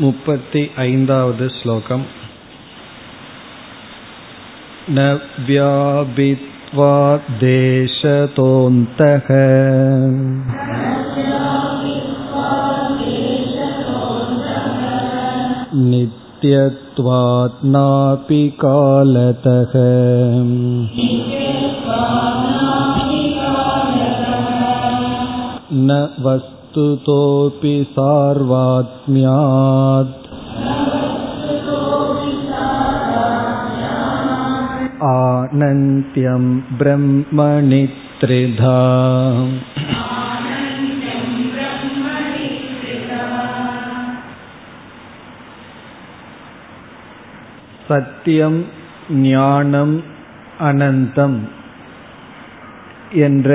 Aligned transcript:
मुपति 0.00 0.62
ऐन्दावद् 0.78 1.42
श्लोकम् 1.56 2.04
न 4.96 5.04
व्यापित्वा 5.48 6.94
देशतोऽन्तः 7.42 9.28
नित्यत्वात् 15.90 17.64
नापि 17.76 18.42
कालतः 18.64 19.72
न 25.86 26.02
वस्तु 26.26 26.57
वस्तुतोऽपि 26.68 27.74
सार्वात्म्यात् 27.90 28.72
आनन्त्यं 35.10 36.44
ब्रह्मणि 36.80 37.82
त्रिधा 38.20 38.78
சத்தியம் 47.88 48.60
ஞானம் 49.24 49.96
அனந்தம் 50.60 51.36
என்ற 53.26 53.48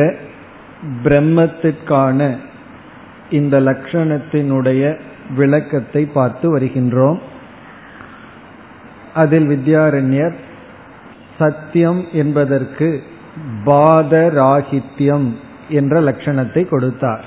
பிரம்மத்திற்கான 1.03 2.19
இந்த 3.34 3.54
லட்சணத்தினுடைய 3.60 4.82
விளக்கத்தை 5.36 6.02
பார்த்து 6.16 6.46
வருகின்றோம். 6.54 7.20
அதில் 9.14 9.46
வித்யாரண்யர் 9.48 10.36
சத்தியம் 11.38 12.00
என்பதற்கு 12.12 12.88
பாதராகித்யம் 13.66 15.28
என்ற 15.78 15.94
லட்சணத்தை 16.00 16.62
கொடுத்தார். 16.68 17.24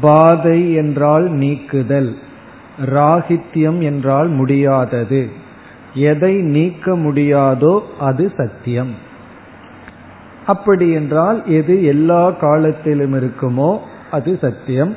பாதை 0.00 0.60
என்றால் 0.74 1.26
நீக்குதல் 1.32 2.10
ராகித்யம் 2.94 3.80
என்றால் 3.80 4.30
முடியாதது. 4.38 5.22
எதை 6.06 6.34
நீக்க 6.54 6.96
முடியாதோ 6.96 7.74
அது 8.00 8.24
சத்தியம். 8.36 8.94
அப்படி 10.46 10.86
என்றால் 10.92 11.38
எது 11.50 11.74
எல்லா 11.84 12.24
காலத்திலும் 12.42 13.14
இருக்குமோ 13.18 13.70
அது 14.16 14.32
சத்தியம். 14.40 14.92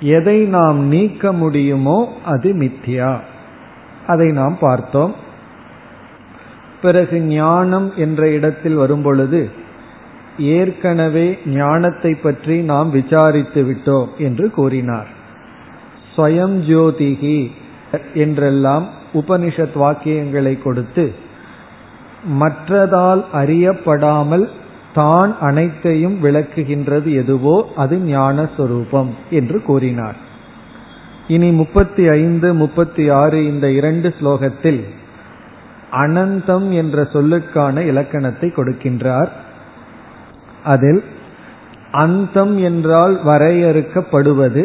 எதை 0.00 0.38
நாம் 0.46 0.78
நீக்க 0.86 1.32
முடியுமோ 1.32 1.98
அது 2.24 2.50
மித்யா. 2.52 3.10
அதை 4.06 4.28
நாம் 4.32 4.56
பார்த்தோம். 4.60 5.14
பிறகு 6.82 7.18
ஞானம் 7.32 7.88
என்ற 7.96 8.28
இடத்தில் 8.28 8.74
வரும்பொழுது 8.74 9.42
ஏற்கனவே 10.52 11.26
ஞானத்தை 11.56 12.12
பற்றி 12.14 12.56
நாம் 12.62 12.88
விசாரித்து 12.90 13.60
விட்டோம் 13.62 14.08
என்று 14.18 14.46
கூறினார். 14.50 15.10
ஸ்வயம் 16.14 16.56
ஜோதிகி 16.70 17.38
என்றெல்லாம் 18.14 18.86
உபனிஷத் 19.14 19.76
வாக்கியங்களை 19.76 20.54
கொடுத்து 20.62 21.04
மற்றதால் 22.40 23.22
அறியப்படாமல் 23.34 24.46
தான் 24.94 25.30
அனைத்தையும் 25.40 26.16
விளக்குகின்றது 26.22 27.10
எதுவோ 27.22 27.56
அது 27.76 27.96
ஞானஸ்வரூபம் 28.06 29.10
என்று 29.30 29.58
கூறினார். 29.62 30.18
இனி 31.28 31.50
முப்பத்தி 31.52 32.04
ஐந்து 32.08 32.48
முப்பத்தி 32.54 33.04
ஆறு 33.10 33.38
இந்த 33.46 33.66
இரண்டு 33.70 34.08
ஸ்லோகத்தில் 34.18 34.82
அனந்தம் 35.92 36.68
என்ற 36.72 37.02
சொல்லுக்கான 37.12 37.84
இலக்கணத்தை 37.86 38.48
கொடுக்கின்றார். 38.56 39.30
அதில் 40.64 41.02
அந்தம் 42.04 42.54
என்றால் 42.62 43.14
வரையறுக்கப்படுவது 43.24 44.62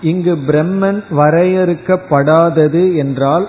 இங்கு 0.00 0.34
பிரம்மன் 0.46 1.00
வரையறுக்கப்படாதது 1.10 2.82
என்றால் 2.94 3.46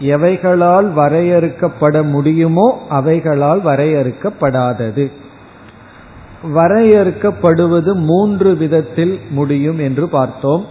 எவைகளால் 0.00 0.92
வரையறுக்கப்பட 0.92 2.02
முடியுமோ 2.02 2.86
அவைகளால் 2.90 3.60
வரையறுக்கப்படாதது. 3.64 5.10
வரையறுக்கப்படுவது 6.54 7.94
மூன்று 7.94 8.56
விதத்தில் 8.56 9.20
முடியும் 9.30 9.78
என்று 9.78 10.08
பார்த்தோம். 10.08 10.64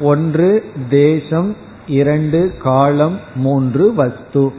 ஒன்று 0.00 0.64
தேசம். 0.88 1.56
இரண்டு 1.86 2.52
காலம். 2.62 3.18
மூன்று 3.34 3.94
வஸ்து. 3.94 4.52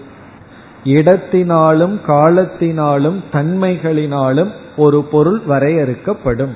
இடத்தினாலும் 0.86 2.00
காலத்தினாலும் 2.08 3.24
தன்மைகளினாலும் 3.32 4.52
ஒரு 4.78 5.04
பொருள் 5.04 5.42
வரையறுக்கப்படும். 5.48 6.56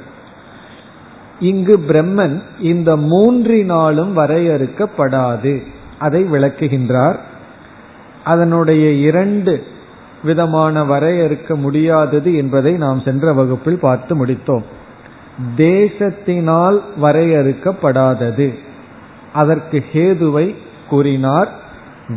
இங்கு 1.39 1.77
பிரம்மன் 1.87 2.41
இந்த 2.59 2.97
மூன்றினாலும் 2.97 4.13
வரையறுக்கப்படாது. 4.13 5.61
அதை 5.99 6.23
விளக்குகின்றார். 6.23 7.15
அதனுடைய 8.27 8.91
இரண்டு 8.91 9.65
விதமான 10.23 10.83
வரையறுக்க 10.83 11.55
முடியாதது 11.55 12.35
என்பதை 12.35 12.73
நாம் 12.73 13.01
சென்ற 13.05 13.33
வகுப்பில் 13.33 13.79
பார்த்து 13.79 14.25
முடித்தோம். 14.25 14.63
தேசத்தினால் 15.57 16.81
வரையறுக்கப்படாதது. 17.01 18.53
அதற்கு 19.33 19.85
ஹேதுவை 19.93 20.55
கூறினார். 20.89 21.51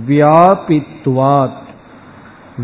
வியாபித்துவாத். 0.08 1.58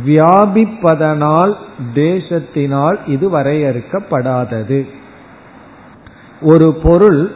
வியாபிப்பதனால் 0.07 1.55
தேசத்தினால் 1.95 2.97
இது 3.07 3.39
வரையறுக்கப்படாதது. 3.39 4.87
ஒரு 6.41 6.79
பொருள் 6.83 7.33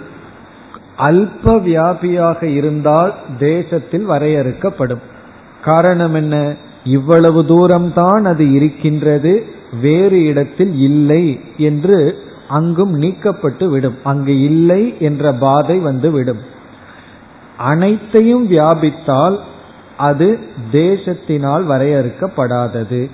அல்ப 0.99 1.59
வியாபியாக 1.61 2.43
இருந்தால் 2.43 3.15
தேசத்தில் 3.39 4.09
வரையறுக்கப்படும். 4.09 5.10
காரணம் 5.65 6.15
என்ன? 6.15 6.55
இவ்வளவு 6.85 7.43
தூரம்தான் 7.43 8.23
அது 8.23 8.53
இருக்கின்றது 8.53 9.47
வேறு 9.81 10.23
இடத்தில் 10.23 10.79
இல்லை 10.79 11.41
என்று 11.57 12.23
அங்கும் 12.49 13.03
நீக்கப்பட்டு 13.03 13.65
விடும். 13.65 13.99
அங்கு 14.05 14.41
இல்லை 14.41 14.95
என்ற 15.01 15.33
பாதை 15.33 15.79
வந்து 15.79 16.11
விடும். 16.11 16.39
அனைத்தையும் 17.57 18.51
வியாபித்தால் 18.51 19.39
அது 19.97 20.39
தேசத்தினால் 20.73 21.65
வரையறுக்கப்படாதது. 21.67 23.11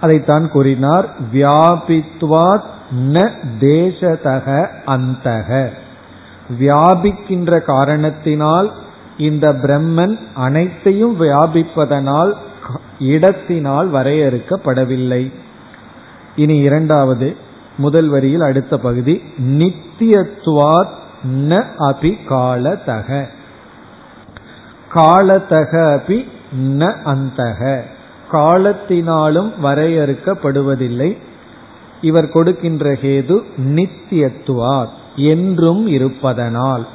அதைத்தான் 0.00 0.50
கூறினார் 0.50 1.08
வியாபித்வாத் 1.34 2.62
ந 3.12 3.30
தேசதக 3.60 4.68
அந்தக. 4.86 5.68
வியாபிக்கின்ற 6.60 7.62
காரணத்தினால் 7.62 8.72
இந்த 9.18 9.52
பிரம்மன் 9.52 10.18
அனைத்தையும் 10.34 11.20
வியாபிப்பதனால் 11.20 12.32
இடத்தினால் 12.98 13.92
வரையறுக்கப்படவில்லை. 13.92 15.32
இனி 16.36 16.58
இரண்டாவது 16.58 17.36
முதல் 17.78 18.08
வரியில் 18.08 18.40
அடுத்த 18.40 18.78
பகுதி 18.78 19.22
நித்தியத்துவாத் 19.40 20.96
ந 21.36 21.64
அபி 21.78 22.16
காலதக. 22.28 23.28
காலதக 24.94 26.00
அபி 26.00 26.28
ந 26.68 26.94
அந்தக. 27.04 27.80
காலத்தினாலும் 28.32 29.52
வரையறுக்கப்படுவதில்லை. 29.62 31.16
இவர் 32.00 32.28
கொடுக்கின்ற 32.28 32.92
ஹேது 32.92 33.42
நித்தியத்துவார் 33.64 34.88
என்றும் 35.16 35.86
இருப்பதனால். 35.86 36.86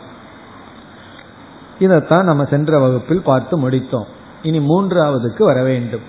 இதைத்தான் 1.84 2.26
நம்ம 2.26 2.44
சென்ற 2.46 2.80
வகுப்பில் 2.80 3.28
பார்த்து 3.30 3.56
முடித்தோம். 3.64 4.10
இனி 4.42 4.60
மூன்றாவதுக்கு 4.72 5.44
வர 5.44 5.60
வேண்டும். 5.64 6.06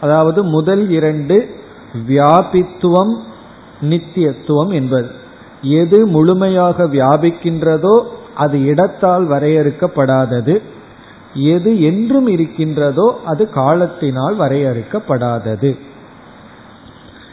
அதாவது 0.00 0.40
முதல் 0.54 0.84
இரண்டு 0.90 1.36
வியாபித்துவம் 2.08 3.14
நித்தியத்துவம் 3.82 4.72
என்பது. 4.72 5.10
எது 5.80 5.98
முழுமையாக 6.06 6.86
வியாபிக்கின்றதோ 6.86 7.96
அது 8.34 8.56
இடத்தால் 8.64 9.24
வரையறுக்கப்படாதது. 9.28 10.54
எது 11.52 11.70
என்றும் 11.82 12.28
இருக்கின்றதோ 12.28 13.06
அது 13.24 13.44
காலத்தினால் 13.50 14.36
வரையறுக்கப்படாதது. 14.38 15.70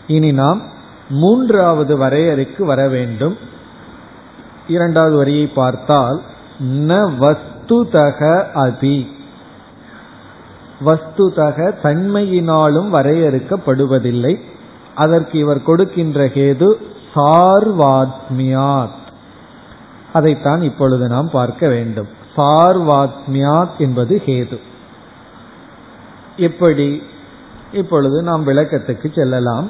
இனி 0.07 0.31
நாம் 0.31 0.61
மூன்றாவது 1.09 1.93
வரையறைக்கு 1.97 2.61
வர 2.63 2.81
வேண்டும். 2.87 3.35
இரண்டாவது 4.67 5.15
வரியை 5.15 5.45
பார்த்தால் 5.59 6.17
ந 6.89 6.93
வஸ்துதக 7.67 8.51
அதி. 8.51 9.15
வஸ்துதக 10.85 11.73
தன்மையினாலும் 11.83 12.93
வரையறுக்கப்படுவதில்லை. 12.93 14.39
அதற்கு 14.95 15.37
இவர் 15.37 15.63
கொடுக்கின்ற 15.63 16.25
கேது 16.25 16.73
சார்வாத்மியாத். 17.15 18.89
அதைத்தான் 20.13 20.61
இப்பொழுது 20.61 21.07
நாம் 21.07 21.29
பார்க்க 21.29 21.67
வேண்டும். 21.67 22.07
சார்வாத்மியாத் 22.37 23.77
என்பது 23.77 24.21
ஹேது. 24.25 24.59
எப்படி? 26.37 27.03
இப்பொழுது 27.73 28.23
நாம் 28.23 28.47
விளக்கத்துக்கு 28.47 29.13
செல்லலாம். 29.15 29.69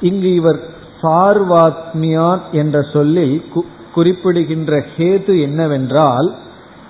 இங்கு 0.00 0.34
இவர் 0.34 0.60
சார்வாத்மியாத் 1.02 2.50
என்ற 2.52 2.82
சொல்லில் 2.82 3.44
குறிப்பிடுகின்ற 3.94 4.84
ஹேது 4.96 5.40
என்னவென்றால் 5.40 6.36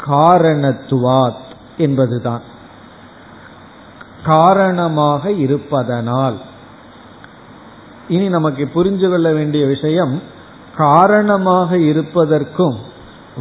காரணத்துவாத் 0.06 1.49
என்பதுதான். 1.76 2.43
காரணமாக 4.25 5.32
இருப்பதனால். 5.32 6.37
இனி 8.08 8.29
நமக்கு 8.29 8.70
புரிஞ்சு 8.75 9.11
கொள்ள 9.11 9.32
வேண்டிய 9.32 9.67
விஷயம் 9.67 10.23
காரணமாக 10.76 11.79
இருப்பதற்கும் 11.79 12.79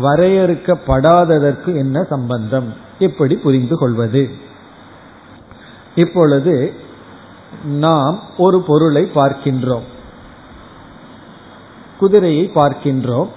வரையறுக்கப்படாததற்கும் 0.04 1.76
என்ன 1.76 2.04
சம்பந்தம்? 2.04 2.74
எப்படி 3.00 3.36
புரிந்து 3.36 3.78
கொள்வது? 3.78 4.30
இப்பொழுது 5.96 6.74
நாம் 7.66 8.20
ஒரு 8.38 8.62
பொருளை 8.62 9.12
பார்க்கின்றோம். 9.16 9.84
குதிரையை 12.00 12.52
பார்க்கின்றோம். 12.56 13.30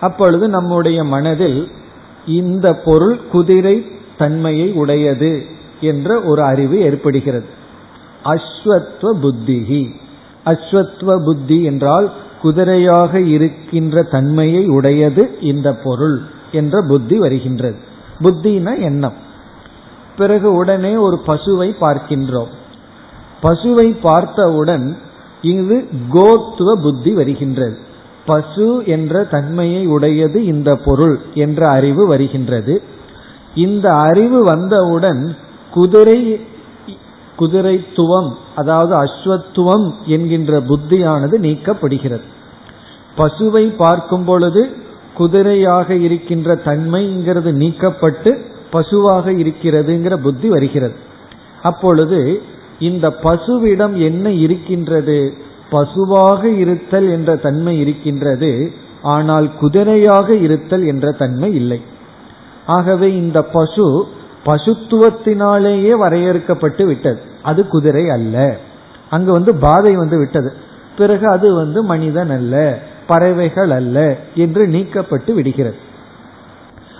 அப்பொழுது 0.00 0.48
நம்முடைய 0.48 1.04
மனதில் 1.04 1.68
இந்த 2.26 2.74
பொருள் 2.74 3.26
குதிரை 3.26 3.86
தன்மையை 4.18 4.72
உடையது 4.72 5.44
என்ற 5.80 6.20
ஒரு 6.20 6.42
அறிவு 6.42 6.80
ஏற்படுகிறது. 6.80 7.46
அஸ்வத்வ 8.24 9.12
புத்திகி 9.22 9.90
அஸ்வத்வ 10.44 11.24
புத்தி 11.24 11.62
என்றால் 11.62 12.12
குதிரையாக 12.42 13.14
இருக்கின்ற 13.14 14.02
தன்மையை 14.02 14.66
உடையது 14.66 15.38
இந்த 15.40 15.74
பொருள் 15.84 16.20
என்ற 16.52 16.82
புத்தி 16.88 17.16
வருகின்றது. 17.16 17.76
புத்தினா 18.20 18.78
எண்ணம். 18.78 19.12
பிறகு 20.18 20.52
உடனே 20.52 20.96
ஒரு 20.96 21.20
பசுவை 21.26 21.74
பார்க்கின்றோம். 21.80 22.50
பசுவை 23.42 23.96
பார்த்தவுடன் 24.02 24.96
இது 25.42 25.88
கோத்துவ 26.10 26.74
புத்தி 26.82 27.12
வருகின்றது. 27.12 27.78
பசு 28.30 28.68
என்ற 28.86 29.22
தன்மையை 29.34 29.82
உடையது 29.86 30.38
இந்த 30.52 30.70
பொருள் 30.84 31.16
என்ற 31.34 31.60
அறிவு 31.68 32.02
வருகின்றது. 32.06 32.74
இந்த 33.54 33.86
அறிவு 34.08 34.38
வந்தவுடன் 34.44 35.22
குதிரை 35.70 36.20
குதிரைத்துவம் 37.38 38.30
அதாவது 38.56 38.92
அஸ்வத்துவம் 39.04 39.86
என்கின்ற 40.06 40.60
புத்தியானது 40.60 41.36
நீக்கப்படுகிறது. 41.46 42.26
பசுவை 43.16 43.64
பார்க்கும் 43.76 44.24
பொழுது 44.24 44.62
குதிரையாக 45.18 45.88
இருக்கின்ற 46.06 46.54
தன்மைங்கிறது 46.64 47.50
நீக்கப்பட்டு 47.62 48.32
பசுவாக 48.70 49.32
இருக்கிறதுங்கிற 49.44 50.14
புத்தி 50.16 50.48
வருகிறது. 50.48 50.96
அப்பொழுது 51.62 52.20
இந்த 52.78 53.06
பசுவிடம் 53.22 53.94
என்ன 54.08 54.26
இருக்கின்றது? 54.44 55.18
பசுவாக 55.70 56.48
இருத்தல் 56.48 57.08
என்ற 57.10 57.36
தன்மை 57.36 57.78
இருக்கின்றது 57.78 58.72
ஆனால் 59.02 59.50
குதிரையாக 59.60 60.34
இருத்தல் 60.34 60.86
என்ற 60.86 61.10
தன்மை 61.10 61.54
இல்லை. 61.54 61.80
ஆகவே 62.66 63.16
இந்த 63.16 63.42
பசு 63.42 64.06
பசுத்துவத்தினாலேயே 64.44 65.92
வரையறுக்கப்பட்டு 65.98 66.84
விட்டது. 66.84 67.20
அது 67.42 67.68
குதிரை 67.68 68.10
அல்ல. 68.10 68.56
அங்கு 69.10 69.32
வந்து 69.32 69.54
பாதை 69.54 69.96
வந்து 69.96 70.18
விட்டது. 70.18 70.52
பிறகு 70.98 71.28
அது 71.28 71.54
வந்து 71.54 71.82
மனிதன் 71.82 72.30
அல்ல 72.30 72.78
பறவைகள் 73.06 73.70
அல்ல 73.70 74.16
என்று 74.34 74.66
நீக்கப்பட்டு 74.66 75.32
விடுகிறது. 75.32 75.76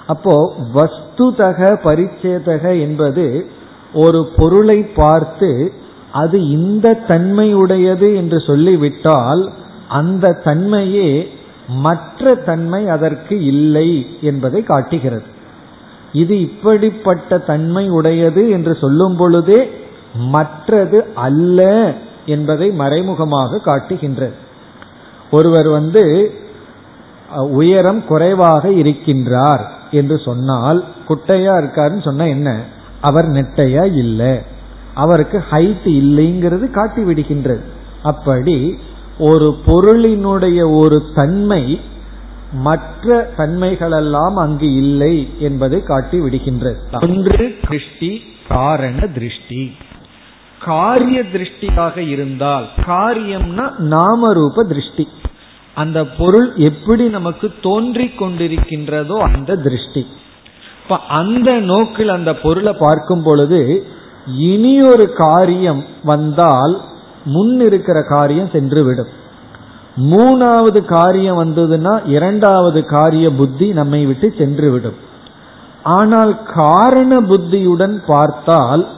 அப்போ 0.07 0.55
வஸ்துதக 0.75 1.79
பரிச்சேதக 1.85 2.81
என்பது 2.81 3.47
ஒரு 3.95 4.29
பொருளை 4.37 4.83
பார்த்து 4.83 5.73
அது 6.13 6.49
இந்த 6.49 6.99
தன்மையுடையது 7.09 8.17
என்று 8.17 8.41
சொல்லிவிட்டால் 8.41 9.53
அந்த 9.89 10.41
தன்மையே 10.45 11.29
மற்ற 11.69 12.35
தன்மை 12.35 12.89
அதற்கு 12.89 13.45
இல்லை 13.45 14.07
என்பதை 14.21 14.63
காட்டுகிறது. 14.63 15.23
இது 16.13 16.41
இப்படிப்பட்ட 16.41 17.39
தன்மை 17.39 17.91
உடையது 17.91 18.51
என்று 18.51 18.75
சொல்லும் 18.75 19.17
பொழுதே 19.17 19.71
மற்றது 20.15 21.05
அல்ல 21.15 21.93
என்பதை 22.27 22.71
மறைமுகமாக 22.71 23.59
காட்டுகின்றது. 23.59 24.35
ஒருவர் 25.31 25.69
வந்து 25.69 26.33
உயரம் 27.51 28.05
குறைவாக 28.05 28.69
இருக்கின்றார் 28.69 29.67
என்று 29.91 30.19
சொன்னால் 30.19 30.85
குட்டையா 31.09 31.55
இருக்காருன்னு 31.63 32.03
சொன்னா 32.03 32.25
என்ன? 32.27 32.63
அவர் 33.01 33.25
நெட்டையா? 33.25 33.97
இல்லை. 33.97 34.50
அவருக்கு 34.95 35.45
ஹைட் 35.51 35.85
இல்லைங்கிறது 35.85 36.71
காட்டி 36.71 37.03
விடுகின்றது. 37.03 37.61
அப்படி 38.03 38.79
ஒரு 39.19 39.59
பொருளினுடைய 39.67 40.77
ஒரு 40.79 41.03
தன்மை 41.15 41.81
மற்ற 42.53 43.33
தன்மைகளெல்லாம் 43.37 44.35
அங்கு 44.35 44.75
இல்லை 44.75 45.29
என்பதை 45.39 45.83
காட்டி 45.83 46.21
விடுகின்றது. 46.21 47.03
ஒன்று 47.03 47.57
திருஷ்டி 47.69 48.25
காரண 48.49 49.07
திருஷ்டி. 49.07 49.73
காரிய 50.59 51.23
திருஷ்டியாக 51.23 51.97
இருந்தால் 51.97 52.67
காரியம்னா 52.87 53.73
நாமரூப 53.79 54.67
திருஷ்டி. 54.69 55.09
அந்த 55.75 56.07
பொருள் 56.07 56.53
எப்படி 56.57 57.09
நமக்கு 57.09 57.53
தோன்றி 57.63 58.07
கொண்டிருக்கின்றதோ 58.07 59.17
அந்த 59.19 59.57
திருஷ்டி. 59.57 60.07
இப்ப 60.83 60.97
அந்த 60.97 61.59
நோக்கில் 61.59 62.09
அந்த 62.09 62.35
பொருளை 62.35 62.73
பார்க்கும் 62.73 63.23
பொழுது 63.23 63.87
இனி 64.27 64.81
ஒரு 64.81 65.13
காரியம் 65.13 65.85
வந்தால் 66.05 66.81
முன் 67.25 67.61
இருக்கிற 67.61 68.03
காரியம் 68.03 68.53
சென்றுவிடும். 68.53 69.11
மூணாவது 69.97 70.81
காரியம் 70.85 71.39
வந்ததுன்னா 71.45 72.07
இரண்டாவது 72.07 72.85
காரிய 72.85 73.31
புத்தி 73.31 73.73
நம்மை 73.73 74.07
விட்டு 74.07 74.35
சென்றுவிடும். 74.39 74.99
ஆனால் 75.83 76.43
காரண 76.45 77.21
புத்தியுடன் 77.21 78.03
பார்த்தால் 78.07 78.89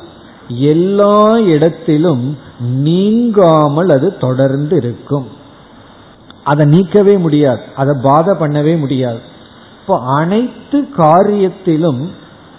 எல்லா 0.48 1.38
இடத்திலும் 1.38 2.38
நீங்காமல் 2.60 3.88
அது 3.88 4.16
தொடர்ந்து 4.16 4.76
இருக்கும் 4.76 5.26
அதை 6.44 6.66
நீக்கவே 6.66 7.18
முடியாது. 7.18 7.60
அதை 7.76 7.94
பாதை 8.02 8.34
பண்ணவே 8.34 8.78
முடியாது. 8.78 9.20
இப்போ 9.80 9.98
அனைத்து 9.98 10.88
காரியத்திலும் 10.96 12.10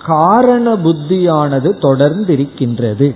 காரண 0.05 0.75
புத்தியானது 0.75 1.79
தொடர்ந்து 1.79 2.33
இருக்கின்றது 2.33 3.15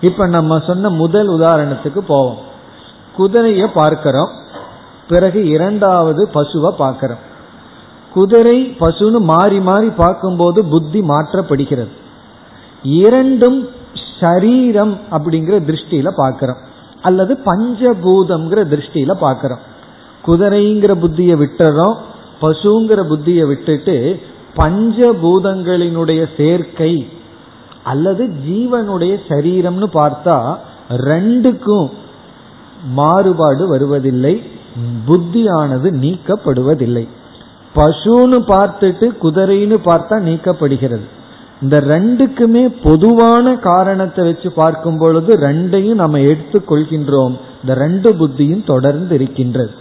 இப்ப 0.00 0.26
நம்ம 0.26 0.58
சொன்ன 0.58 0.90
முதல் 0.90 1.30
உதாரணத்துக்கு 1.30 1.98
போவோம். 1.98 2.38
குதிரைய 3.18 3.66
பார்க்கிறோம். 3.74 4.28
பிறகு 5.08 5.48
இரண்டாவது 5.48 6.28
பசுவை 6.34 6.70
பார்க்கிறோம். 6.70 7.18
குதிரை 8.12 8.76
பசுன்னு 8.80 9.20
மாறி 9.20 9.60
மாறி 9.60 9.90
பார்க்கும்போது 9.90 10.64
புத்தி 10.64 11.00
மாற்றப்படுகிறது. 11.00 11.88
இரண்டும் 12.82 13.68
சரீரம் 14.20 14.98
அப்படிங்கிற 15.10 15.60
திருஷ்டியில 15.60 16.10
பார்க்கிறோம். 16.16 16.56
அல்லது 17.02 17.38
பஞ்சபூதம்ங்கிற 17.44 18.64
திருஷ்டியில 18.64 19.12
பார்க்கிறோம். 19.12 19.60
குதிரைங்கிற 20.26 20.94
புத்தியை 20.94 21.46
விட்டுறோம். 21.46 21.94
பசுங்கிற 22.42 23.04
புத்தியை 23.04 23.46
விட்டுட்டு 23.46 24.20
பஞ்சபூதங்களினுடைய 24.58 26.22
சேர்க்கை 26.36 26.92
அல்லது 27.82 28.24
ஜீவனுடைய 28.46 29.14
சரீரம்னு 29.28 29.88
பார்த்தா 29.98 30.36
ரெண்டுக்கும் 31.08 31.88
மாறுபாடு 32.98 33.64
வருவதில்லை 33.68 34.34
புத்தியானது 35.06 35.88
நீக்கப்படுவதில்லை. 36.04 37.08
பசுன்னு 37.74 38.38
பார்த்துட்டு 38.52 39.06
குதிரைன்னு 39.22 39.76
பார்த்தா 39.88 40.16
நீக்கப்படுகிறது. 40.28 41.06
இந்த 41.62 41.76
ரெண்டுக்குமே 41.80 42.62
பொதுவான 42.82 43.52
காரணத்தை 43.56 44.24
வச்சு 44.24 44.48
பார்க்கும் 44.52 44.98
பொழுது 44.98 45.32
ரெண்டையும் 45.46 46.00
நம்ம 46.02 46.18
எடுத்துக்கொள்கின்றோம். 46.18 47.34
இந்த 47.62 47.74
ரெண்டு 47.74 48.10
புத்தியும் 48.20 48.64
தொடர்ந்து 48.64 49.14
இருக்கின்றது. 49.14 49.72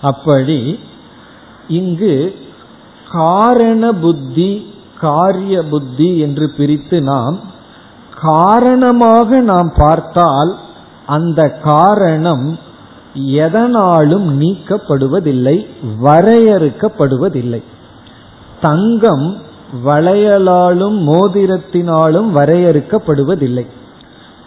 அப்படி 0.00 0.78
இங்கு 1.68 2.12
காரண 3.10 3.92
புத்தி 3.92 4.72
காரிய 5.00 5.62
புத்தி 5.62 6.18
என்று 6.18 6.50
பிரித்து 6.56 7.02
நாம் 7.02 7.38
காரணமாக 8.20 9.40
நாம் 9.40 9.72
பார்த்தால் 9.76 10.58
அந்த 11.06 11.48
காரணம் 11.48 12.58
எதனாலும் 13.14 14.40
நீக்கப்படுவதில்லை 14.40 15.66
வரையறுக்கப்படுவதில்லை. 16.02 17.62
தங்கம் 18.60 19.36
வளையலாலும் 19.84 20.96
மோதிரத்தினாலும் 21.06 22.28
வரையறுக்கப்படுவதில்லை. 22.34 23.66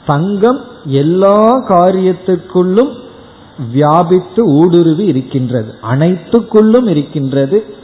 தங்கம் 0.05 0.61
எல்லா 0.85 1.67
காரியத்திற்குள்ளும் 1.67 2.91
வியாபித்து 3.71 4.45
ஊடுருவி 4.45 5.05
இருக்கின்றது 5.05 5.75
அனைத்துக்குள்ளும் 5.91 6.87
இருக்கின்றது. 6.87 7.79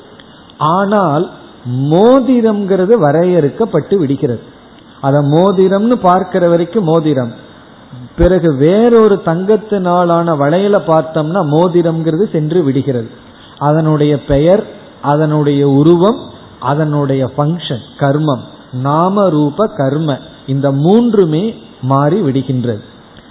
ஆனால் 0.58 1.32
மோதிரம்ங்கிறது 1.66 3.00
வரையறுக்கப்பட்டு 3.00 3.96
விடுகிறது. 3.96 4.40
அதை 5.02 5.22
மோதிரம்னு 5.22 5.96
பார்க்கிற 5.96 6.50
வரைக்கும் 6.50 6.84
மோதிரம். 6.84 7.34
பிறகு 8.18 8.56
வேறொரு 8.56 9.22
தங்கத்தினாலான 9.26 10.36
வளையல 10.36 10.82
பார்த்தோம்னா 10.88 11.42
மோதிரம்ங்கிறது 11.52 12.32
சென்று 12.32 12.64
விடுகிறது. 12.64 13.10
அதனுடைய 13.58 14.26
பெயர் 14.26 14.68
அதனுடைய 15.02 15.70
உருவம் 15.70 16.20
அதனுடைய 16.60 17.32
ஃபங்க்ஷன் 17.38 17.84
கர்மம். 17.98 18.42
நாம 18.72 19.30
ரூப 19.30 19.68
கர்ம. 19.68 20.18
இந்த 20.48 20.72
மூன்றுமே 20.72 21.56
மாறி 21.82 22.22
விடுகின்றது. 22.22 22.82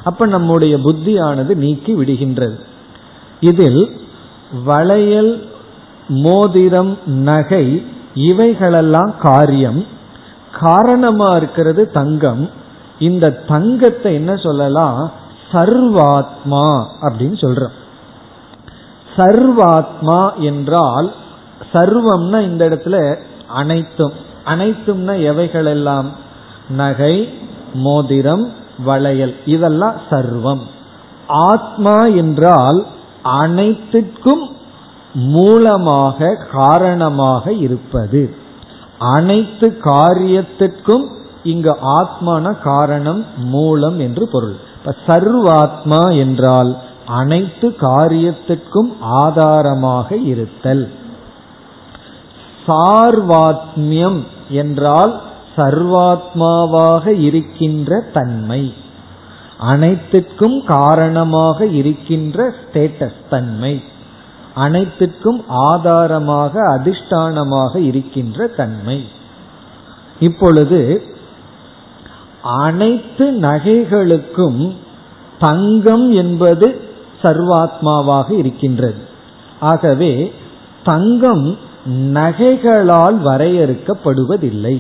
அப்ப 0.05 0.27
நம்முடைய 0.27 0.77
புத்தியானது 0.77 1.55
நீக்கி 1.55 1.95
விடுகின்றது. 1.95 2.61
இதில் 3.41 4.01
வளையல் 4.65 5.47
மோதிரம் 6.09 6.99
நகை 7.07 7.87
இவைகளெல்லாம் 8.15 9.15
காரியம். 9.19 9.85
காரணமா 10.61 11.37
இருக்கிறது 11.37 11.91
தங்கம். 11.91 12.51
இந்த 12.99 13.31
தங்கத்தை 13.31 14.15
என்ன 14.15 14.37
சொல்லலாம்? 14.37 15.13
சர்வாத்மா 15.53 16.87
அப்படின்னு 17.03 17.37
சொல்றோம். 17.41 17.75
சர்வாத்மா 19.17 20.35
என்றால் 20.35 21.15
சர்வம்னா 21.73 22.41
இந்த 22.41 22.69
இடத்துல 22.69 23.21
அனைத்தும். 23.47 24.13
அனைத்தும்னா 24.45 25.23
எவைகள் 25.23 25.67
எல்லாம் 25.67 26.11
நகை 26.69 27.39
மோதிரம் 27.75 28.53
வளையல். 28.85 29.37
இதெல்லாம் 29.47 29.95
சர்வம். 30.11 30.61
ஆத்மா 31.27 32.01
என்றால் 32.01 32.87
அனைத்துக்கும் 33.23 34.56
மூலமாக 35.17 36.35
காரணமாக 36.53 37.53
இருப்பது. 37.53 38.35
அனைத்து 38.99 39.79
காரியத்திற்கும் 39.85 41.07
இங்கு 41.43 41.77
ஆத்மான 42.01 42.63
காரணம் 42.63 43.25
மூலம் 43.37 43.99
என்று 43.99 44.29
பொருள். 44.29 44.57
இப்ப 44.77 44.95
சர்வாத்மா 45.07 46.19
என்றால் 46.19 46.77
அனைத்து 47.07 47.69
காரியத்திற்கும் 47.69 48.97
ஆதாரமாக 49.01 50.17
இருத்தல். 50.17 50.91
சார்வாத்மியம் 52.67 54.23
என்றால் 54.49 55.21
சர்வாத்மாவாக 55.57 57.07
இருக்கின்ற 57.07 58.05
தன்மை. 58.13 58.75
அனைத்திற்கும் 59.59 60.65
காரணமாக 60.65 61.67
இருக்கின்ற 61.67 62.55
ஸ்டேட்டஸ் 62.57 63.29
தன்மை. 63.31 63.83
அனைத்திற்கும் 64.57 65.41
ஆதாரமாக 65.49 66.53
அதிஷ்டானமாக 66.77 67.77
இருக்கின்ற 67.77 68.47
தன்மை. 68.47 68.99
இப்பொழுது 70.21 70.81
அனைத்து 72.43 73.27
நகைகளுக்கும் 73.41 74.61
தங்கம் 75.39 76.07
என்பது 76.13 76.69
சர்வாத்மாவாக 77.23 78.29
இருக்கின்றது. 78.39 79.01
ஆகவே 79.61 80.13
தங்கம் 80.85 81.47
நகைகளால் 82.15 83.19
வரையறுக்கப்படுவதில்லை. 83.29 84.77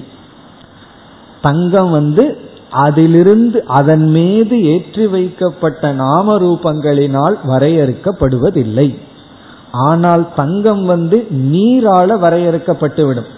தங்கம் 1.42 1.90
வந்து 1.90 2.24
அதிலிருந்து 2.70 3.58
அதன் 3.80 4.06
மீது 4.10 4.56
ஏற்றி 4.64 5.06
வைக்கப்பட்ட 5.06 5.92
நாம 5.92 6.36
ரூபங்களினால் 6.38 7.36
வரையறுக்கப்படுவதில்லை. 7.48 8.88
ஆனால் 9.84 10.24
தங்கம் 10.40 10.84
வந்து 10.84 11.18
நீரால 11.52 12.18
வரையறுக்கப்பட்டுவிடும். 12.24 13.30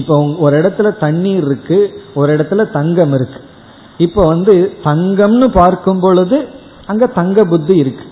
இப்போ 0.00 0.14
ஒரு 0.44 0.54
இடத்துல 0.60 0.88
தண்ணீர் 1.04 1.44
இருக்கு 1.48 1.78
ஒரு 2.14 2.30
இடத்துல 2.36 2.64
தங்கம் 2.76 3.14
இருக்கு. 3.18 3.40
இப்போ 4.06 4.22
வந்து 4.32 4.54
தங்கம்னு 4.84 5.48
பார்க்கும் 5.60 6.00
பொழுது 6.00 6.38
அங்க 6.86 7.06
தங்க 7.18 7.44
புத்தி 7.52 7.76
இருக்கு. 7.82 8.04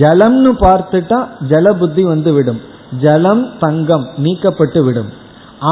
ஜலம்னு 0.00 0.52
பார்த்துட்டா 0.66 1.18
ஜல 1.50 1.72
புத்தி 1.80 2.02
வந்து 2.12 2.32
விடும். 2.32 2.60
ஜலம் 3.02 3.44
தங்கம் 3.64 4.06
நீக்கப்பட்டு 4.24 4.80
விடும். 4.84 5.10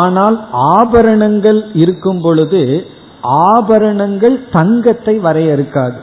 ஆனால் 0.03 0.37
ஆபரணங்கள் 0.75 1.61
இருக்கும் 1.83 2.21
பொழுது 2.21 2.63
ஆபரணங்கள் 3.53 4.37
தங்கத்தை 4.57 5.15
வரையறுக்காது. 5.19 5.99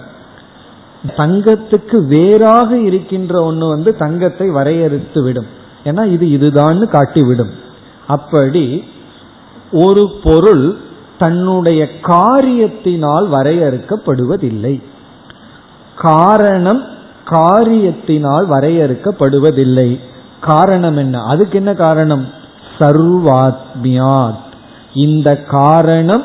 தங்கத்துக்கு 1.08 2.06
வேறாக 2.06 2.78
இருக்கின்ற 2.78 3.44
ஒன்று 3.44 3.68
வந்து 3.68 3.96
தங்கத்தை 3.96 4.50
வரையறுத்து 4.50 5.24
விடும். 5.24 5.46
ஏன்னா 5.84 6.06
இது 6.06 6.26
இதுதான்னு 6.26 6.88
காட்டிவிடும். 6.88 7.50
அப்படி 8.08 8.84
ஒரு 9.72 10.10
பொருள் 10.24 10.78
தன்னுடைய 11.18 11.88
காரியத்தினால் 12.02 13.28
வரையறுக்கப்படுவதில்லை. 13.28 14.84
காரணம் 15.96 16.84
காரியத்தினால் 17.26 18.46
வரையறுக்கப்படுவதில்லை. 18.50 20.00
காரணம் 20.42 20.98
என்ன? 20.98 21.24
அதுக்கு 21.24 21.58
என்ன 21.58 21.74
காரணம்? 21.74 22.28
சர்வாத்மியாத். 22.80 24.38
இந்த 24.94 25.38
காரணம் 25.38 26.24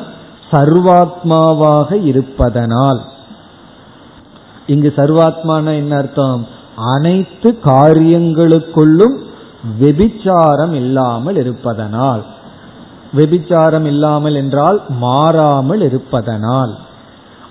சர்வாத்மாவாக 0.51 2.05
இருப்பதனால். 2.05 3.01
இங்கு 4.67 4.93
சர்வாத்மான 4.95 5.75
என்ன 5.75 5.97
அர்த்தம்? 5.97 6.47
அனைத்து 6.75 7.59
காரியங்களுக்குள்ளும் 7.63 9.15
வெபிச்சாரம் 9.79 10.73
இல்லாமல் 10.73 11.35
இருப்பதனால். 11.35 12.23
வெபிச்சாரம் 13.15 13.85
இல்லாமல் 13.85 14.35
என்றால் 14.35 14.81
மாறாமல் 14.89 15.81
இருப்பதனால். 15.81 16.77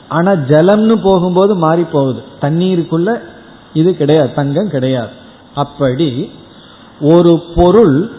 ஆனா 0.09 0.33
ஜலம்னு 0.33 0.97
போகும்போது 1.02 1.54
மாறி 1.54 1.83
போகுது. 1.83 2.23
தண்ணீருக்குள்ள 2.40 3.21
இது 3.73 3.97
கிடையாது 3.97 4.33
தங்கம் 4.35 4.71
கிடையாது. 4.71 5.12
அப்படி 5.54 6.30
ஒரு 7.00 7.42
பொருள் 7.54 8.11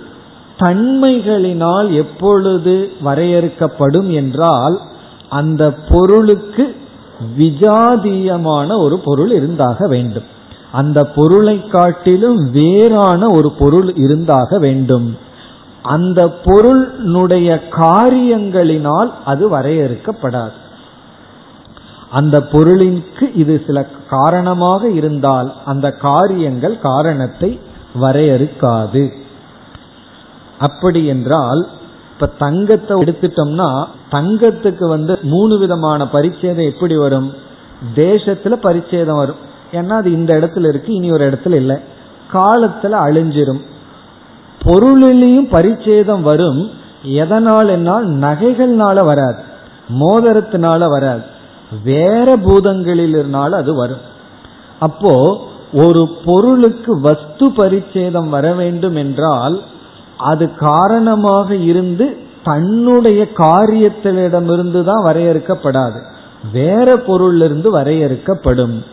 தன்மைகளினால் 0.60 1.94
எப்பொழுது 1.94 2.92
வரையறுக்கப்படும் 3.04 4.10
என்றால் 4.12 4.80
அந்த 5.30 5.72
பொருளுக்கு 5.90 6.76
விஜாதீயமான 7.38 8.78
ஒரு 8.80 9.00
பொருள் 9.00 9.32
இருந்தாக 9.32 9.88
வேண்டும். 9.88 10.24
அந்த 10.72 11.06
பொருளை 11.06 11.68
காட்டிலும் 11.68 12.52
வேறான 12.52 13.30
ஒரு 13.30 13.52
பொருள் 13.52 13.96
இருந்தாக 13.96 14.60
வேண்டும். 14.60 15.18
அந்த 15.82 16.30
பொருளுடைய 16.30 17.62
காரியங்களினால் 17.70 19.12
அது 19.26 19.50
வரையறுக்கப்படாது. 19.50 20.56
அந்த 22.10 22.42
பொருளிற்கு 22.42 23.34
இது 23.34 23.64
சில 23.66 23.88
காரணமாக 24.10 24.90
இருந்தால் 24.90 25.54
அந்த 25.66 25.92
காரியங்கள் 25.92 26.80
காரணத்தை 26.80 27.60
வரையறுக்காது. 28.02 29.14
அப்படி 30.60 31.06
என்றால் 31.06 31.68
இப்ப 32.16 32.28
தங்கத்தை 32.38 32.98
எடுத்துட்டோம்னா 32.98 33.86
தங்கத்துக்கு 34.12 34.88
வந்து 34.88 35.20
மூணு 35.22 35.58
விதமான 35.58 36.04
பரிச்சேதம் 36.04 36.74
எப்படி 36.74 36.98
வரும்? 36.98 37.34
தேசத்துல 37.96 38.56
பரிச்சேதம் 38.64 39.18
வரும். 39.18 39.36
ஏன்னா 39.72 39.90
அது 39.90 40.12
இந்த 40.12 40.38
இடத்துல 40.38 40.68
இருக்கு 40.68 40.94
இனி 40.94 41.12
ஒரு 41.12 41.30
இடத்துல 41.30 41.54
இல்லை. 41.54 41.76
காலத்துல 42.34 42.92
அழிஞ்சிரும். 42.92 43.62
பொருளிலையும் 44.64 45.52
பரிச்சேதம் 45.52 46.22
வரும். 46.22 46.72
எதனால் 47.04 47.68
என்னால்? 47.68 48.10
நகைகள்னால 48.10 49.06
வராது. 49.06 49.44
மோதிரத்தினால 50.00 50.90
வராது. 50.90 51.22
வேற 51.84 52.36
பூதங்களிலிருந்தால 52.36 53.50
அது 53.50 53.74
வரும். 53.74 54.14
அப்போ 54.80 55.44
ஒரு 55.74 56.16
பொருளுக்கு 56.26 57.00
வஸ்து 57.00 57.48
பரிச்சேதம் 57.48 58.30
வர 58.30 58.54
வேண்டும் 58.54 58.96
என்றால் 58.96 59.62
அது 60.18 60.56
காரணமாக 60.56 61.56
இருந்து 61.56 62.18
தன்னுடைய 62.44 63.28
காரியத்திலிடமிருந்து 63.38 64.84
தான் 64.84 65.04
வரையறுக்கப்படாது. 65.04 66.02
வேற 66.52 66.94
பொருளிலிருந்து 67.08 67.70
வரையறுக்கப்படும். 67.70 68.84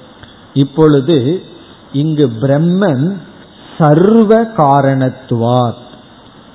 இப்பொழுது 0.55 1.43
இங்கு 1.93 2.33
பிரம்மன் 2.41 3.17
சர்வ 3.79 4.43
காரணத்துவார். 4.57 5.75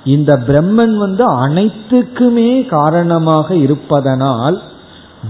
இந்த 0.03 0.37
பிரம்மன் 0.47 0.97
வந்து 0.97 1.47
அனைத்துக்குமே 1.47 2.67
காரணமாக 2.67 3.55
இருப்பதனால் 3.55 4.61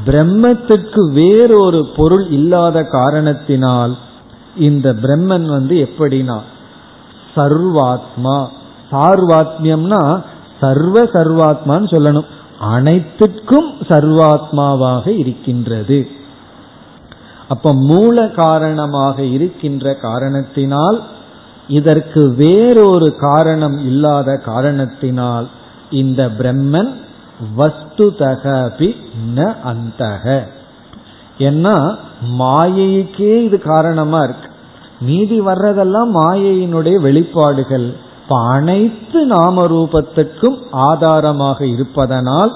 பிரம்மத்திற்கு 0.06 1.12
வேறொரு 1.12 1.90
பொருள் 1.96 2.30
இல்லாத 2.30 2.84
காரணத்தினால் 2.84 3.98
இந்த 4.56 4.94
பிரம்மன் 4.94 5.46
வந்து 5.46 5.90
எப்படினா 5.90 6.40
சர்வாத்மா. 7.36 8.48
சார்வாத்மியம்னா 8.92 10.24
சர்வ 10.62 11.02
சர்வாத்மான்னு 11.04 11.88
சொல்லணும். 11.94 12.28
அனைத்துக்கும் 12.76 13.70
சர்வாத்மாவாக 13.90 15.08
இருக்கின்றது. 15.18 16.08
அப்ப 17.48 17.74
மூல 17.74 18.28
காரணமாக 18.28 19.24
இருக்கின்ற 19.24 19.94
காரணத்தினால் 19.94 21.04
இதற்கு 21.68 22.34
வேறொரு 22.36 23.16
காரணம் 23.20 23.78
இல்லாத 23.78 24.38
காரணத்தினால் 24.46 25.48
இந்த 25.90 26.32
பிரம்மன் 26.40 26.92
வஸ்துதகபி 27.58 28.90
ந 29.36 29.56
அந்தக. 29.72 30.42
ஏன்னா 31.38 31.98
மாயைக்கே 32.40 33.44
இது 33.44 33.60
காரணமா 33.60 34.20
இருக்கு. 34.24 34.50
மீதி 35.00 35.42
வர்றதெல்லாம் 35.42 36.12
மாயையினுடைய 36.16 36.96
வெளிப்பாடுகள். 37.02 38.06
இப்ப 38.30 38.40
அனைத்து 38.48 39.26
நாம 39.26 39.66
ரூபத்துக்கும் 39.66 40.56
ஆதாரமாக 40.72 41.66
இருப்பதனால் 41.66 42.52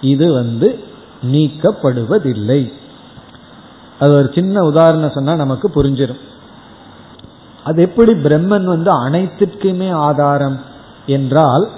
இது 0.00 0.32
வந்து 0.32 0.78
நீக்கப்படுவதில்லை. 1.22 2.72
அது 3.98 4.12
ஒரு 4.16 4.30
சின்ன 4.34 4.62
உதாரணம் 4.62 5.10
சொன்னா 5.10 5.34
நமக்கு 5.34 5.68
புரிஞ்சிடும் 5.68 6.20
அது 7.64 7.82
எப்படி 7.82 8.12
பிரம்மன் 8.12 8.64
வந்து 8.64 8.92
அனைத்திற்குமே 9.08 9.90
ஆதாரம் 9.92 10.60
என்றால் 11.06 11.68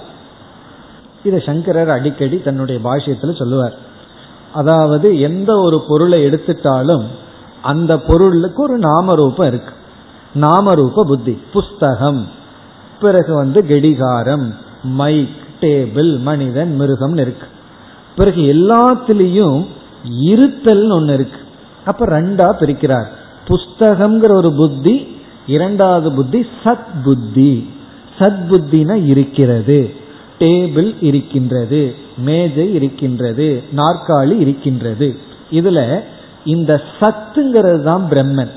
இதை 1.25 1.41
சங்கரர் 1.41 1.91
அடிக்கடி 1.91 2.43
தன்னுடைய 2.43 2.81
பாஷ்யத்தில் 2.89 3.39
சொல்லுவார். 3.39 3.75
அதாவது 4.53 5.21
எந்த 5.21 5.59
ஒரு 5.59 5.85
பொருளை 5.89 6.25
எடுத்துட்டாலும் 6.27 7.05
அந்த 7.63 7.99
பொருளுக்கு 7.99 8.63
ஒரு 8.63 8.79
நாமரூபம் 8.79 9.47
இருக்கு. 9.47 9.75
நாமரூப 10.35 11.03
புத்தி 11.03 11.41
புஸ்தகம். 11.53 12.43
பிறகு 13.05 13.35
வந்து 13.35 13.67
கடிகாரம் 13.67 14.55
மைக் 14.83 15.43
டேபிள் 15.61 16.19
மனிதன் 16.19 16.77
மிருகம் 16.77 17.17
இருக்கு. 17.17 17.47
பிறகு 18.17 18.41
எல்லாத்திலையும் 18.41 19.67
இருத்தல் 20.21 20.91
ஒன்று 20.91 21.15
இருக்கு. 21.15 21.41
அப்ப 21.85 22.07
ரெண்டா 22.07 22.47
பிரிக்கிறார். 22.61 23.07
புஸ்தகம்ங்கிற 23.49 24.31
ஒரு 24.31 24.53
புத்தி 24.53 25.17
இரண்டாவது 25.47 26.13
புத்தி 26.13 26.47
சத் 26.65 26.93
புத்தி 27.05 27.71
சத் 28.19 28.43
புத்தினா 28.51 29.05
இருக்கிறது. 29.05 29.95
டேபிள் 30.39 30.95
இருக்கின்றது. 31.01 31.95
மேஜை 32.17 32.75
இருக்கின்றது. 32.75 33.63
நாற்காலி 33.77 34.39
இருக்கின்றது. 34.39 35.17
இதுல 35.53 36.01
இந்த 36.45 36.83
சத்துங்கிறது 37.01 37.83
தான் 37.83 38.07
பிரம்மன். 38.11 38.51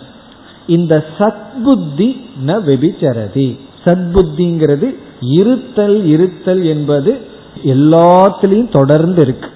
இந்த 0.68 1.06
சத்புத்தி 1.18 2.22
ந 2.46 2.60
வெபிச்சரதி. 2.70 3.60
சத்புத்திங்கிறது 3.88 4.88
இருத்தல் 5.20 6.06
இருத்தல் 6.06 6.64
என்பது 6.64 7.12
எல்லாத்திலையும் 7.64 8.72
தொடர்ந்து 8.72 9.22
இருக்கு. 9.22 9.50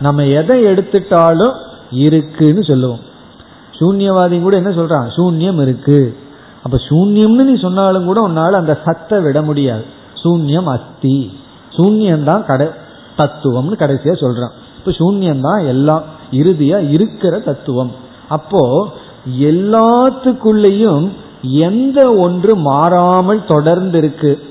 நம்ம 0.00 0.24
எதை 0.24 0.64
எடுத்துட்டாலும் 0.64 1.54
இருக்குன்னு 1.90 2.64
சொல்லுவோம். 2.64 3.00
சூன்யவாதி 3.78 4.42
கூட 4.42 4.56
என்ன 4.56 4.70
சொல்றான்? 4.70 5.08
சூன்யம் 5.16 5.60
இருக்கு. 5.62 6.16
அப்ப 6.62 6.76
சூன்யம்னு 6.88 7.44
நீ 7.50 7.54
சொன்னாலும் 7.54 8.04
கூட 8.04 8.28
உன்னால 8.28 8.50
அந்த 8.50 8.78
சத்தை 8.84 9.20
விட 9.20 9.42
முடியாது. 9.42 9.84
சூன்யம் 10.22 10.64
அஸ்தி. 10.64 11.32
சூன்யம் 11.76 12.24
தான் 12.24 12.44
கடை 12.44 12.66
தத்துவம்னு 13.18 13.76
கடைசியா 13.82 14.14
சொல்றான். 14.24 14.54
இப்ப 14.78 14.90
சூன்யம் 14.90 15.40
தான் 15.40 15.66
எல்லாம் 15.66 16.02
இறுதியா 16.32 16.90
இருக்கிற 16.90 17.38
தத்துவம். 17.38 17.92
அப்போ 18.28 18.88
எல்லாத்துக்குள்ளேயும் 19.38 21.08
எந்த 21.42 22.14
ஒன்று 22.14 22.56
மாறாமல் 22.56 23.44
தொடர்ந்து 23.44 23.98
இருக்கு 23.98 24.42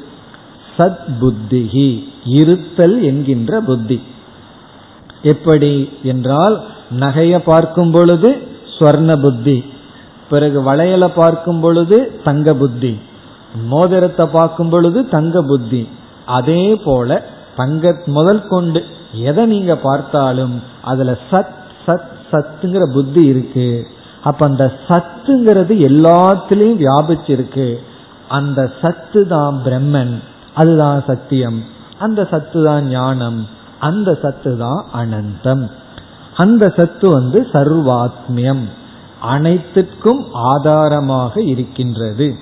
சத் 0.77 1.05
புத்திகி 1.21 2.03
இருத்தல் 2.25 3.01
என்கின்ற 3.01 3.61
புத்தி. 3.61 4.01
எப்படி 5.21 5.89
என்றால் 6.03 6.63
நகைய 6.99 7.39
பார்க்கும் 7.39 7.91
பொழுது 7.91 8.29
ஸ்வர்ண 8.79 9.21
புத்தி 9.21 9.63
பிறகு 10.29 10.61
வளையலை 10.61 11.09
பார்க்கும் 11.15 11.59
பொழுது 11.59 12.19
தங்க 12.23 12.53
புத்தி 12.53 12.99
மோதிரத்தை 13.67 14.25
பார்க்கும் 14.25 14.69
பொழுது 14.69 15.07
தங்க 15.07 15.41
புத்தி. 15.41 15.87
அதே 16.25 16.75
போல 16.75 17.25
தங்க 17.55 18.01
முதல் 18.05 18.47
கொண்டு 18.47 18.83
எதை 19.11 19.45
நீங்க 19.45 19.75
பார்த்தாலும் 19.75 20.61
அதுல 20.81 21.17
சத் 21.31 21.53
சத் 21.87 22.09
சத்துங்கிற 22.31 22.93
புத்தி 22.93 23.25
இருக்கு. 23.25 23.87
அப்ப 24.23 24.45
அந்த 24.45 24.73
சத்துங்கிறது 24.87 25.73
எல்லாத்திலையும் 25.89 26.81
வியாபிச்சிருக்கு. 26.85 27.77
அந்த 28.27 28.71
சத்து 28.81 29.27
தான் 29.27 29.61
பிரம்மன் 29.65 30.21
அதுதான் 30.53 31.03
சத்தியம். 31.07 31.63
அந்த 31.99 32.27
சத்து 32.31 32.63
தான் 32.63 32.87
ஞானம் 32.87 33.47
அந்த 33.79 34.17
சத்து 34.21 34.57
தான் 34.57 34.85
அனந்தம். 34.93 35.69
அந்த 36.35 36.73
சத்து 36.75 37.09
வந்து 37.09 37.47
சர்வாத்மியம் 37.53 38.65
அனைத்துக்கும் 39.21 40.23
ஆதாரமாக 40.31 41.41
இருக்கின்றது. 41.41 42.35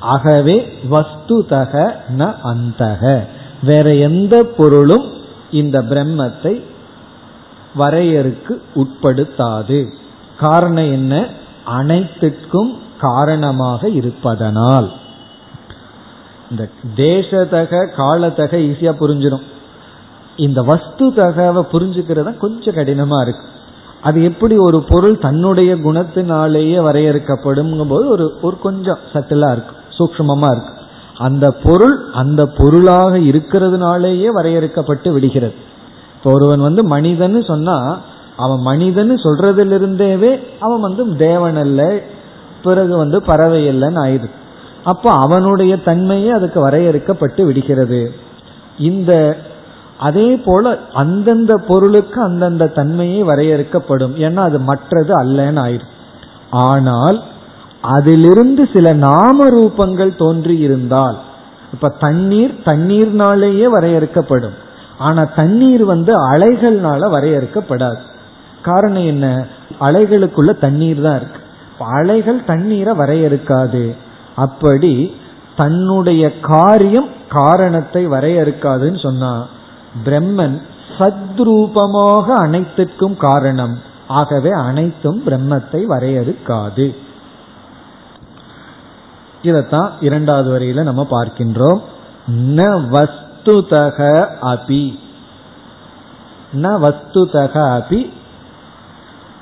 ஆகவே 0.00 0.78
வஸ்துதக 0.90 1.94
ந 2.18 2.34
அந்தக. 2.52 3.26
வேற 3.62 3.94
எந்த 3.94 4.44
பொருளும் 4.44 5.06
இந்த 5.50 5.82
பிரம்மத்தை 5.82 6.62
வரையறுக்கு 7.78 8.62
உட்படுத்தாது. 8.74 9.86
காரணம் 10.38 10.92
என்ன? 10.92 11.28
அனைத்துக்கும் 11.64 12.78
காரணமாக 13.00 13.88
இருப்பதனால். 13.88 14.92
இந்த 16.50 16.68
தேசதக 16.96 17.94
காலத்தக 17.96 18.56
ஈஸியா 18.56 18.92
புரிஞ்சிடும். 19.00 19.42
இந்த 20.36 20.62
வஸ்து 20.62 21.06
தகவை 21.06 21.66
புரிஞ்சுக்கிறத 21.72 22.36
கொஞ்சம் 22.36 22.74
கடினமா 22.74 23.20
இருக்கு. 23.20 23.44
அது 24.02 24.24
எப்படி 24.24 24.56
ஒரு 24.58 24.82
பொருள் 24.82 25.18
தன்னுடைய 25.18 25.74
குணத்தினாலேயே 25.74 26.82
வரையறுக்கப்படும் 26.82 27.88
போது 27.88 28.08
ஒரு 28.08 28.38
ஒரு 28.42 28.58
கொஞ்சம் 28.58 28.98
சட்டிலா 29.12 29.52
இருக்கு 29.52 29.76
சூக்மமா 29.98 30.46
இருக்கு. 30.46 30.74
அந்த 31.18 31.50
பொருள் 31.50 32.10
அந்த 32.12 32.46
பொருளாக 32.46 33.18
இருக்கிறதுனாலேயே 33.18 34.26
வரையறுக்கப்பட்டு 34.26 35.12
விடுகிறது. 35.12 35.54
இப்போ 36.14 36.30
ஒருவன் 36.30 36.60
வந்து 36.60 36.84
மனிதன் 36.84 37.42
சொன்னா 37.42 37.98
அவன் 38.36 38.60
மனிதன் 38.60 39.10
சொல்றதிலிருந்தேவே 39.10 40.32
அவன் 40.60 40.80
வந்து 40.80 41.16
தேவன் 41.16 41.56
அல்ல 41.56 42.00
பிறகு 42.62 42.96
வந்து 42.96 43.22
பறவை 43.22 43.60
இல்லைன்னு 43.68 44.00
ஆயிடுது. 44.06 44.34
அப்போ 44.84 45.10
அவனுடைய 45.10 45.76
தன்மையே 45.76 46.30
அதுக்கு 46.30 46.68
வரையறுக்கப்பட்டு 46.68 47.42
விடுகிறது. 47.44 48.12
இந்த 48.78 49.36
அதே 49.98 50.36
போல 50.36 50.78
அந்தந்த 50.92 51.56
பொருளுக்கு 51.56 52.22
அந்தந்த 52.22 52.72
தன்மையே 52.74 53.20
வரையறுக்கப்படும். 53.22 54.14
ஏன்னா 54.16 54.36
அது 54.36 54.58
மற்றது 54.60 55.24
அல்லன்னு 55.24 55.60
ஆயிடும் 55.66 55.94
ஆனால் 56.50 57.22
அதிலிருந்து 57.80 58.68
சில 58.72 58.92
நாம 58.92 59.48
ரூபங்கள் 59.48 60.12
தோன்றி 60.16 60.58
இருந்தால் 60.58 61.16
இப்ப 61.72 61.88
தண்ணீர் 61.88 62.54
தண்ணீர்னாலேயே 62.64 63.66
வரையறுக்கப்படும். 63.74 64.56
ஆனா 64.98 65.22
தண்ணீர் 65.24 65.84
வந்து 65.84 66.12
அலைகள்னால 66.30 67.08
வரையறுக்கப்படாது. 67.10 68.02
காரணம் 68.66 69.06
என்ன? 69.06 69.26
அலைகளுக்குள்ள 69.80 70.50
தண்ணீர் 70.58 71.02
தான் 71.02 71.16
இருக்கு. 71.16 71.40
அலைகள் 71.78 72.44
தண்ணீரை 72.44 72.92
வரையறுக்காது. 72.98 73.84
அப்படி 74.36 74.92
தன்னுடைய 75.56 76.40
காரியம் 76.40 77.10
காரணத்தை 77.28 78.02
வரையறுக்காதுன்னு 78.08 79.00
சொன்னா 79.02 79.32
பிரம்மன் 80.04 80.56
சத்ரூபமாக 80.98 82.26
அனைத்துக்கும் 82.44 83.16
காரணம். 83.16 83.74
ஆகவே 84.08 84.50
அனைத்தும் 84.50 85.22
பிரம்மத்தை 85.26 85.82
வரையறுக்காது. 85.94 86.86
இதைத்தான் 89.42 89.90
இரண்டாவது 90.00 90.48
வரையில 90.50 90.82
நம்ம 90.82 91.06
பார்க்கின்றோம். 91.10 91.80
ந 92.56 92.60
வஸ்துதக 92.94 94.00
அபி. 94.42 94.84
ந 96.62 96.72
வஸ்துதக 96.84 97.54
அபி 97.78 98.00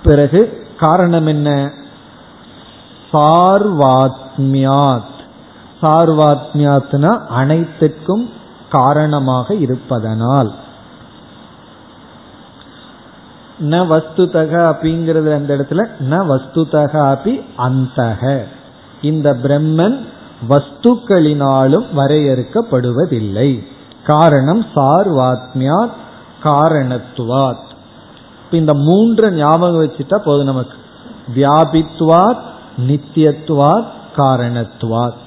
பிறகு 0.05 0.67
காரணம் 0.79 1.27
என்ன? 1.27 1.73
சார்வாத்மியாத். 3.13 5.03
சார்வாத்மியாத்னா 5.83 7.27
அனைத்துக்கும் 7.27 8.31
காரணமாக 8.71 9.55
இருப்பதனால். 9.55 10.53
ந 13.61 13.73
வஸ்துதக 13.73 14.67
அப்படிங்கிறது 14.67 15.35
அந்த 15.35 15.57
இடத்துல 15.57 15.89
ந 16.11 16.11
வஸ்துதக 16.11 17.11
அப்படி 17.11 17.41
அந்தக 17.59 18.45
இந்த 19.03 19.37
பிரம்மன் 19.43 20.07
வஸ்துக்களினாலும் 20.49 21.87
வரையறுக்கப்படுவதில்லை. 21.97 23.67
காரணம் 24.05 24.67
சார்வாத்மியாத் 24.75 25.93
காரணத்துவாத். 26.43 27.73
இந்த 28.55 28.75
மூன்று 28.75 29.33
ஞாபகம் 29.33 29.83
வச்சுட்டா 29.83 30.17
போதும் 30.17 30.45
நமக்கு. 30.45 30.77
வியாபித்வாத் 31.35 32.43
நித்தியத்துவாத் 32.87 33.87
காரணத்துவாத் 34.17 35.23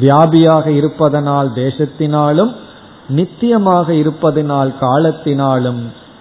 வியாபியாக 0.00 0.66
இருப்பதனால் 0.66 1.50
தேசத்தினாலும் 1.50 2.54
நித்தியமாக 3.08 3.88
இருப்பதனால் 3.88 4.74
காலத்தினாலும் 4.80 5.80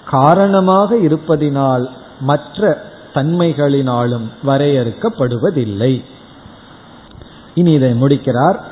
காரணமாக 0.09 0.95
இருப்பதினால் 0.95 1.89
மற்ற 2.21 2.83
தன்மைகளினாலும் 3.13 4.29
வரையறுக்கப்படுவதில்லை. 4.45 6.03
இனி 7.53 7.71
இதை 7.71 7.93
முடிக்கிறார். 7.93 8.63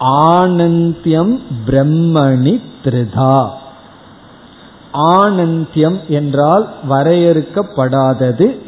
ஆனந்தியம் 0.00 1.40
பிரம்மணி 1.66 2.62
திருதா. 2.84 3.50
ஆனந்தியம் 4.96 5.98
என்றால் 6.08 6.68
வரையறுக்கப்படாதது 6.88 8.58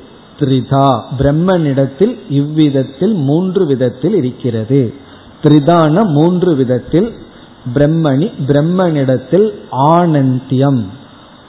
த்ரிதா. 0.40 1.02
பிரம்மனிடத்தில் 1.18 2.18
இவ்விதத்தில் 2.30 3.14
மூன்று 3.14 3.66
விதத்தில் 3.66 4.14
இருக்கிறது. 4.14 4.94
த்ரிதான 5.42 6.04
மூன்று 6.06 6.54
விதத்தில் 6.54 7.14
பிரம்மணி 7.74 8.32
பிரம்மனிடத்தில் 8.46 9.48
ஆனந்தியம் 9.88 10.84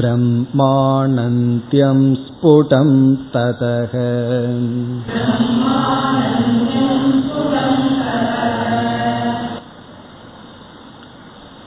ब्रह्माणन्त्यं 0.00 2.00
स्फुटं 2.14 2.90
ततः 3.34 3.94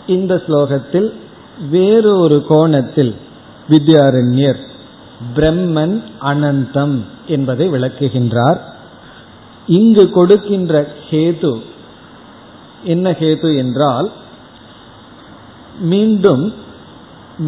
இந்த 0.07 0.43
ஸ்லோகத்தில் 0.47 1.13
வேறு 1.71 2.19
ஒரு 2.19 2.45
கோணத்தில் 2.49 3.15
வித்யாரண்யர் 3.69 4.61
பிரம்மன் 5.37 6.03
அனந்தம் 6.25 7.05
என்பதை 7.27 7.69
விளக்குகின்றார். 7.69 8.59
இங்கு 9.67 10.11
கொடுக்கின்ற 10.11 10.89
ஹேது 11.11 11.63
என்ன 12.85 13.11
ஹேது 13.11 13.57
என்றால் 13.57 14.11
மீண்டும் 15.81 16.55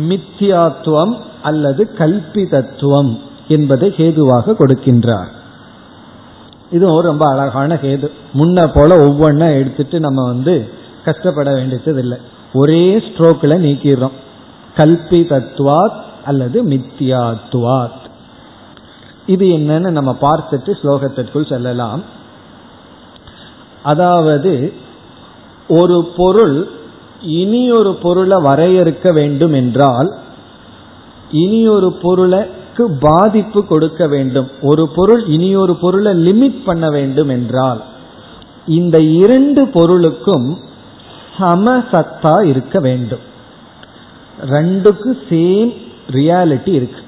மித்தியாத்துவம் 0.09 1.21
அல்லது 1.43 1.91
கல்பிதத்துவம் 1.99 3.19
என்பதை 3.49 3.95
ஹேதுவாக 3.97 4.55
கொடுக்கின்றார். 4.59 5.29
இதுவும் 6.71 7.01
ரொம்ப 7.01 7.31
அழகான 7.31 7.75
ஹேது. 7.75 8.11
முன்ன 8.35 8.71
போல 8.75 9.05
ஒவ்வொன்றா 9.05 9.55
எடுத்துட்டு 9.59 10.01
நம்ம 10.01 10.27
வந்து 10.27 10.69
கஷ்டப்பட 11.05 11.53
வேண்டியது 11.53 12.01
இல்லை 12.01 12.19
ஒரே 12.61 12.83
ஸ்ட்ரோக்கில் 13.07 13.63
நீக்கிறோம் 13.67 14.17
கல்பி 14.77 15.21
தத்துவாத் 15.33 16.01
அல்லது 16.25 16.59
மித்தியாத்வாத் 16.65 18.03
இது 19.27 19.47
என்னன்னு 19.59 19.91
நம்ம 19.99 20.13
பார்த்துட்டு 20.21 20.73
ஸ்லோகத்திற்குள் 20.81 21.51
செல்லலாம். 21.53 22.03
அதாவது 23.83 24.53
ஒரு 25.69 25.97
பொருள் 26.17 26.57
இனி 27.41 27.63
ஒரு 27.71 27.93
பொருளை 27.95 28.37
வரையறுக்க 28.43 29.07
வேண்டும் 29.13 29.53
என்றால் 29.53 30.11
இனி 31.43 31.61
ஒரு 31.69 31.89
பொருளுக்கு 32.03 32.85
பாதிப்பு 33.01 33.61
கொடுக்க 33.67 34.03
வேண்டும். 34.15 34.49
ஒரு 34.63 34.85
பொருள் 34.97 35.23
இனி 35.27 35.51
ஒரு 35.57 35.75
பொருளை 35.77 36.13
லிமிட் 36.27 36.61
பண்ண 36.65 36.87
வேண்டும் 36.91 37.29
என்றால் 37.29 37.81
இந்த 38.79 38.97
இரண்டு 39.23 39.63
பொருளுக்கும் 39.77 40.49
சமசத்தா 41.39 42.45
இருக்க 42.45 42.81
வேண்டும். 42.81 43.19
ரெண்டுக்கு 44.41 45.19
சேம் 45.29 45.77
ரியாலிட்டி 46.11 46.69
இருக்கு. 46.69 47.01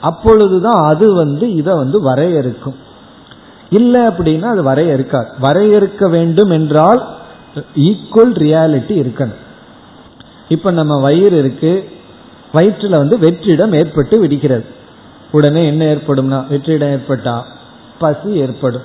அப்பொழுதுதான் 0.00 0.84
அது 0.84 1.14
வந்து 1.14 1.54
இதை 1.54 1.74
வந்து 1.74 2.02
வரையறுக்கும். 2.02 2.74
இல்லை 3.70 4.00
அப்படின்னா 4.00 4.42
அது 4.42 4.62
வரையறுக்காது. 4.62 5.28
வரையறுக்க 5.40 6.10
வேண்டும் 6.10 6.50
என்றால் 6.50 7.08
ஈக்குவல் 7.76 8.34
ரியாலிட்டி 8.34 9.02
இருக்கணும். 9.02 9.40
இப்ப 10.48 10.70
நம்ம 10.70 11.00
வயிறு 11.00 11.38
இருக்கு. 11.38 11.88
வயிற்றுல 12.54 12.90
வந்து 12.90 13.18
வெற்றிடம் 13.18 13.78
ஏற்பட்டு 13.78 14.20
விடுகிறது. 14.20 14.64
உடனே 15.30 15.66
என்ன 15.66 15.84
ஏற்படும்னா 15.84 16.46
வெற்றிடம் 16.50 16.92
ஏற்பட்டா 16.92 17.44
பசி 17.98 18.28
ஏற்படும். 18.28 18.82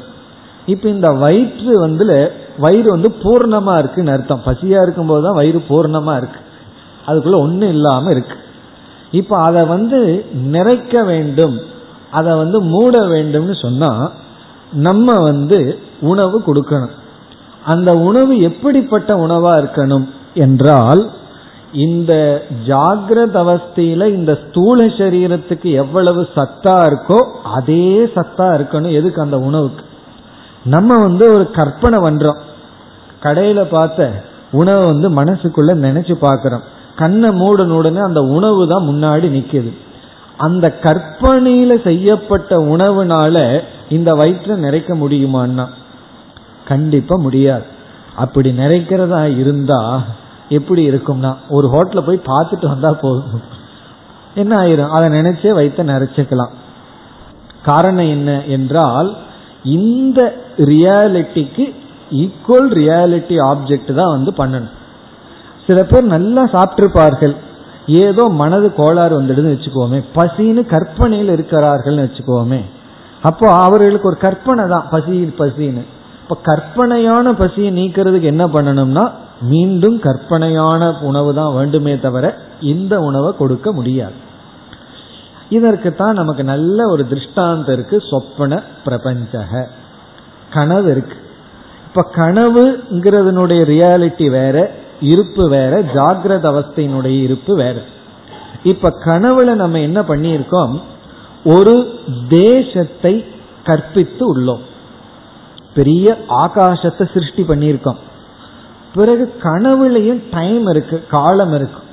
இப்போ 0.66 0.90
இந்த 0.90 1.12
வயிற்று 1.12 1.80
வந்து 1.80 2.32
வயிறு 2.60 2.90
வந்து 2.90 3.10
பூர்ணமா 3.24 3.78
இருக்குன்னு 3.78 4.12
அர்த்தம். 4.12 4.42
பசியா 4.46 4.82
இருக்கும் 4.82 5.08
போதுதான் 5.08 5.34
வயிறு 5.34 5.64
பூர்ணமா 5.68 6.18
இருக்கு. 6.18 6.40
அதுக்குள்ள 7.08 7.40
ஒன்றும் 7.40 7.70
இல்லாம 7.70 8.10
இருக்கு. 8.10 8.36
இப்போ 9.12 9.38
அதை 9.38 9.66
வந்து 9.66 10.26
நிறைக்க 10.52 11.06
வேண்டும். 11.06 11.58
அதை 12.12 12.34
வந்து 12.34 12.62
மூட 12.62 13.00
வேண்டும்னு 13.00 13.62
சொன்னா 13.62 14.12
நம்ம 14.74 15.16
வந்து 15.20 15.80
உணவு 16.02 16.44
கொடுக்கணும். 16.48 16.96
அந்த 17.66 17.92
உணவு 17.94 18.40
எப்படிப்பட்ட 18.40 19.16
உணவா 19.16 19.54
இருக்கணும் 19.64 20.08
என்றால் 20.34 21.12
இந்த 21.72 22.44
ஜாகிரத 22.68 23.36
அவஸ்தையில 23.44 24.08
இந்த 24.08 24.40
ஸ்தூல 24.48 24.86
சரீரத்துக்கு 24.86 25.72
எவ்வளவு 25.74 26.28
சத்தா 26.36 26.76
இருக்கோ 26.86 27.20
அதே 27.44 28.06
சத்தா 28.16 28.48
இருக்கணும் 28.58 28.92
எதுக்கு 28.92 29.22
அந்த 29.22 29.40
உணவுக்கு. 29.40 29.85
நம்ம 30.66 30.98
வந்து 30.98 31.34
ஒரு 31.34 31.52
கற்பனை 31.52 32.00
பண்றோம். 32.00 32.40
கடையில 33.24 33.64
பார்த்த 33.64 34.24
உணவை 34.52 34.86
வந்து 34.86 35.10
மனசுக்குள்ள 35.10 35.72
நினைச்சு 35.86 36.14
பார்க்கிறோம். 36.14 36.62
கண்ணை 36.96 37.32
மூடன 37.32 37.74
உடனே 37.74 38.00
அந்த 38.00 38.22
உணவு 38.22 38.68
தான் 38.68 38.84
முன்னாடி 38.84 39.28
நிக்குது. 39.28 39.78
அந்த 40.38 40.74
கற்பனையில 40.82 41.84
செய்யப்பட்ட 41.84 42.56
உணவுனால 42.56 43.62
இந்த 43.90 44.16
வயிற்ற 44.16 44.56
நிறைக்க 44.56 44.96
முடியுமான்னா? 44.96 45.66
கண்டிப்பா 46.68 47.16
முடியாது. 47.18 47.64
அப்படி 48.16 48.52
நிறைக்கிறதா 48.52 49.38
இருந்தா 49.38 50.04
எப்படி 50.50 50.90
இருக்கும்னா 50.90 51.36
ஒரு 51.50 51.68
ஹோட்டல 51.68 52.02
போய் 52.02 52.22
பார்த்துட்டு 52.26 52.68
வந்தா 52.68 52.94
போதும். 52.94 53.42
என்ன 54.36 54.56
ஆயிரும்? 54.58 54.90
அதை 54.90 55.10
நினைச்சே 55.10 55.54
வயிற்ற 55.54 55.84
நிறைச்சிக்கலாம். 55.84 56.54
காரணம் 57.64 58.10
என்ன 58.10 58.44
என்றால் 58.44 59.18
இந்த 59.66 60.20
ரியாலிட்டிக்கு 60.72 61.66
ஈக்குவல் 62.24 62.70
ரியாலிட்டி 62.80 63.36
ஆப்ஜெக்ட் 63.52 63.92
தான் 64.00 64.14
வந்து 64.16 64.32
பண்ணணும். 64.40 64.74
சில 65.68 65.84
பேர் 65.84 66.14
நல்லா 66.16 66.44
சாப்பிட்டிருப்பார்கள். 66.56 67.36
ஏதோ 67.88 68.24
மனது 68.42 68.68
கோளாறு 68.80 69.14
வந்துடுதுன்னு 69.20 69.54
வச்சுக்கோமே. 69.56 70.00
பசின்னு 70.18 70.62
கற்பனையில் 70.74 71.32
இருக்கிறார்கள்னு 71.36 72.06
வச்சுக்கோமே. 72.06 72.62
அப்போ 73.30 73.46
அவர்களுக்கு 73.66 74.10
ஒரு 74.12 74.18
கற்பனை 74.18 74.68
தான் 74.68 74.88
பசி 74.94 75.16
பசின்னு. 75.40 75.84
இப்ப 76.24 76.38
கற்பனையான 76.42 77.34
பசியை 77.34 77.72
நீக்கிறதுக்கு 77.72 78.32
என்ன 78.34 78.46
பண்ணணும்னா 78.46 79.06
மீண்டும் 79.42 79.98
கற்பனையான 80.00 80.92
உணவு 81.02 81.34
தான் 81.34 81.54
வேண்டுமே 81.54 82.00
தவிர 82.00 82.26
இந்த 82.74 83.00
உணவை 83.00 83.32
கொடுக்க 83.38 83.72
முடியாது. 83.72 84.16
இதற்குத்தான் 85.50 86.14
நமக்கு 86.14 86.44
நல்ல 86.44 86.88
ஒரு 86.88 87.08
திருஷ்டாந்தம் 87.08 87.74
இருக்கு 87.74 88.02
சொப்பன 88.10 88.64
பிரபஞ்சக. 88.84 89.70
கனவு 90.54 90.92
இருக்கு. 90.92 91.18
இப்ப 91.88 92.10
கனவுங்கிறதுனுடைய 92.12 93.66
ரியாலிட்டி 93.66 94.30
வேற 94.30 94.72
இருப்பு 95.00 95.50
வேற 95.50 95.82
ஜாகிரத 95.82 96.46
அவஸ்தையினுடைய 96.52 97.22
இருப்பு 97.22 97.56
வேற. 97.56 97.82
இப்ப 98.64 98.90
கனவுல 99.06 99.54
நம்ம 99.54 99.80
என்ன 99.80 100.02
பண்ணியிருக்கோம்? 100.02 100.82
ஒரு 101.44 102.00
தேசத்தை 102.30 103.26
கற்பித்து 103.64 104.38
உள்ளோம். 104.38 104.62
பெரிய 105.76 106.18
ஆகாசத்தை 106.30 107.14
சிருஷ்டி 107.14 107.44
பண்ணியிருக்கோம். 107.44 107.98
பிறகு 108.96 109.34
கனவுலையும் 109.42 110.24
டைம் 110.32 110.68
இருக்கு 110.68 111.06
காலம் 111.10 111.54
இருக்கு. 111.54 111.84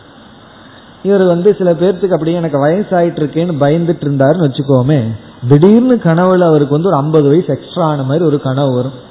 இவர் 1.02 1.26
வந்து 1.26 1.54
சில 1.58 1.70
பேர்த்துக்கு 1.70 2.12
அப்படியே 2.12 2.36
எனக்கு 2.36 2.66
வயசாயிட்டு 2.66 3.20
இருக்கேன்னு 3.22 3.54
பயந்துட்டு 3.60 4.04
இருந்தாருன்னு 4.06 4.46
வச்சுக்கோமே. 4.48 4.98
திடீர்னு 5.48 5.94
கனவுல 5.94 6.40
அவருக்கு 6.40 6.72
வந்து 6.72 6.88
ஒரு 6.88 6.96
ஐம்பது 6.96 7.28
வயசு 7.28 7.46
எக்ஸ்ட்ரா 7.46 7.86
ஆன 7.86 8.02
மாதிரி 8.02 8.24
ஒரு 8.24 8.40
கனவு 8.40 8.74
வரும். 8.74 9.10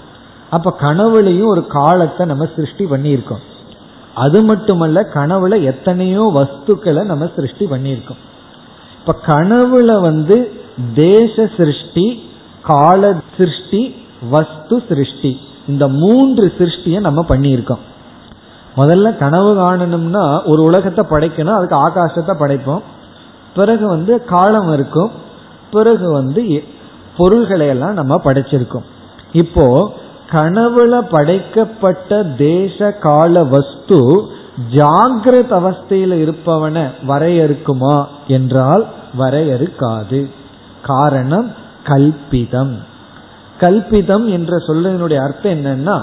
அப்ப 0.49 0.75
கனவுலையும் 0.79 1.47
ஒரு 1.47 1.67
காலத்தை 1.67 2.25
நம்ம 2.25 2.47
சிருஷ்டி 2.55 2.85
பண்ணியிருக்கோம். 2.85 3.43
அது 4.15 4.43
மட்டுமல்ல 4.43 5.07
கனவுல 5.13 5.63
எத்தனையோ 5.63 6.31
வஸ்துக்களை 6.35 7.03
நம்ம 7.03 7.29
சிருஷ்டி 7.35 7.65
பண்ணியிருக்கோம். 7.65 8.21
இப்ப 8.99 9.15
கனவுல 9.25 10.01
வந்து 10.01 10.51
தேச 10.95 11.49
சிருஷ்டி 11.57 12.29
கால 12.63 13.15
சிருஷ்டி 13.37 13.95
வஸ்து 14.29 14.83
சிருஷ்டி 14.87 15.39
இந்த 15.67 15.87
மூன்று 15.87 16.53
சிருஷ்டியை 16.57 16.99
நம்ம 16.99 17.25
பண்ணியிருக்கோம். 17.29 17.83
முதல்ல 18.75 19.17
கனவு 19.17 19.51
காணணும்னா 19.55 20.41
ஒரு 20.45 20.63
உலகத்தை 20.63 21.05
படைக்கணும் 21.09 21.57
அதுக்கு 21.57 21.87
ஆகாசத்தை 21.87 22.33
படைப்போம். 22.39 22.83
பிறகு 23.55 23.87
வந்து 23.87 24.25
காலம் 24.25 24.73
இருக்கும். 24.73 25.11
பிறகு 25.71 26.11
வந்து 26.11 26.63
பொருள்களை 27.17 27.67
எல்லாம் 27.67 27.93
நம்ம 27.93 28.21
படைச்சிருக்கோம். 28.23 28.87
இப்போ 29.31 29.93
கனவுல 30.29 30.99
படைக்கப்பட்ட 30.99 32.23
தேச 32.23 32.91
கால 32.91 33.43
வஸ்து 33.43 34.29
ஜாகிரத 34.71 35.51
அவஸ்தையில் 35.59 36.13
இருப்பவன 36.13 36.89
வரையறுக்குமா 37.07 38.05
என்றால் 38.27 38.85
வரையறுக்காது. 39.19 40.29
காரணம் 40.81 41.51
கல்பிதம். 41.83 42.73
கல்பிதம் 43.59 44.25
என்ற 44.29 44.57
சொல்லினுடைய 44.57 45.17
அர்த்தம் 45.23 45.51
என்னன்னா 45.51 45.97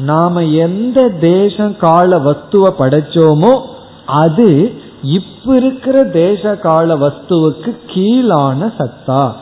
நாம 0.00 0.44
எந்த 0.44 1.08
தேசம் 1.08 1.76
கால 1.76 2.18
வஸ்துவை 2.18 2.70
படைச்சோமோ 2.78 3.60
அது 4.06 4.72
இப்ப 5.02 5.56
இருக்கிற 5.56 6.04
தேச 6.04 6.56
கால 6.56 6.96
வஸ்துவுக்கு 6.96 7.76
கீழான 7.86 8.72
சத்தா. 8.78 9.32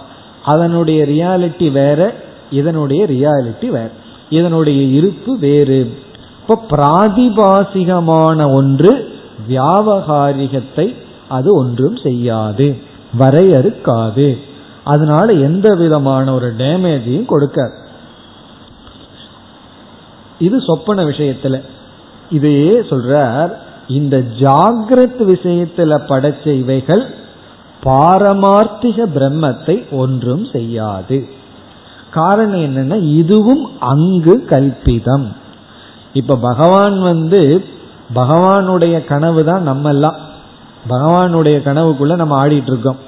அதனுடைய 0.44 1.04
ரியாலிட்டி 1.04 1.72
வேற 1.72 2.14
இதனுடைய 2.50 3.06
ரியாலிட்டி 3.06 3.66
வேற. 3.66 3.90
இதனுடைய 4.30 4.82
இருப்பு 4.82 5.38
வேறு. 5.38 5.94
இப்ப 6.40 6.76
பிராதிபாசிகமான 6.76 8.52
ஒன்று 8.52 9.08
வியாபகாரிகத்தை 9.48 10.94
அது 11.28 11.54
ஒன்றும் 11.54 11.96
செய்யாது. 11.96 12.76
வரையறுக்காது. 13.18 14.38
அதனால 14.84 15.32
எந்த 15.32 15.74
விதமான 15.74 16.34
ஒரு 16.34 16.54
டேமேஜையும் 16.58 17.24
கொடுக்காது. 17.28 17.86
இது 20.38 20.60
சொப்பன 20.60 21.04
விஷயத்துல. 21.04 21.62
இதையே 22.30 22.80
சொல்றார் 22.80 23.52
இந்த 23.88 24.24
ஜாகிரத் 24.38 25.20
விஷயத்துல 25.20 25.98
படைச்ச 26.08 26.46
இவைகள் 26.46 27.14
பாரமார்த்திக 27.84 29.02
பிரம்மத்தை 29.14 29.90
ஒன்றும் 29.90 30.44
செய்யாது. 30.44 31.28
காரணம் 32.10 32.60
என்னன்னா 32.60 33.02
இதுவும் 33.02 33.80
அங்கு 33.80 34.44
கல்பிதம். 34.50 35.26
இப்ப 36.12 36.36
பகவான் 36.36 37.00
வந்து 37.00 37.64
பகவானுடைய 38.14 39.04
கனவு 39.04 39.44
தான் 39.44 39.62
நம்ம 39.62 39.88
எல்லாம் 39.88 40.16
பகவானுடைய 40.88 41.56
கனவுக்குள்ள 41.64 42.16
நம்ம 42.16 42.46
ஆடிட்டு 42.46 42.66
இருக்கோம் 42.66 43.06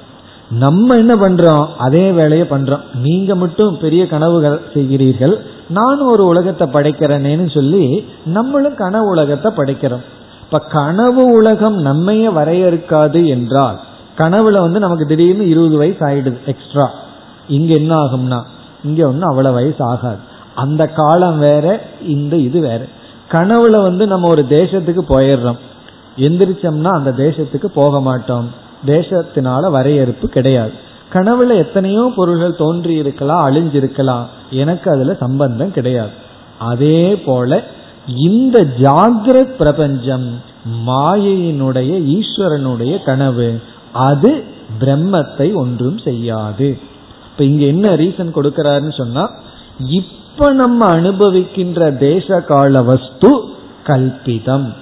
நம்ம 0.49 0.95
என்ன 0.95 1.13
பண்றோம்? 1.13 1.67
அதே 1.77 2.11
வேலையை 2.11 2.47
பண்றோம். 2.49 2.81
நீங்க 2.93 3.35
மட்டும் 3.35 3.77
பெரிய 3.77 4.07
கனவுகள் 4.07 4.61
செய்கிறீர்கள். 4.73 5.45
நான் 5.71 5.99
ஒரு 5.99 6.25
உலகத்தை 6.25 6.67
படைக்கிறேனேன்னு 6.67 7.53
சொல்லி 7.53 8.05
நம்மளும் 8.25 8.75
கனவு 8.75 9.07
உலகத்தை 9.07 9.51
படைக்கிறோம். 9.55 10.03
இப்ப 10.43 10.59
கனவு 10.59 11.31
உலகம் 11.31 11.77
நம்மைய 11.85 12.25
வரையறுக்காது 12.39 13.25
என்றால் 13.25 13.79
கனவுல 14.17 14.61
வந்து 14.61 14.79
நமக்கு 14.79 15.05
திடீர்னு 15.05 15.49
இருபது 15.49 15.77
வயசு 15.77 16.05
ஆயிடுது 16.05 16.37
எக்ஸ்ட்ரா 16.45 16.89
இங்க 17.47 17.73
என்ன 17.73 17.95
ஆகும்னா 17.95 18.41
இங்க 18.83 19.07
ஒன்றும் 19.07 19.29
அவ்வளவு 19.29 19.55
வயசு 19.55 19.83
ஆகாது. 19.83 20.17
அந்த 20.55 20.87
காலம் 20.87 21.39
வேற 21.39 21.81
இந்த 22.07 22.35
இது 22.35 22.59
வேற. 22.59 22.85
கனவுல 23.31 23.81
வந்து 23.81 24.07
நம்ம 24.07 24.29
ஒரு 24.29 24.45
தேசத்துக்கு 24.49 25.01
போயிடுறோம். 25.09 25.59
எந்திரிச்சோம்னா 26.17 26.91
அந்த 26.91 27.11
தேசத்துக்கு 27.11 27.65
போக 27.65 28.01
மாட்டோம். 28.01 28.47
தேசத்தினால 28.85 29.71
வரையறுப்பு 29.71 30.27
கிடையாது. 30.27 30.71
கனவுல 31.13 31.57
எத்தனையோ 31.57 32.11
பொருள்கள் 32.15 32.55
தோன்றி 32.55 32.93
இருக்கலாம் 32.93 33.43
அழிஞ்சிருக்கலாம். 33.49 34.25
எனக்கு 34.51 34.91
அதுல 34.91 35.13
சம்பந்தம் 35.13 35.71
கிடையாது. 35.71 36.09
அதே 36.59 37.15
போல 37.15 37.63
இந்த 38.17 38.67
ஜாகிரத் 38.81 39.55
பிரபஞ்சம் 39.55 40.41
மாயையினுடைய 40.87 42.19
ஈஸ்வரனுடைய 42.19 43.03
கனவு 43.03 43.61
அது 43.93 44.43
பிரம்மத்தை 44.79 45.53
ஒன்றும் 45.53 45.97
செய்யாது. 45.97 46.79
இப்ப 47.31 47.43
இங்க 47.43 47.65
என்ன 47.65 47.95
ரீசன் 47.95 48.35
கொடுக்கிறாருன்னு 48.35 48.97
சொன்னா 48.97 49.29
இப்ப 49.87 50.53
நம்ம 50.53 50.95
அனுபவிக்கின்ற 50.95 51.97
தேச 51.97 52.41
கால 52.41 52.81
வஸ்து 52.81 53.41
கல்பிதம். 53.87 54.73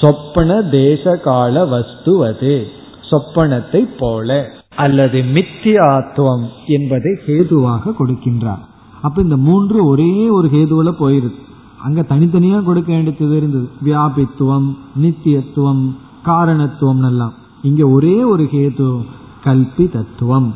சொப்பன 0.00 0.62
தேச 0.62 1.16
கால 1.16 1.64
வஸ்து 1.64 2.24
அது. 2.24 2.70
சொப்பனத்தை 3.10 3.88
போல. 3.98 4.48
அல்லது 4.76 5.22
மித்தியாத்துவம் 5.22 6.44
என்பதை 6.66 7.18
ஹேதுவாக 7.26 7.92
கொடுக்கின்றார். 7.98 8.64
அப்ப 9.02 9.22
இந்த 9.22 9.36
மூன்று 9.36 9.84
ஒரே 9.84 10.28
ஒரு 10.28 10.48
ஹேதுவில 10.48 10.90
போயிருது 11.00 11.38
அங்க 11.82 12.00
தனித்தனியா 12.08 12.62
கொடுக்க 12.62 12.92
வேண்டியது 12.92 13.36
இருந்தது. 13.36 13.68
வியாபித்துவம் 13.84 14.76
நித்தியத்துவம் 15.00 15.94
காரணத்துவம் 16.24 17.04
எல்லாம் 17.04 17.32
இங்க 17.62 17.88
ஒரே 17.88 18.22
ஒரு 18.22 18.42
ஹேது 18.42 19.04
கல்பி 19.44 19.90
தத்துவம் 19.90 20.54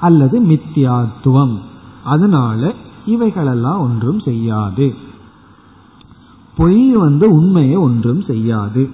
அல்லது 0.00 0.42
மித்தியாத்துவம். 0.42 1.58
அதனால 2.04 2.72
இவைகளெல்லாம் 3.06 3.80
ஒன்றும் 3.80 4.20
செய்யாது. 4.20 4.94
பொய் 6.56 6.90
வந்து 6.90 7.30
உண்மையை 7.30 7.76
ஒன்றும் 7.76 8.20
செய்யாது. 8.20 8.88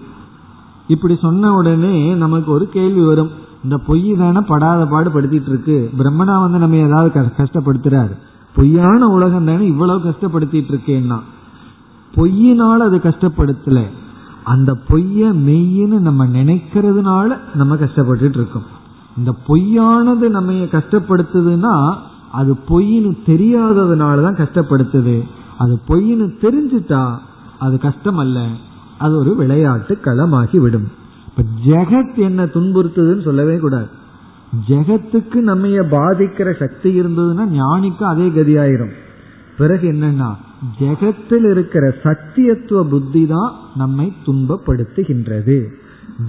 இப்படி 0.89 1.19
சொன்ன 1.21 1.55
உடனே 1.55 2.15
நமக்கு 2.15 2.53
ஒரு 2.53 2.69
கேள்வி 2.69 3.01
வரும். 3.01 3.41
இந்த 3.65 3.79
பொய் 3.79 4.15
தானே 4.15 4.41
படாத 4.41 4.87
பாடு 4.87 5.11
படுத்திட்டு 5.11 5.49
இருக்கு. 5.49 5.91
பிரம்மனா 5.99 6.41
வந்து 6.41 6.59
நம்ம 6.59 6.77
ஏதாவது 6.77 7.21
கஷ்டப்படுத்துறாரு. 7.21 8.17
பொய்யான 8.55 9.09
உலகம் 9.09 9.45
தானே 9.45 9.67
இவ்வளவு 9.67 10.09
கஷ்டப்படுத்திட்டு 10.09 10.73
இருக்கேன்னா. 10.73 11.19
பொய்யினால 12.15 12.77
அது 12.77 12.97
கஷ்டப்படுத்தல. 12.97 13.83
அந்த 14.45 14.73
பொய்ய 14.89 15.33
மெய்யின்னு 15.49 15.99
நம்ம 15.99 16.27
நினைக்கிறதுனால 16.27 17.39
நம்ம 17.55 17.75
கஷ்டப்பட்டுட்டு 17.75 18.39
இருக்கோம். 18.41 18.67
இந்த 19.17 19.35
பொய்யானது 19.49 20.31
நம்ம 20.31 20.53
கஷ்டப்படுத்துதுன்னா 20.53 21.95
அது 22.33 22.59
பொய்னு 22.69 23.17
தெரியாததுனால 23.27 24.23
தான் 24.23 24.37
கஷ்டப்படுத்துது. 24.37 25.23
அது 25.59 25.81
பொய்னு 25.89 26.29
தெரிஞ்சுட்டா 26.41 27.19
அது 27.59 27.79
கஷ்டம் 27.79 28.17
அல்ல 28.17 28.47
அது 28.99 29.19
ஒரு 29.19 29.37
விளையாட்டு 29.37 29.99
களமாகி 30.05 30.59
விடும் 30.59 31.01
இப்ப 31.37 31.45
ஜெகத் 31.67 32.15
என்ன 32.15 32.45
துன்புறுத்துதுன்னு 32.45 33.23
சொல்லவே 33.23 33.59
கூடாது. 33.59 33.87
ஜெகத்துக்கு 34.69 35.35
நம்ம 35.35 35.67
பாதிக்கிற 35.67 36.59
சக்தி 36.59 37.01
இருந்ததுன்னா 37.01 37.45
ஞானிக்கு 37.53 38.03
அதே 38.03 38.27
கதியாயிரும். 38.29 38.93
பிறகு 39.59 39.93
என்னன்னா 39.93 40.37
ஜெகத்தில் 40.79 41.51
இருக்கிற 41.51 41.97
சத்தியத்துவ 42.03 42.83
புத்தி 42.89 43.27
தான் 43.27 43.53
நம்மை 43.75 44.13
துன்பப்படுத்துகின்றது. 44.27 45.67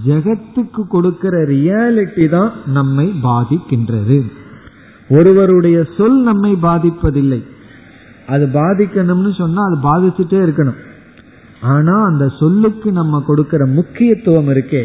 ஜெகத்துக்கு 0.06 0.88
கொடுக்கிற 0.88 1.38
ரியாலிட்டி 1.48 2.30
தான் 2.30 2.52
நம்மை 2.66 3.14
பாதிக்கின்றது. 3.24 4.32
ஒருவருடைய 5.10 5.88
சொல் 5.98 6.22
நம்மை 6.22 6.58
பாதிப்பதில்லை. 6.62 7.44
அது 8.28 8.46
பாதிக்கணும்னு 8.46 9.34
சொன்னா 9.34 9.62
அது 9.64 9.78
பாதிச்சுட்டே 9.78 10.40
இருக்கணும். 10.46 10.76
ஆனா 11.64 12.04
அந்த 12.04 12.28
சொல்லுக்கு 12.40 12.92
நம்ம 12.92 13.24
கொடுக்கிற 13.28 13.66
முக்கியத்துவம் 13.66 14.48
இருக்கே. 14.48 14.84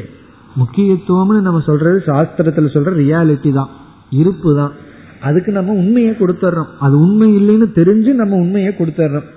முக்கியத்துவம்னு 0.56 1.40
நம்ம 1.40 1.60
சொல்றது 1.60 2.02
சாஸ்திரத்துல 2.06 2.68
சொல்ற 2.74 2.92
ரியாலிட்டி 3.04 3.52
தான். 3.52 3.68
இருப்பு 4.10 4.56
தான். 4.56 4.72
அதுக்கு 5.20 5.52
நம்ம 5.52 5.72
உண்மையை 5.72 6.12
கொடுத்துட்றோம் 6.12 6.70
அது 6.78 7.00
உண்மை 7.00 7.28
இல்லைன்னு 7.40 7.66
தெரிஞ்சு 7.74 8.12
நம்ம 8.12 8.36
உண்மையை 8.36 8.74
கொடுத்துட்றோம் 8.78 9.28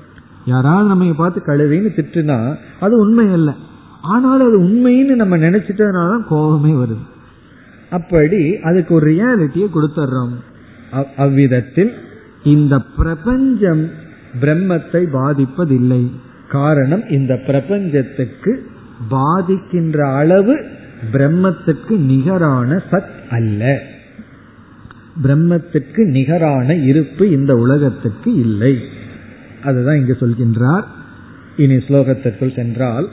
யாராவது 0.45 0.88
நம்ம 0.88 1.13
பார்த்து 1.13 1.41
கழுவின்னு 1.45 1.89
திட்டுனா 1.97 2.58
அது 2.80 2.99
உண்மை 2.99 3.32
அல்ல. 3.32 3.56
ஆனாலும் 4.01 4.47
அது 4.47 4.60
உண்மைன்னு 4.63 5.15
நம்ம 5.15 5.38
நினைச்சிட்டதுனால 5.38 6.10
தான் 6.10 6.27
கோபமே 6.27 6.71
வருது. 6.71 7.04
அப்படி 7.89 8.58
அதுக்கு 8.62 8.93
ஒரு 8.93 9.06
ரியாலிட்டியை 9.12 9.67
கொடுத்துட்றோம் 9.73 10.34
அவ்விதத்தில் 11.17 11.93
இந்த 12.43 12.80
பிரபஞ்சம் 12.80 13.89
பிரம்மத்தை 14.41 15.01
பாதிப்பதில்லை. 15.13 16.04
காரணம் 16.51 17.07
இந்த 17.09 17.33
பிரபஞ்சத்துக்கு 17.45 18.51
பாதிக்கின்ற 19.11 19.97
அளவு 20.13 20.55
பிரம்மத்துக்கு 21.11 21.97
நிகரான 21.97 22.83
சத் 22.91 23.13
அல்ல. 23.29 23.81
பிரம்மத்துக்கு 25.23 26.05
நிகரான 26.07 26.75
இருப்பு 26.75 27.31
இந்த 27.31 27.55
உலகத்துக்கு 27.55 28.33
இல்லை. 28.33 28.73
அதுதான் 29.63 29.95
இங்கு 29.95 30.17
சொல்கின்றார். 30.19 30.83
இனி 31.57 31.75
ஸ்லோகத்திற்குள் 31.75 32.55
சென்றால் 32.55 33.07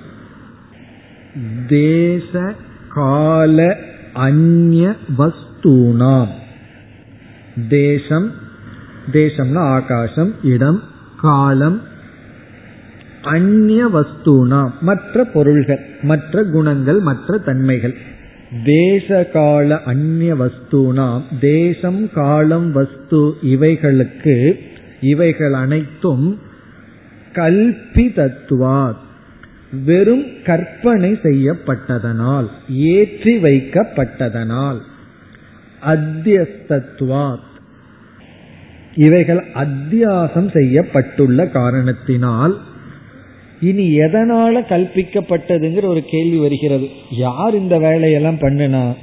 தேச 1.69 2.55
கால 2.89 3.77
அந்நிய 4.13 4.95
வஸ்தூனாம். 5.19 6.33
தேசம் 7.69 8.31
தேசம்னா 9.13 9.59
ஆகாசம் 9.59 10.35
இடம் 10.43 10.83
காலம் 11.21 11.81
அந்நிய 13.23 13.89
வஸ்தூனா 13.89 14.71
மற்ற 14.81 15.25
பொருள்கள் 15.25 15.87
மற்ற 16.03 16.45
குணங்கள் 16.45 17.01
மற்ற 17.01 17.39
தன்மைகள். 17.39 17.95
தேச 18.65 19.25
கால 19.25 19.83
அந்நிய 19.83 20.35
வஸ்தூனாம் 20.35 21.23
தேசம் 21.41 22.11
காலம் 22.15 22.73
வஸ்து 22.73 23.35
இவைகளுக்கு 23.43 24.61
இவைகள் 25.01 25.53
அனைத்தும் 25.53 26.39
கல்பி 27.35 28.13
தத்துவா 28.13 28.95
வெறும் 29.85 30.25
கற்பனை 30.45 31.19
செய்யப்பட்டதனால் 31.23 32.49
ஏற்றி 32.69 33.43
வைக்கப்பட்டதனால். 33.43 34.79
அத்தியஸ்தத்துவாத் 35.87 37.47
இவைகள் 38.95 39.45
அத்தியாசம் 39.55 40.49
செய்யப்பட்டுள்ள 40.53 41.51
காரணத்தினால் 41.51 42.59
இனி 43.61 43.99
எதனால 43.99 44.61
கல்பிக்கப்பட்டதுங்கிற 44.69 45.85
ஒரு 45.85 46.05
கேள்வி 46.05 46.37
வருகிறது. 46.37 46.91
யார் 47.11 47.55
இந்த 47.55 47.79
வேலையெல்லாம் 47.79 48.39
பண்ணுனா? 48.39 48.97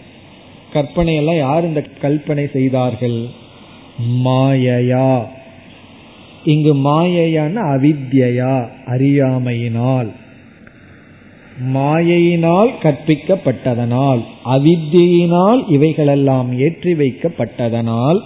கற்பனையெல்லாம் 0.73 1.37
யார் 1.37 1.65
இந்த 1.65 1.83
கல்பனை 2.01 2.51
செய்தார்கள்? 2.51 3.25
மாயையா. 4.25 5.25
இங்கு 6.43 6.75
மாயையான 6.75 7.53
அவித்யா 7.53 8.67
அறியாமையினால். 8.85 10.11
மாயையினால் 11.73 12.71
கற்பிக்கப்பட்டதனால் 12.83 14.23
அவித்தியினால் 14.45 15.63
இவைகளெல்லாம் 15.67 16.59
ஏற்றி 16.59 16.93
வைக்கப்பட்டதனால். 16.93 18.19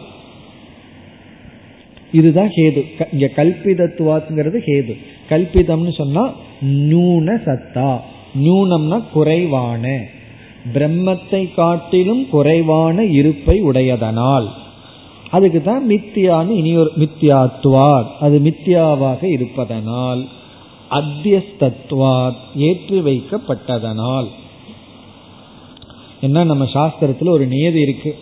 இதுதான் 2.12 2.52
ஹேது 2.56 2.84
இங்க 3.12 3.30
கல்பிதத்துவாங்கிறது 3.36 4.60
ஹேது 4.66 4.98
கல்பிதம்னு 5.30 5.94
சொன்னா 5.94 6.32
நியூன 6.62 7.38
சத்தா. 7.46 8.00
நியூனம்னா 8.40 9.04
குறைவான. 9.14 10.04
பிரம்மத்தை 10.74 11.54
காட்டிலும் 11.54 12.30
குறைவான 12.30 13.04
இருப்பை 13.04 13.64
உடையதனால். 13.64 14.48
அதுக்கு 15.30 15.62
தான் 15.62 15.90
மித்தியான்னு 15.90 16.50
இனி 16.50 16.76
ஒரு 16.76 16.92
அது 18.20 18.40
மித்தியாவாக 18.40 19.24
இருப்பதனால். 19.24 20.28
அத்தியஸ்தத்வாத் 20.92 22.36
ஏற்றி 22.56 23.00
வைக்கப்பட்டதனால். 23.00 24.28
என்ன 26.22 26.44
நம்ம 26.44 26.64
சாஸ்திரத்தில் 26.64 27.30
ஒரு 27.30 27.48
நியதி 27.48 27.80
இருக்கு. 27.80 28.18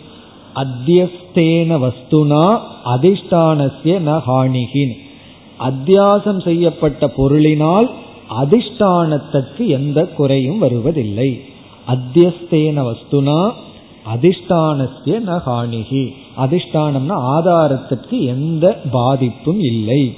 அத்தியஸ்தேன 0.54 1.78
வஸ்துனா 1.78 2.60
அதிஷ்டானசிய 2.84 3.98
ந 4.06 4.20
ஹானிகின் 4.26 5.06
அத்தியாசம் 5.60 6.42
செய்யப்பட்ட 6.42 7.10
பொருளினால் 7.16 7.90
அதிஷ்டானத்திற்கு 8.40 9.66
எந்த 9.66 10.06
குறையும் 10.06 10.58
வருவதில்லை. 10.58 11.40
அத்தியஸ்தேன 11.88 12.82
வஸ்துனா 12.88 13.52
அதிஷ்டானசிய 14.14 15.16
ந 15.26 15.38
ஹானிகி 15.46 16.12
அதிஷ்டானம்னா 16.38 17.16
ஆதாரத்திற்கு 17.36 18.20
எந்த 18.20 18.80
பாதிப்பும் 18.90 19.60
இல்லை. 19.60 20.14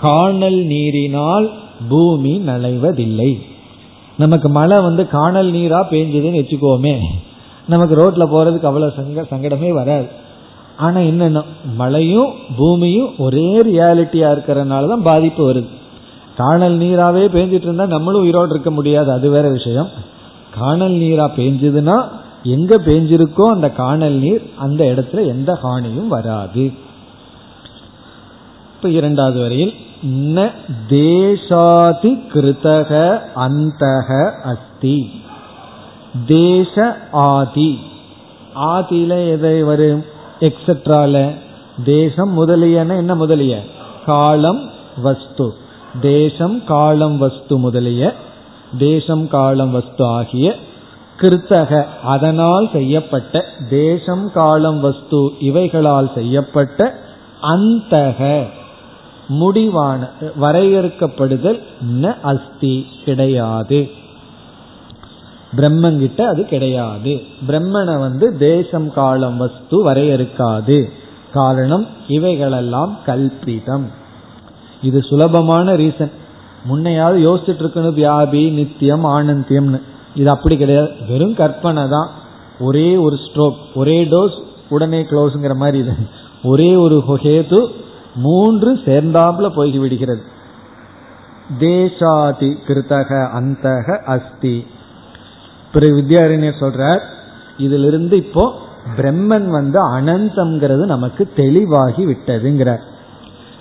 காணல் 0.00 0.64
நீரினால் 0.64 1.50
பூமி 1.88 2.38
நனைவதில்லை. 2.38 3.38
நமக்கு 4.16 4.48
மழை 4.48 4.80
வந்து 4.80 5.08
காணல் 5.08 5.52
நீரா 5.52 5.80
பேஞ்சதுன்னு 5.90 6.40
வச்சுக்கோமே. 6.40 7.00
நமக்கு 7.66 7.94
ரோட்ல 7.96 8.20
போறதுக்கு 8.20 8.64
அவ்வளவு 8.64 8.92
சங்க 8.96 9.26
சங்கடமே 9.30 9.72
வராது. 9.72 10.08
ஆனா 10.76 11.00
என்னன்னா 11.00 11.44
மழையும் 11.76 12.32
பூமியும் 12.56 13.14
ஒரே 13.18 13.60
ரியாலிட்டியா 13.62 14.28
இருக்கிறதுனால 14.34 14.88
தான் 14.88 15.02
பாதிப்பு 15.02 15.52
வருது. 15.52 15.66
காணல் 16.36 16.78
நீராவே 16.78 17.24
பேஞ்சிட்டு 17.28 17.68
இருந்தா 17.68 17.86
நம்மளும் 17.86 18.20
உயிரோடு 18.20 18.50
இருக்க 18.50 18.70
முடியாது 18.70 19.12
அது 19.12 19.30
வேற 19.30 19.48
விஷயம். 19.48 19.88
காணல் 20.58 20.92
நீரா 20.92 21.26
பேஞ்சதுன்னா 21.36 22.08
எங்க 22.42 22.76
பேஞ்சிருக்கோ 22.76 23.42
அந்த 23.42 23.70
காணல் 23.70 24.12
நீர் 24.12 24.42
அந்த 24.56 24.84
இடத்துல 24.84 25.26
எந்த 25.26 25.58
ஹானியும் 25.62 26.06
வராது. 26.06 26.72
இப்ப 28.74 28.88
இரண்டாவது 28.88 29.40
வரையில் 29.40 29.74
ந 30.06 30.50
தேசாதி 30.88 32.18
கிருத்தக 32.34 33.20
அந்த 33.34 34.04
அஸ்தி. 34.44 35.10
தேச 36.26 36.98
ஆதி. 37.12 37.78
ஆதியில 38.54 39.28
எதை 39.30 39.62
வரும்? 39.62 40.04
எக்ஸெட்ரால 40.42 41.34
தேசம் 41.84 42.32
முதலியன 42.32 42.96
என்ன 42.96 43.14
முதலிய? 43.14 43.60
காலம் 44.06 44.70
வஸ்து. 45.02 45.54
தேசம் 46.00 46.64
காலம் 46.64 47.18
வஸ்து 47.18 47.58
முதலிய. 47.58 48.12
தேசம் 48.78 49.28
காலம் 49.28 49.70
வஸ்து 49.70 50.04
ஆகிய 50.04 50.54
கிருத்தக. 51.16 51.86
அதனால் 52.04 52.68
செய்யப்பட்ட 52.72 53.44
தேசம் 53.70 54.32
காலம் 54.32 54.80
வஸ்து 54.80 55.32
இவைகளால் 55.38 56.10
செய்யப்பட்ட 56.14 56.94
அந்தக. 57.42 58.46
முடிவான 59.28 60.08
வரையறுக்கப்படுதல் 60.40 61.62
ந 62.00 62.20
அஸ்தி 62.22 62.86
கிடையாது. 63.04 63.90
பிரம்மங்கிட்ட 65.56 66.20
அது 66.20 66.44
கிடையாது. 66.44 67.20
பிரம்மனை 67.46 67.98
வந்து 67.98 68.36
தேசம் 68.36 68.92
காலம் 68.92 69.36
வஸ்து 69.36 69.78
வரையறுக்காது. 69.86 70.90
காரணம் 71.32 71.86
இவைகளெல்லாம் 72.08 72.98
கல்பிதம். 73.06 73.86
இது 74.82 75.02
சுலபமான 75.02 75.74
ரீசன் 75.76 76.12
முன்னையாவது 76.68 77.18
யோசிச்சுட்டு 77.28 77.62
இருக்கணும் 77.64 77.96
வியாபி 78.00 78.52
நித்தியம் 78.52 79.04
ஆனந்தியம்னு. 79.04 79.80
இது 80.14 80.30
அப்படி 80.30 80.56
கிடையாது. 80.56 80.90
வெறும் 81.08 81.34
கற்பனை 81.34 81.88
தான். 81.88 82.10
ஒரே 82.60 82.96
ஒரு 82.96 83.16
ஸ்ட்ரோக் 83.16 83.60
ஒரே 83.74 84.04
டோஸ் 84.04 84.36
உடனே 84.68 85.02
க்ளோஸ்ங்கிற 85.02 85.54
மாதிரி 85.54 85.78
இது. 85.78 85.94
ஒரே 86.42 86.74
ஒரு 86.74 87.02
ஹேது 87.06 87.66
மூன்று 88.16 88.74
சேர்ந்தாப்புல 88.74 89.48
போய் 89.54 89.78
விடுகிறது 89.78 90.22
தேசாதி 91.60 92.50
கிருத்தக 92.66 93.10
அந்தக 93.38 94.04
அஸ்தி. 94.04 94.66
பிறகு 95.72 95.96
வித்யாரண்யர் 95.96 96.62
சொல்றார் 96.64 97.00
இதிலிருந்து 97.56 98.16
இப்போ 98.16 98.52
பிரம்மன் 98.96 99.48
வந்து 99.48 99.78
அனந்தம்ங்கிறது 99.96 100.84
நமக்கு 100.86 101.30
தெளிவாகி 101.36 102.06
விட்டதுங்கிறார். 102.06 102.82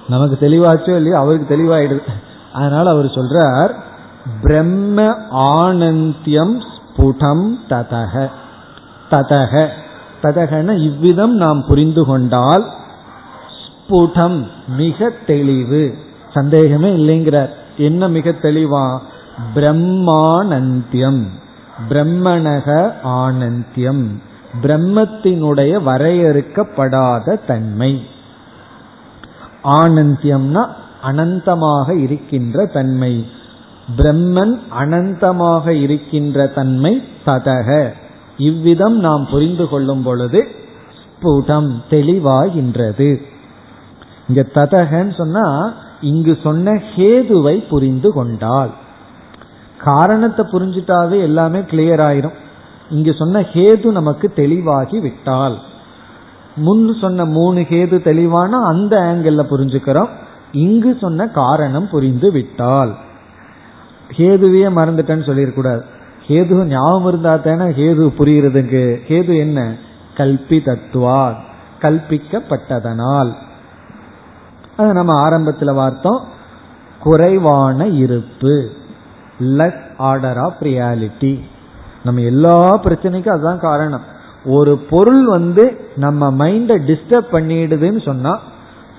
நமக்கு 0.09 0.47
தெளிவாச்சோ 0.47 0.95
இல்லையோ 0.95 1.18
அவருக்கு 1.18 1.55
தெளிவாயிடுது. 1.55 2.01
அதனால 2.53 2.89
அவர் 2.89 3.05
சொல்றார் 3.05 3.72
பிரம்ம 4.41 5.03
ஆனந்தியம் 5.34 6.62
ஸ்புடம் 6.72 7.45
ததக 7.70 8.30
ததக 9.12 9.68
ததகன 10.24 10.78
இவ்விதம் 10.78 11.36
நாம் 11.36 11.66
புரிந்து 11.68 12.05
கொண்டால் 12.05 12.66
ஸ்புடம் 13.62 14.47
மிக 14.68 15.09
தெளிவு. 15.26 15.93
சந்தேகமே 16.34 16.89
இல்லைங்கிறார். 16.95 17.49
என்ன 17.78 18.07
மிக 18.07 18.30
தெளிவா? 18.30 18.99
பிரம்மானந்தியம். 19.55 21.28
பிரம்மணக 21.90 22.94
ஆனந்தியம். 23.04 24.08
பிரம்மத்தினுடைய 24.62 25.84
வரையறுக்கப்படாத 25.84 27.46
தன்மை. 27.46 28.04
ஆனந்தியம்னா 29.64 30.68
அனந்தமாக 31.04 31.98
இருக்கின்ற 31.98 32.66
தன்மை. 32.66 33.28
பிரம்மன் 33.98 34.60
அனந்தமாக 34.80 35.70
இருக்கின்ற 35.70 36.48
தன்மை 36.48 37.04
ததக. 37.26 37.94
இவ்விதம் 38.38 39.00
நாம் 39.00 39.28
புரிந்து 39.32 39.70
கொள்ளும் 39.70 40.04
பொழுது 40.04 40.48
ஸ்புடம் 40.98 41.82
தெளிவாகின்றது. 41.90 43.22
இங்க 44.28 44.46
ததகன்னு 44.54 45.16
சொன்னா 45.18 45.74
இங்கு 46.02 46.38
சொன்ன 46.44 46.72
ஹேதுவை 46.72 47.68
புரிந்து 47.68 48.14
கொண்டால். 48.14 48.74
காரணத்தை 49.84 50.46
புரிஞ்சுட்டாவே 50.46 51.22
எல்லாமே 51.22 51.60
கிளியர் 51.60 52.00
ஆயிரும். 52.00 52.34
இங்கு 52.90 53.14
சொன்ன 53.14 53.40
ஹேது 53.40 53.86
நமக்கு 53.86 54.34
தெளிவாகி 54.34 55.00
விட்டால். 55.00 55.58
முன் 56.56 56.94
சொன்ன 57.02 57.26
மூணு 57.26 57.60
ஹேது 57.60 58.04
தெளிவான? 58.04 58.58
அந்த 58.58 59.00
ஆங்கிள் 59.00 59.46
புரிஞ்சுக்கிறோம். 59.50 60.10
இங்கு 60.52 60.98
சொன்ன 61.02 61.28
காரணம் 61.28 61.90
புரிந்து 61.90 62.32
விட்டால். 62.32 62.96
ஹேதுவே 64.18 64.70
மறந்துட்டேன்னு 64.70 65.28
சொல்லிடக்கூடாது 65.30 65.82
ஹேது 66.28 66.64
ஞாபகம் 66.64 67.08
இருந்தா 67.08 67.36
தானே 67.36 67.64
ஹேது 67.64 68.14
புரியுறதுக்கு. 68.18 69.00
ஹேது 69.08 69.38
என்ன? 69.38 69.76
கல்பி 70.18 70.62
தத்துவா 70.64 71.34
கல்பிக்கப்பட்டதனால். 71.82 73.34
அது 74.78 74.94
நம்ம 74.94 75.14
ஆரம்பத்தில் 75.14 75.76
பார்த்தோம். 75.76 76.24
குறைவான 77.00 77.88
இருப்பு. 77.88 78.70
லெஸ் 79.42 79.82
ஆர்டர் 79.98 80.38
ஆஃப் 80.38 80.62
ரியாலிட்டி 80.62 81.39
நம்ம 82.04 82.22
எல்லா 82.22 82.82
பிரச்சனைக்கும் 82.84 83.30
அதுதான் 83.30 83.60
காரணம். 83.60 84.02
ஒரு 84.46 84.78
பொருள் 84.78 85.26
வந்து 85.26 85.89
நம்ம 85.96 86.48
மைண்டை 86.48 86.78
டிஸ்டர்ப் 86.89 87.32
பண்ணிடுதுன்னு 87.32 88.06
சொன்னா 88.06 88.39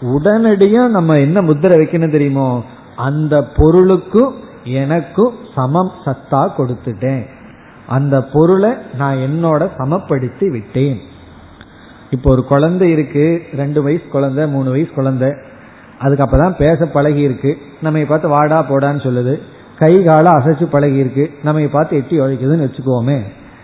உடனடியா 0.01 0.87
நம்ம 0.89 1.15
என்ன 1.15 1.43
முத்திரை 1.43 1.79
வைக்கணும் 1.79 2.11
தெரியுமோ 2.11 2.65
அந்த 2.97 3.45
பொருளுக்கும் 3.57 4.35
எனக்கும் 4.65 5.35
சமம் 5.55 5.93
சத்தா 6.05 6.49
கொடுத்துட்டேன். 6.57 7.27
அந்த 7.87 8.23
பொருளை 8.23 8.71
நான் 8.99 9.17
என்னோட 9.17 9.69
சமப்படுத்தி 9.79 10.49
விட்டேன். 10.49 11.01
இப்போ 12.11 12.31
ஒரு 12.31 12.45
குழந்தை 12.45 12.91
இருக்கு 12.91 13.43
ரெண்டு 13.57 13.83
வயசு 13.83 14.05
குழந்தை 14.13 14.49
மூணு 14.49 14.71
வயசு 14.71 14.91
குழந்தை. 14.91 15.33
அதுக்கு 15.99 16.25
அப்பதான் 16.25 16.57
பேச 16.57 16.87
பழகி 16.87 17.21
இருக்கு. 17.21 17.59
நம்ம 17.83 18.05
பார்த்து 18.05 18.29
வாடா 18.29 18.67
போடான்னு 18.69 19.05
சொல்லுது. 19.07 19.41
கை 19.83 20.05
காலை 20.05 20.33
அசைச்சு 20.33 20.65
பழகி 20.65 20.97
இருக்கு 20.97 21.31
நம்ம 21.45 21.67
பார்த்து 21.67 21.97
எட்டி 21.97 22.21
உழைக்குதுன்னு 22.21 22.67
வச்சுக்கோமே. 22.67 23.19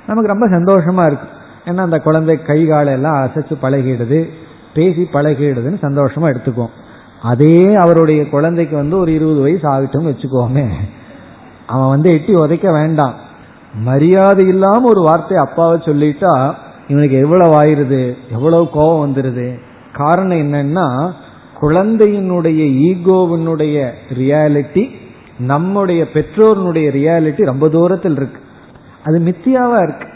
நமக்கு 0.07 0.33
ரொம்ப 0.33 0.47
சந்தோஷமா 0.49 1.07
இருக்கு. 1.07 1.29
ஏன்னா 1.65 1.77
அந்த 1.77 1.99
குழந்தை 1.99 2.43
கை 2.43 2.67
கால 2.67 2.93
எல்லாம் 2.93 3.27
அசைச்சு 3.27 3.55
பழகிடுது. 3.63 4.29
பேசி 4.75 5.09
பழகிடுதுன்னு 5.13 5.79
சந்தோஷமா 5.83 6.35
எடுத்துக்குவோம். 6.35 6.75
அதே 7.23 7.75
அவருடைய 7.75 8.29
குழந்தைக்கு 8.29 8.77
வந்து 8.77 8.99
ஒரு 8.99 9.15
இருபது 9.15 9.41
வயசு 9.41 9.69
ஆகட்டும் 9.69 10.07
வச்சுக்கோமே. 10.07 10.67
அவன் 11.67 11.89
வந்து 11.89 12.11
எட்டி 12.11 12.35
உதைக்க 12.35 12.73
வேண்டாம். 12.73 13.15
மரியாதை 13.75 14.47
இல்லாம 14.47 14.89
ஒரு 14.89 15.01
வார்த்தை 15.01 15.39
அப்பாவை 15.39 15.79
சொல்லிட்டா 15.79 16.55
இவனுக்கு 16.89 17.17
எவ்வளவு 17.17 17.63
ஆயிருது? 17.63 18.17
எவ்வளவு 18.33 18.71
கோபம் 18.71 19.15
வந்துருது? 19.15 19.59
காரணம் 19.93 20.53
என்னன்னா 20.53 21.13
குழந்தையினுடைய 21.61 22.61
ஈகோவினுடைய 22.89 23.91
ரியாலிட்டி 24.19 24.85
நம்முடைய 25.39 26.05
பெற்றோருடைய 26.15 26.91
ரியாலிட்டி 26.91 27.45
ரொம்ப 27.45 27.69
தூரத்தில் 27.69 28.17
இருக்கு. 28.17 28.41
அது 29.05 29.19
மித்தியாவா 29.19 29.83
இருக்கு. 29.83 30.07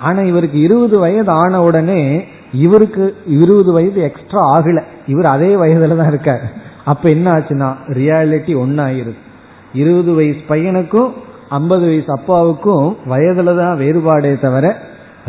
ஆனா 0.00 0.20
இவருக்கு 0.22 0.60
இருபது 0.60 0.98
வயது 0.98 1.30
ஆன 1.30 1.62
உடனே 1.62 2.28
இவருக்கு 2.52 3.16
இருபது 3.26 3.72
வயது 3.72 4.02
எக்ஸ்ட்ரா 4.02 4.40
ஆகல. 4.56 4.82
இவர் 5.06 5.24
அதே 5.24 5.56
வயதுல 5.56 5.96
தான் 5.96 6.08
இருக்கார். 6.08 6.52
அப்ப 6.84 7.10
என்ன 7.10 7.32
ஆச்சுன்னா 7.32 7.74
ரியாலிட்டி 7.88 8.54
ஒன்னாயிருது 8.54 9.20
இருபது 9.72 10.14
வயசு 10.14 10.40
பையனுக்கும் 10.48 11.12
ஐம்பது 11.48 11.86
வயசு 11.86 12.12
அப்பாவுக்கும் 12.12 12.96
வயதுல 13.06 13.56
தான் 13.56 13.78
வேறுபாடே 13.78 14.40
தவிர 14.40 14.76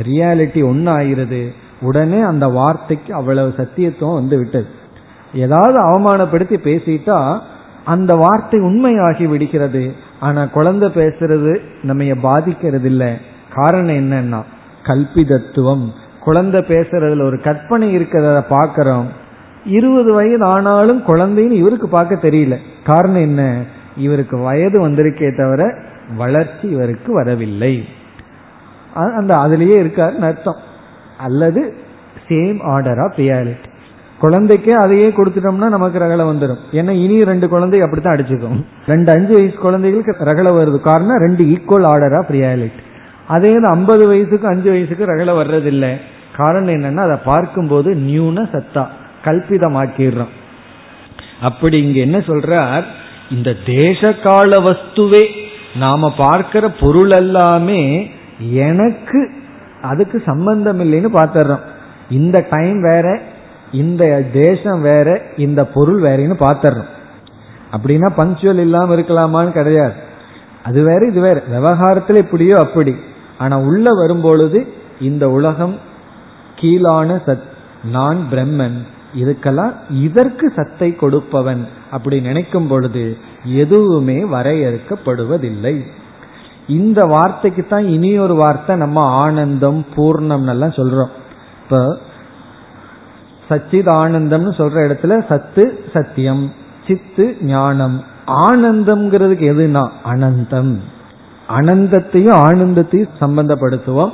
ரியாலிட்டி 0.02 0.62
ஒன்னாயிருது 0.64 1.54
உடனே 1.82 2.22
அந்த 2.22 2.48
வார்த்தைக்கு 2.48 3.14
அவ்வளவு 3.14 3.54
சத்தியத்துவம் 3.58 4.14
வந்து 4.14 4.38
விட்டது 4.38 4.66
ஏதாவது 5.34 5.80
அவமானப்படுத்தி 5.80 6.58
பேசிட்டா 6.58 7.42
அந்த 7.86 8.16
வார்த்தை 8.16 8.60
உண்மையாகி 8.60 9.26
விடுகிறது. 9.26 9.94
ஆனா 10.20 10.46
குழந்தை 10.46 10.90
பேசுறது 10.90 11.52
நம்ம 11.84 12.14
பாதிக்கிறது 12.22 12.88
இல்லை 12.88 13.12
காரணம் 13.54 13.96
என்னன்னா 13.96 14.42
கல்பிதத்துவம். 14.84 15.86
குழந்தை 16.20 16.62
பேசுறதுல 16.62 17.24
ஒரு 17.24 17.42
கற்பனை 17.42 17.98
இருக்கிறத 17.98 18.44
பாக்கிறோம் 18.50 19.06
இருபது 19.66 20.14
வயது 20.14 20.46
ஆனாலும் 20.46 21.04
குழந்தைன்னு 21.08 21.52
இவருக்கு 21.52 21.88
பார்க்க 21.88 22.28
தெரியல. 22.28 22.58
காரணம் 22.86 23.24
என்ன? 23.28 23.64
இவருக்கு 23.98 24.38
வயது 24.38 24.90
வந்திருக்கே 24.90 25.38
தவிர 25.38 25.76
வளர்ச்சி 26.18 26.68
இவருக்கு 26.68 27.14
வரவில்லை. 27.14 27.86
அந்த 28.94 29.36
அதுலயே 29.36 29.78
இருக்காருன்னு 29.84 30.30
அர்த்தம். 30.32 30.60
அல்லது 31.18 31.74
சேம் 32.28 32.62
ஆர்டர் 32.64 33.00
ஆஃப் 33.00 33.18
ரியாலிட்டி 33.18 33.74
குழந்தைக்கே 34.22 34.74
அதையே 34.84 35.08
கொடுத்துட்டோம்னா 35.08 35.68
நமக்கு 35.76 36.00
ரகலை 36.00 36.26
வந்துடும் 36.30 36.62
ஏன்னா 36.72 36.94
இனி 37.04 37.18
ரெண்டு 37.24 37.48
குழந்தை 37.50 37.80
அப்படித்தான் 37.82 38.16
அடிச்சுக்கும். 38.16 38.60
ரெண்டு 38.88 39.10
அஞ்சு 39.12 39.34
வயசு 39.34 39.56
குழந்தைகளுக்கு 39.56 40.30
ரகலை 40.32 40.52
வருது. 40.60 40.80
காரணம் 40.80 41.24
ரெண்டு 41.26 41.44
ஈக்குவல் 41.44 41.88
ஆர்டர் 41.94 42.14
ஆஃப் 42.14 42.32
ரியாலிட்டி 42.38 42.84
அதே 43.28 43.54
ஐம்பது 43.70 44.04
வயசுக்கு 44.08 44.48
அஞ்சு 44.48 44.70
வயசுக்கு 44.70 45.06
ரகலை 45.06 45.34
வர்றதில்லை. 45.42 45.92
காரணம் 46.38 46.74
என்னன்னா 46.74 47.04
அதை 47.08 47.18
பார்க்கும்போது 47.26 47.90
நியூன 48.08 48.48
சத்தா 48.54 48.84
கல்பிதமாக்கிடுறோம். 49.26 50.34
அப்படி 51.42 51.78
இங்க 51.86 52.00
என்ன 52.00 52.18
சொல்றார்? 52.18 52.84
இந்த 53.32 53.50
தேச 53.66 54.12
கால 54.24 54.58
வஸ்துவே 54.60 55.24
நாம 55.80 56.14
பார்க்கிற 56.18 56.66
பொருள் 56.82 57.14
எல்லாமே 57.22 57.82
எனக்கு 58.66 59.22
அதுக்கு 59.82 60.18
சம்பந்தம் 60.26 60.80
இல்லைன்னு 60.80 61.10
பார்த்துடுறோம். 61.18 61.66
இந்த 62.10 62.38
டைம் 62.50 62.82
வேற 62.82 63.08
இந்த 63.76 64.04
தேசம் 64.34 64.82
வேற 64.82 65.08
இந்த 65.38 65.62
பொருள் 65.66 66.02
வேறன்னு 66.02 66.36
பார்த்துடுறோம் 66.46 66.92
அப்படின்னா 67.76 68.10
பஞ்சுவல் 68.18 68.60
இல்லாம 68.60 68.96
இருக்கலாமான்னு 68.96 69.52
கிடையாது. 69.52 69.96
அது 70.64 70.84
வேற 70.84 71.02
இது 71.08 71.22
வேற. 71.22 71.38
விவகாரத்துல 71.52 72.16
இப்படியோ 72.16 72.56
அப்படி. 72.58 72.94
ஆனா 73.38 73.56
உள்ள 73.60 73.92
வரும்பொழுது 73.92 74.60
இந்த 75.02 75.26
உலகம் 75.30 75.76
கீழான 76.56 77.16
சத் 77.26 77.46
நான் 77.92 78.20
பிரம்மன் 78.32 78.78
இதுக்கெல்லாம் 79.22 79.74
இதற்கு 79.90 80.46
சத்தை 80.56 80.90
கொடுப்பவன் 80.96 81.68
அப்படி 81.92 82.18
நினைக்கும் 82.22 82.68
பொழுது 82.68 83.04
எதுவுமே 83.44 84.18
வரையறுக்கப்படுவதில்லை. 84.24 85.76
இந்த 86.68 87.00
வார்த்தைக்கு 87.06 87.64
தான் 87.64 87.88
இனி 87.88 88.12
ஒரு 88.20 88.36
வார்த்தை 88.36 88.76
நம்ம 88.76 89.02
ஆனந்தம் 89.24 89.86
பூர்ணம் 89.96 90.48
எல்லாம் 90.50 90.78
சொல்றோம். 90.80 91.14
இப்போ 91.64 91.82
சச்சித் 93.50 93.90
ஆனந்தம்னு 93.90 94.52
சொல்ற 94.58 94.78
இடத்துல 94.86 95.26
சத்து 95.28 95.84
சத்தியம் 95.94 96.52
சித்து 96.88 97.38
ஞானம். 97.42 98.04
ஆனந்தம்ங்கிறதுக்கு 98.28 99.46
எதுனா 99.54 99.90
அனந்தம். 100.14 100.78
அனந்தத்தையும் 101.50 102.38
ஆனந்தத்தையும் 102.48 103.10
சம்பந்தப்படுத்துவோம். 103.22 104.12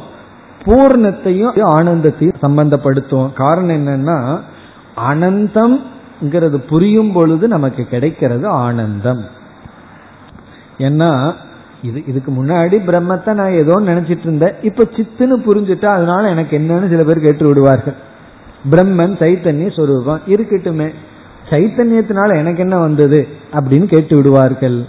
பூர்ணத்தையும் 0.66 1.54
ஆனந்தத்தையும் 1.56 2.40
சம்பந்தப்படுத்துவோம். 2.42 3.34
காரணம் 3.34 3.76
என்னன்னா 3.76 4.40
அனந்தம்ங்கிறது 5.10 6.58
புரியும் 6.58 7.12
பொழுது 7.12 7.48
நமக்கு 7.48 7.84
கிடைக்கிறது 7.84 8.48
ஆனந்தம். 8.48 9.24
ஏன்னா 10.78 11.34
இது 11.82 12.04
இதுக்கு 12.08 12.32
முன்னாடி 12.32 12.76
பிரம்மத்தை 12.88 13.34
நான் 13.34 13.52
ஏதோ 13.52 13.74
நினைச்சிட்டு 13.80 14.20
இருந்தேன். 14.20 14.54
இப்ப 14.62 14.84
சித்துன்னு 14.84 15.42
புரிஞ்சுட்டா 15.46 15.86
அதனால 15.86 16.28
எனக்கு 16.28 16.58
என்னன்னு 16.58 16.90
சில 16.90 17.04
பேர் 17.04 17.20
கேட்டு 17.20 17.48
விடுவார்கள் 17.48 18.10
பிரம்மன் 18.70 19.14
சைத்தன்ய 19.20 19.76
சொரூபம். 19.76 20.20
இருக்கட்டுமே. 20.28 20.94
சைத்தன்யத்தினால 21.50 22.36
எனக்கு 22.36 22.60
என்ன 22.60 22.78
வந்தது? 22.78 23.28
அப்படின்னு 23.52 23.84
கேட்டு 23.84 24.16
விடுவார்கள். 24.16 24.86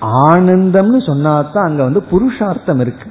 ஆனந்தம்னு 0.00 1.00
சொன்னாதான் 1.06 1.64
அங்க 1.64 1.82
வந்து 1.82 2.02
புருஷார்த்தம் 2.02 2.80
இருக்கு. 2.80 3.10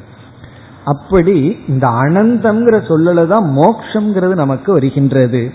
அப்படி 0.85 1.57
இந்த 1.67 1.87
அனந்தம்ங்கிற 1.87 2.81
சொல்லல 2.81 3.27
தான் 3.27 3.55
மோக்ஷங்கிறது 3.57 4.35
நமக்கு 4.35 4.71
வருகின்றது. 4.71 5.51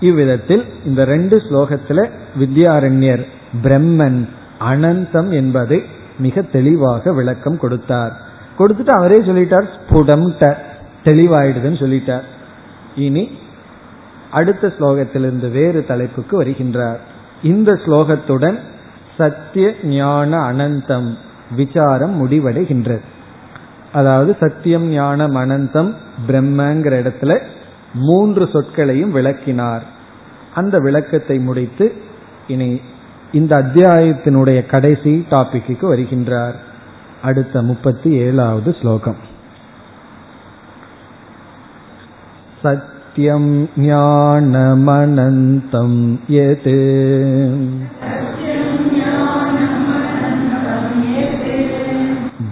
இவ்விதத்தில் 0.00 0.64
இந்த 0.84 1.04
ரெண்டு 1.04 1.36
ஸ்லோகத்துல 1.36 2.10
வித்யாரண்யர் 2.38 3.26
பிரம்மன் 3.62 4.28
அனந்தம் 4.70 5.30
என்பதை 5.30 5.82
மிக 6.18 6.42
தெளிவாக 6.42 7.12
விளக்கம் 7.12 7.58
கொடுத்தார். 7.58 8.16
கொடுத்துட்டு 8.58 8.88
அவரே 8.88 9.18
சொல்லிட்டார் 9.18 9.68
ஸ்புடம் 9.76 10.56
தெளிவாயிடுதுன்னு 11.04 11.78
சொல்லிட்டார். 11.78 12.22
இனி 12.96 13.30
அடுத்த 14.30 14.72
ஸ்லோகத்திலிருந்து 14.78 15.50
வேறு 15.50 15.86
தலைப்புக்கு 15.86 16.42
வருகின்றார். 16.42 16.96
இந்த 17.42 17.72
ஸ்லோகத்துடன் 17.72 18.58
சத்திய 19.16 19.74
ஞான 19.82 20.52
அனந்தம் 20.52 21.16
விசாரம் 21.56 22.26
முடிவடைகின்றது. 22.26 23.00
அதாவது 23.92 24.36
சத்தியம் 24.40 24.84
ஞானம் 24.84 25.36
அனந்தம் 25.36 25.94
பிரம்மங்கிற 26.28 26.92
இடத்துல 27.02 27.42
மூன்று 27.94 28.44
சொற்களையும் 28.44 29.10
விளக்கினார். 29.10 29.82
அந்த 30.54 30.78
விளக்கத்தை 30.78 31.38
முடித்து 31.38 31.92
இனி 32.46 32.80
இந்த 33.32 33.62
அத்தியாயத்தினுடைய 33.62 34.66
கடைசி 34.66 35.26
டாபிக்கு 35.30 35.82
வருகின்றார். 35.82 36.54
அடுத்த 37.22 37.62
முப்பத்தி 37.62 38.10
ஏழாவது 38.10 38.76
ஸ்லோகம். 38.80 39.32
सत्यं 42.64 43.44
ज्ञानमनन्तं 43.78 44.62
यत् 46.34 46.68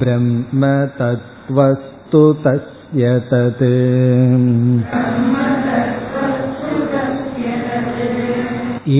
ब्रह्म 0.02 0.62
तत्त्वस्तु 0.98 2.22
तस्य 2.44 3.12
तत् 3.30 3.64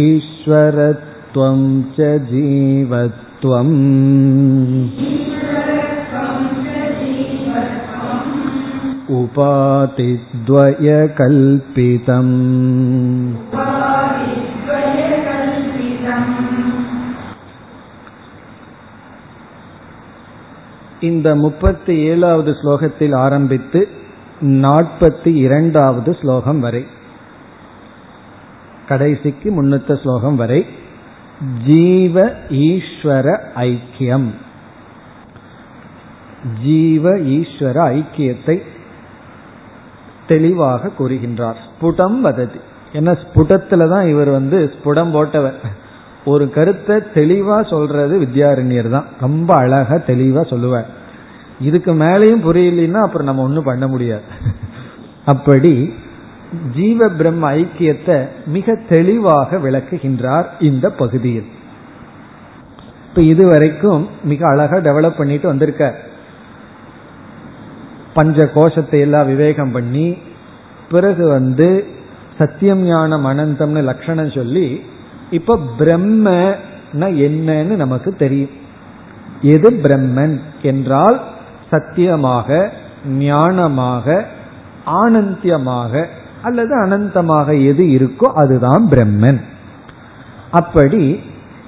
ईश्वरत्वं 0.01 1.61
च 1.99 2.09
जीवत्वम् 2.33 3.77
उपातिद्वयकल्पितम् 11.08 12.36
இந்த 21.02 21.28
முப்பத்தி 21.36 21.94
ஏழாவது 22.04 22.52
ஸ்லோகத்தில் 22.52 23.16
ஆரம்பித்து 23.16 23.80
நாற்பத்தி 24.64 25.32
இரண்டாவது 25.44 26.12
ஸ்லோகம் 26.14 26.60
வரை 26.60 26.84
கடைசிக்கு 28.88 29.48
முன்னத்த 29.52 29.94
ஸ்லோகம் 29.96 30.36
வரை 30.36 30.60
ஜீவ 31.66 32.16
ஈஸ்வர 32.66 33.28
ஐக்கியம் 33.66 34.30
ஜீவ 36.64 37.06
ஈஸ்வர 37.36 37.78
ஐக்கியத்தை 37.94 38.58
தெளிவாக 40.33 40.91
கூறுகின்றார். 40.99 41.59
ஸ்புடம் 41.67 42.19
வததி. 42.27 42.61
ஏன்னா 42.93 43.13
ஸ்புடத்துல 43.23 43.89
தான் 43.93 44.09
இவர் 44.09 44.31
வந்து 44.39 44.59
ஸ்புடம் 44.75 45.15
போட்டவர். 45.17 45.59
ஒரு 46.25 46.45
கருத்தை 46.57 46.97
தெளிவா 47.15 47.57
சொல்றது 47.71 48.15
வித்யாரண்யர் 48.21 48.91
தான். 48.97 49.07
ரொம்ப 49.21 49.51
அழகா 49.55 49.97
தெளிவா 50.11 50.43
சொல்லுவார். 50.49 50.91
இதுக்கு 51.61 51.93
மேலேயும் 51.95 52.45
புரியலன்னா 52.47 53.01
அப்புறம் 53.07 53.29
நம்ம 53.29 53.43
ஒன்றும் 53.43 53.69
பண்ண 53.71 53.87
முடியாது. 53.87 54.27
அப்படி 55.25 55.73
ஜீவ 56.77 57.09
பிரம்ம 57.19 57.45
ஐக்கியத்தை 57.57 58.17
மிக 58.47 58.75
தெளிவாக 58.89 59.59
விளக்குகின்றார் 59.59 60.47
இந்த 60.61 60.87
பகுதியில். 61.01 61.49
இப்ப 63.09 63.23
இதுவரைக்கும் 63.33 64.03
மிக 64.25 64.43
அழகா 64.49 64.77
டெவலப் 64.89 65.17
பண்ணிட்டு 65.17 65.47
வந்திருக்க 65.49 65.85
பஞ்ச 68.15 68.47
கோஷத்தை 68.55 69.01
எல்லாம் 69.01 69.27
விவேகம் 69.27 69.73
பண்ணி 69.73 70.07
பிறகு 70.91 71.25
வந்து 71.29 71.69
சத்தியம் 72.39 72.83
ஞானம் 72.83 73.27
அனந்தம்னு 73.31 73.83
லட்சணம் 73.91 74.37
சொல்லி 74.39 74.67
இப்ப 75.31 75.59
பிரம்ம 75.79 76.31
என்னன்னு 77.27 77.75
நமக்கு 77.83 78.11
தெரியும். 78.17 78.55
எது 79.55 79.69
பிரம்மன் 79.85 80.35
என்றால் 80.63 81.19
சத்தியமாக 81.71 82.49
ஞானமாக 83.19 84.17
ஆனந்தியமாக 85.03 86.05
அல்லது 86.43 86.75
அனந்தமாக 86.85 87.49
எது 87.71 87.85
இருக்கோ 87.99 88.29
அதுதான் 88.43 88.85
பிரம்மன். 88.93 89.41
அப்படி 90.61 91.03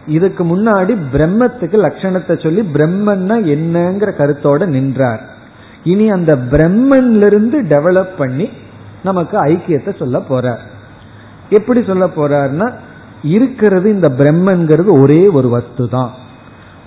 இதுக்கு 0.07 0.45
முன்னாடி 0.45 0.95
பிரம்மத்துக்கு 1.13 1.77
லட்சணத்தை 1.87 2.35
சொல்லி 2.43 2.63
பிரம்மன்னா 2.77 3.37
என்னங்கிற 3.55 4.11
கருத்தோட 4.21 4.67
நின்றார். 4.77 5.23
இனி 5.85 6.11
அந்த 6.11 6.37
பிரம்மன்லிருந்து 6.37 7.63
டெவலப் 7.63 8.17
பண்ணி 8.19 8.49
நமக்கு 9.05 9.39
ஐக்கியத்தை 9.39 9.97
சொல்ல 9.99 10.19
போறார். 10.19 10.59
எப்படி 11.49 11.85
சொல்ல 11.85 12.07
போறார்னா 12.07 12.73
இருக்கிறது 13.23 13.91
இந்த 13.91 14.09
பிரம்மன்கிறது 14.09 15.01
ஒரே 15.01 15.27
ஒரு 15.27 15.49
வஸ்து 15.49 15.89
தான் 15.89 16.11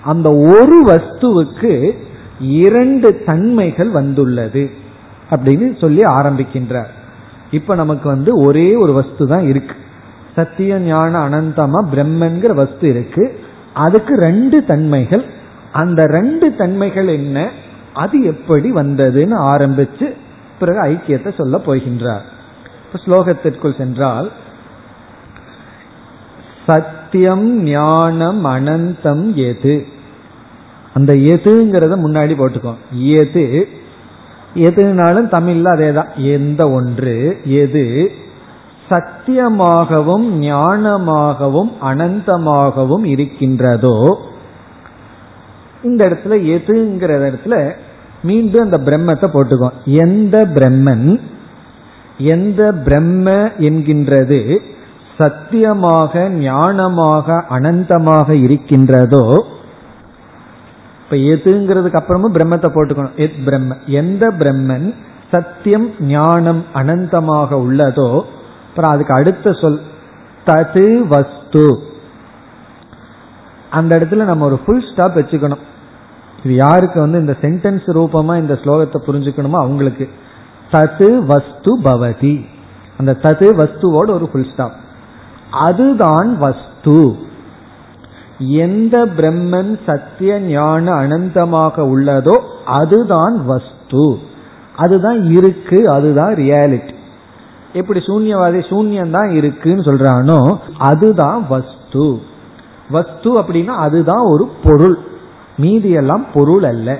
அந்த 0.04 0.34
ஒரு 0.34 0.82
வஸ்துவுக்கு 0.86 1.92
இரண்டு 2.40 3.22
தன்மைகள் 3.26 3.90
வந்துள்ளது 3.90 4.70
அப்படின்னு 5.30 5.80
சொல்லி 5.80 6.02
ஆரம்பிக்கின்றார். 6.02 6.90
இப்ப 7.50 7.74
நமக்கு 7.74 8.08
வந்து 8.08 8.40
ஒரே 8.40 8.74
ஒரு 8.74 8.92
வஸ்து 8.92 9.26
தான் 9.26 9.48
இருக்கு. 9.48 9.74
சத்திய 10.34 10.78
ஞான 10.78 11.28
அனந்தமா 11.28 11.80
பிரம்மன்கிற 11.94 12.54
வஸ்து 12.54 12.88
இருக்கு. 12.88 13.40
அதுக்கு 13.74 14.14
ரெண்டு 14.14 14.64
தன்மைகள். 14.64 15.24
அந்த 15.72 16.04
ரெண்டு 16.06 16.54
தன்மைகள் 16.54 17.08
என்ன? 17.08 17.50
அது 17.98 18.22
எப்படி 18.24 18.72
வந்ததுன்னு 18.72 19.36
ஆரம்பிச்சு 19.52 20.06
பிறகு 20.58 20.80
ஐக்கியத்தை 20.82 21.34
சொல்ல 21.36 21.56
போகின்றார். 21.56 22.26
ஸ்லோகத்திற்குள் 22.92 23.78
சென்றால் 23.78 24.30
சத்தியம் 26.66 27.62
ஞானம் 27.62 28.44
அனந்தம் 28.44 29.34
எது? 29.34 29.86
அந்த 30.94 31.12
எதுங்கிறத 31.12 31.94
முன்னாடி 32.04 32.34
போட்டுக்கோ. 32.36 32.74
எது? 32.92 33.68
எதுனாலும் 34.54 35.30
தமிழ்ல 35.32 35.68
அதேதான். 35.76 36.14
எந்த 36.16 36.70
ஒன்று? 36.70 37.40
எது? 37.44 38.10
சத்தியமாகவும் 38.90 40.28
ஞானமாகவும் 40.42 41.72
அனந்தமாகவும் 41.80 43.04
இருக்கின்றதோ 43.04 43.96
இந்த 45.82 46.08
இடத்துல 46.08 46.34
எதுங்கிற 46.54 47.10
இடத்துல 47.18 47.54
மீண்டும் 48.22 48.64
அந்த 48.64 48.78
பிரம்மத்தை 48.78 49.28
போட்டுக்கோ. 49.34 49.68
எந்த 49.84 50.36
பிரம்மன் 50.54 51.20
எந்த 52.18 52.72
பிரம்ம 52.72 53.30
என்கின்றது 53.58 54.58
சத்தியமாக 55.18 56.28
ஞானமாக 56.28 57.42
அனந்தமாக 57.56 58.28
இருக்கின்றதோ 58.30 59.46
இப்ப 61.02 61.16
எதுங்கிறதுக்கு 61.16 62.00
அப்புறமும் 62.00 62.36
பிரம்மத்தை 62.38 62.70
போட்டுக்கணும். 62.74 63.14
எத் 63.14 63.38
பிரம்ம 63.44 63.76
எந்த 63.86 64.30
பிரம்மன் 64.38 64.94
சத்தியம் 65.30 65.88
ஞானம் 66.00 66.64
அனந்தமாக 66.74 67.50
உள்ளதோ 67.66 68.10
அப்புறம் 68.68 68.92
அதுக்கு 68.92 69.14
அடுத்த 69.14 69.52
சொல் 69.52 69.80
தது 70.46 70.86
வஸ்து. 71.06 71.66
அந்த 73.70 73.98
இடத்துல 73.98 74.24
நம்ம 74.24 74.44
ஒரு 74.44 74.58
ஃபுல் 74.64 74.86
ஸ்டாப் 74.90 75.18
வச்சுக்கணும். 75.18 75.64
இது 76.44 76.54
யாருக்கு 76.54 77.00
வந்து 77.00 77.18
இந்த 77.18 77.36
சென்டென்ஸ் 77.40 77.86
ரூபமா 77.86 78.38
இந்த 78.38 78.54
ஸ்லோகத்தை 78.54 78.98
புரிஞ்சுக்கணுமோ 79.06 79.60
அவங்களுக்கு. 79.64 80.08
தது 80.72 81.18
வஸ்து 81.26 81.78
பவதி. 81.78 82.44
அந்த 82.98 83.16
தது 83.22 83.46
வஸ்துவோட 83.56 84.10
ஒரு 84.10 84.28
ஃபுல் 84.32 84.52
ஸ்டாப் 84.52 84.72
அதுதான் 85.50 86.38
வஸ்து. 86.38 87.14
எந்த 88.38 89.06
பிரம்மன் 89.06 89.78
சத்திய 89.86 90.40
ஞான 90.40 90.92
அனந்தமாக 90.92 91.82
உள்ளதோ 91.94 92.36
அதுதான் 92.64 93.44
வஸ்து. 93.46 94.18
அதுதான் 94.76 95.22
இருக்கு 95.22 95.88
அதுதான் 95.88 96.34
ரியாலிட்டி 96.34 96.94
எப்படி 97.72 98.00
சூன்யவாதி 98.00 98.60
சூன்யம் 98.70 99.10
தான் 99.10 99.30
இருக்குன்னு 99.30 99.82
சொல்றானோ 99.82 100.58
அதுதான் 100.78 101.46
வஸ்து. 101.48 102.20
வஸ்து 102.90 103.38
அப்படின்னா 103.38 103.74
அதுதான் 103.86 104.24
ஒரு 104.24 104.48
பொருள். 104.64 104.98
மீதி 105.58 105.90
எல்லாம் 105.90 106.26
பொருள் 106.34 106.64
அல்ல. 106.64 106.98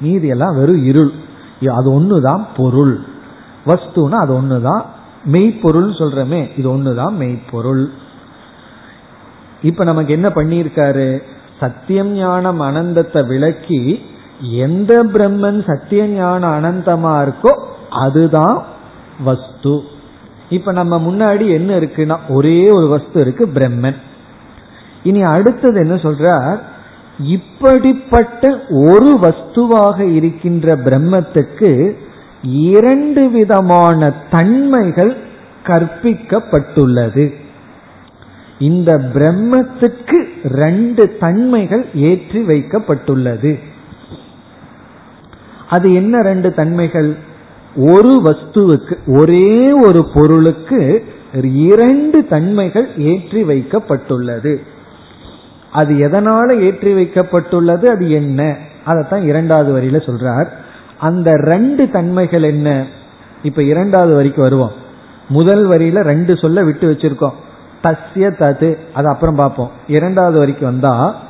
மீதி 0.00 0.28
எல்லாம் 0.28 0.58
வெறும் 0.58 0.84
இருள். 0.84 1.12
அது 1.74 2.00
ஒண்ணுதான் 2.00 2.42
பொருள். 2.56 2.94
வஸ்துனா 3.66 4.16
அது 4.24 4.32
ஒண்ணுதான் 4.40 4.82
மெய்ப்பொருள் 5.24 5.90
சொல்றமே 5.90 6.58
இது 6.58 6.68
ஒண்ணுதான் 6.76 7.14
மெய்ப்பொருள். 7.14 7.84
இப்ப 9.62 9.84
நமக்கு 9.84 10.12
என்ன 10.12 10.28
பண்ணியிருக்காரு? 10.34 11.22
சத்தியம் 11.60 12.12
ஞானம் 12.12 12.60
அனந்தத்தை 12.60 13.26
விளக்கி 13.26 14.02
எந்த 14.40 15.04
பிரம்மன் 15.04 15.60
சத்திய 15.66 16.06
ஞான 16.06 16.60
அனந்தமா 16.60 17.12
இருக்கோ 17.24 17.52
அதுதான் 17.90 18.64
வஸ்து. 19.24 19.82
இப்ப 20.50 20.72
நம்ம 20.72 20.98
முன்னாடி 20.98 21.50
என்ன 21.50 21.78
இருக்குன்னா 21.78 22.16
ஒரே 22.28 22.70
ஒரு 22.70 22.86
வஸ்து 22.88 23.20
இருக்கு 23.20 23.46
பிரம்மன். 23.54 23.96
இனி 25.02 25.22
அடுத்தது 25.22 25.80
என்ன 25.80 25.94
சொல்றார்? 25.94 26.58
இப்படிப்பட்ட 27.18 28.60
ஒரு 28.70 29.18
வஸ்துவாக 29.22 30.14
இருக்கின்ற 30.14 30.76
பிரம்மத்துக்கு 30.76 31.96
இரண்டு 32.42 33.30
விதமான 33.30 34.12
தன்மைகள் 34.30 35.16
கற்பிக்கப்பட்டுள்ளது. 35.64 37.34
இந்த 38.58 38.98
பிரம்மத்துக்கு 38.98 40.26
ரெண்டு 40.44 41.16
தன்மைகள் 41.20 41.86
ஏற்றி 41.94 42.40
வைக்கப்பட்டுள்ளது. 42.40 43.58
அது 45.68 45.94
என்ன 45.94 46.22
ரெண்டு 46.22 46.54
தன்மைகள்? 46.54 47.16
ஒரு 47.76 48.22
வஸ்துவுக்கு 48.24 49.18
ஒரே 49.18 49.72
ஒரு 49.72 50.06
பொருளுக்கு 50.14 51.04
இரண்டு 51.42 52.26
தன்மைகள் 52.26 52.88
ஏற்றி 52.96 53.42
வைக்கப்பட்டுள்ளது. 53.42 54.56
அது 55.76 55.94
எதனால 55.94 56.60
ஏற்றி 56.60 56.92
வைக்கப்பட்டுள்ளது 56.92 57.86
அது 57.86 58.10
என்ன? 58.10 58.56
அதைத்தான் 58.84 59.22
இரண்டாவது 59.22 59.70
வரியில 59.76 59.94
சொல்றார். 59.94 60.46
அந்த 60.98 61.32
ரெண்டு 61.34 61.90
தன்மைகள் 61.90 62.42
என்ன? 62.42 62.86
இப்ப 63.42 63.62
இரண்டாவது 63.62 64.14
வரிக்கு 64.14 64.42
வருவோம். 64.42 64.72
முதல் 65.28 65.68
வரியில 65.68 66.00
ரெண்டு 66.00 66.36
சொல்ல 66.36 66.62
விட்டு 66.62 66.90
வச்சிருக்கோம். 66.90 67.36
தஸ்ய 67.82 68.30
தது. 68.38 68.78
அது 68.94 69.08
அப்புறம் 69.08 69.34
பார்ப்போம். 69.34 69.70
இரண்டாவது 69.86 70.38
வரிக்கு 70.38 70.64
வந்தா 70.64 71.20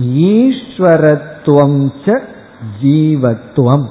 ஈஸ்வரத்துவம் 0.00 1.90
ஜீவத்துவம். 2.82 3.86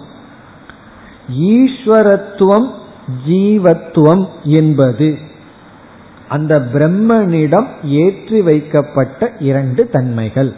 ஈஸ்வரத்துவம் 1.39 2.69
ஜீவத்துவம் 3.27 4.25
என்பது 4.43 5.17
அந்த 6.35 6.53
பிரம்மனிடம் 6.73 7.69
ஏற்றி 8.01 8.39
வைக்கப்பட்ட 8.41 9.31
இரண்டு 9.49 9.81
தன்மைகள். 9.95 10.51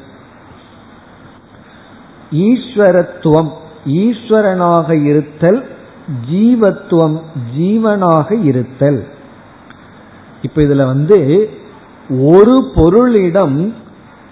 ஈஸ்வரத்துவம் 2.47 3.51
ஈஸ்வரனாக 4.01 4.89
இருத்தல் 5.09 5.59
ஜீவத்துவம் 6.31 7.17
ஜீவனாக 7.57 8.29
இருத்தல். 8.43 9.01
இப்ப 10.41 10.61
இதுல 10.61 10.85
வந்து 10.85 11.19
ஒரு 12.31 12.55
பொருளிடம் 12.75 13.57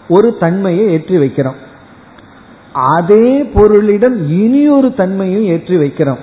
ஒரு 0.07 0.29
தன்மையை 0.39 0.85
ஏற்றி 0.87 1.17
வைக்கிறோம். 1.17 1.59
அதே 2.95 3.27
பொருளிடம் 3.55 4.17
இனி 4.41 4.63
ஒரு 4.69 4.89
தன்மையும் 4.93 5.45
ஏற்றி 5.53 5.75
வைக்கிறோம். 5.77 6.21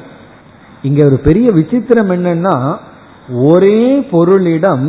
இங்க 0.83 1.01
ஒரு 1.05 1.19
பெரிய 1.19 1.49
விசித்திரம் 1.51 2.13
என்னன்னா 2.17 2.57
ஒரே 3.51 3.81
பொருளிடம் 4.11 4.85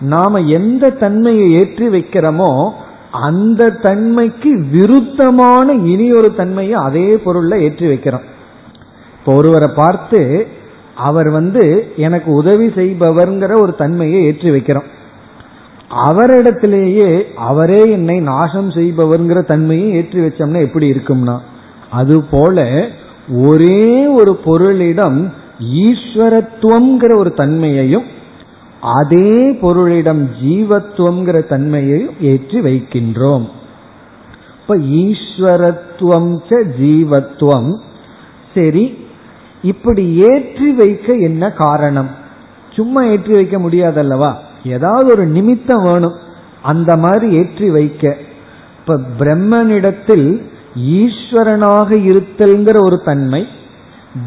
நாம 0.00 0.40
எந்த 0.40 0.90
தன்மையை 0.90 1.52
ஏற்றி 1.52 1.88
வைக்கிறோமோ 1.88 2.72
அந்த 3.12 3.70
தன்மைக்கு 3.70 4.50
விருத்தமான 4.72 5.66
இனி 5.84 6.12
ஒரு 6.12 6.34
தன்மையை 6.34 6.72
அதே 6.72 7.08
பொருள்ல 7.24 7.58
ஏற்றி 7.60 7.86
வைக்கிறோம். 7.86 8.24
இப்போ 9.18 9.32
ஒருவரை 9.34 9.68
பார்த்து 9.74 10.48
அவர் 10.94 11.30
வந்து 11.30 11.62
எனக்கு 11.96 12.30
உதவி 12.32 12.66
செய்பவர்ங்கிற 12.66 13.52
ஒரு 13.62 13.74
தன்மையை 13.74 14.24
ஏற்றி 14.24 14.50
வைக்கிறோம். 14.50 14.88
அவரிடத்திலேயே 16.08 17.08
அவரே 17.34 17.90
என்னை 17.90 18.20
நாசம் 18.20 18.70
செய்பவர்ங்கிற 18.70 19.40
தன்மையை 19.42 19.88
ஏற்றி 19.90 20.20
வச்சோம்னா 20.20 20.60
எப்படி 20.62 20.86
இருக்கும்னா 20.94 21.36
அது 21.90 22.22
போல 22.30 22.88
ஒரே 23.42 24.06
ஒரு 24.06 24.38
பொருளிடம் 24.44 25.18
ஈஸ்வரத்துவம்ங்கிற 25.86 27.12
ஒரு 27.16 27.32
தன்மையையும் 27.34 28.06
அதே 28.92 29.52
பொருளிடம் 29.52 30.26
ஜீவத்துவம்ங்கிற 30.42 31.48
தன்மையை 31.48 32.10
ஏற்றி 32.20 32.60
வைக்கின்றோம். 32.60 33.46
இப்ப 34.60 34.76
ஈஸ்வரத்துவம் 34.76 36.32
ஜீவத்துவம். 36.80 37.78
சரி 38.54 38.98
இப்படி 39.62 40.14
ஏற்றி 40.14 40.72
வைக்க 40.72 41.12
என்ன 41.12 41.50
காரணம்? 41.50 42.10
சும்மா 42.70 43.02
ஏற்றி 43.02 43.32
வைக்க 43.32 43.58
முடியாதல்லவா? 43.58 44.34
ஏதாவது 44.64 45.12
ஒரு 45.12 45.26
நிமித்தம் 45.26 45.82
வேணும். 45.82 46.16
அந்த 46.62 46.96
மாதிரி 46.96 47.36
ஏற்றி 47.36 47.70
வைக்க. 47.70 48.16
இப்ப 48.78 49.00
பிரம்மனிடத்தில் 49.18 50.42
ஈஸ்வரனாக 50.76 51.90
இருத்தல்ங்கிற 52.10 52.76
ஒரு 52.82 53.00
தன்மை 53.04 53.46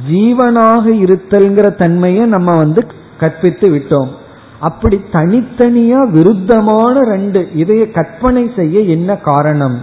ஜீவனாக 0.10 0.86
இருத்தல்ங்கிற 1.06 1.76
தன்மையை 1.76 2.26
நம்ம 2.26 2.58
வந்து 2.58 2.88
கற்பித்து 3.18 3.70
விட்டோம். 3.72 4.26
அப்படி 4.60 5.02
தனித்தனியா 5.12 6.10
விருத்தமான 6.10 7.04
ரெண்டு 7.04 7.50
இதைய 7.58 7.92
கற்பனை 7.92 8.52
செய்ய 8.56 8.80
என்ன 8.80 9.16
காரணம்? 9.16 9.82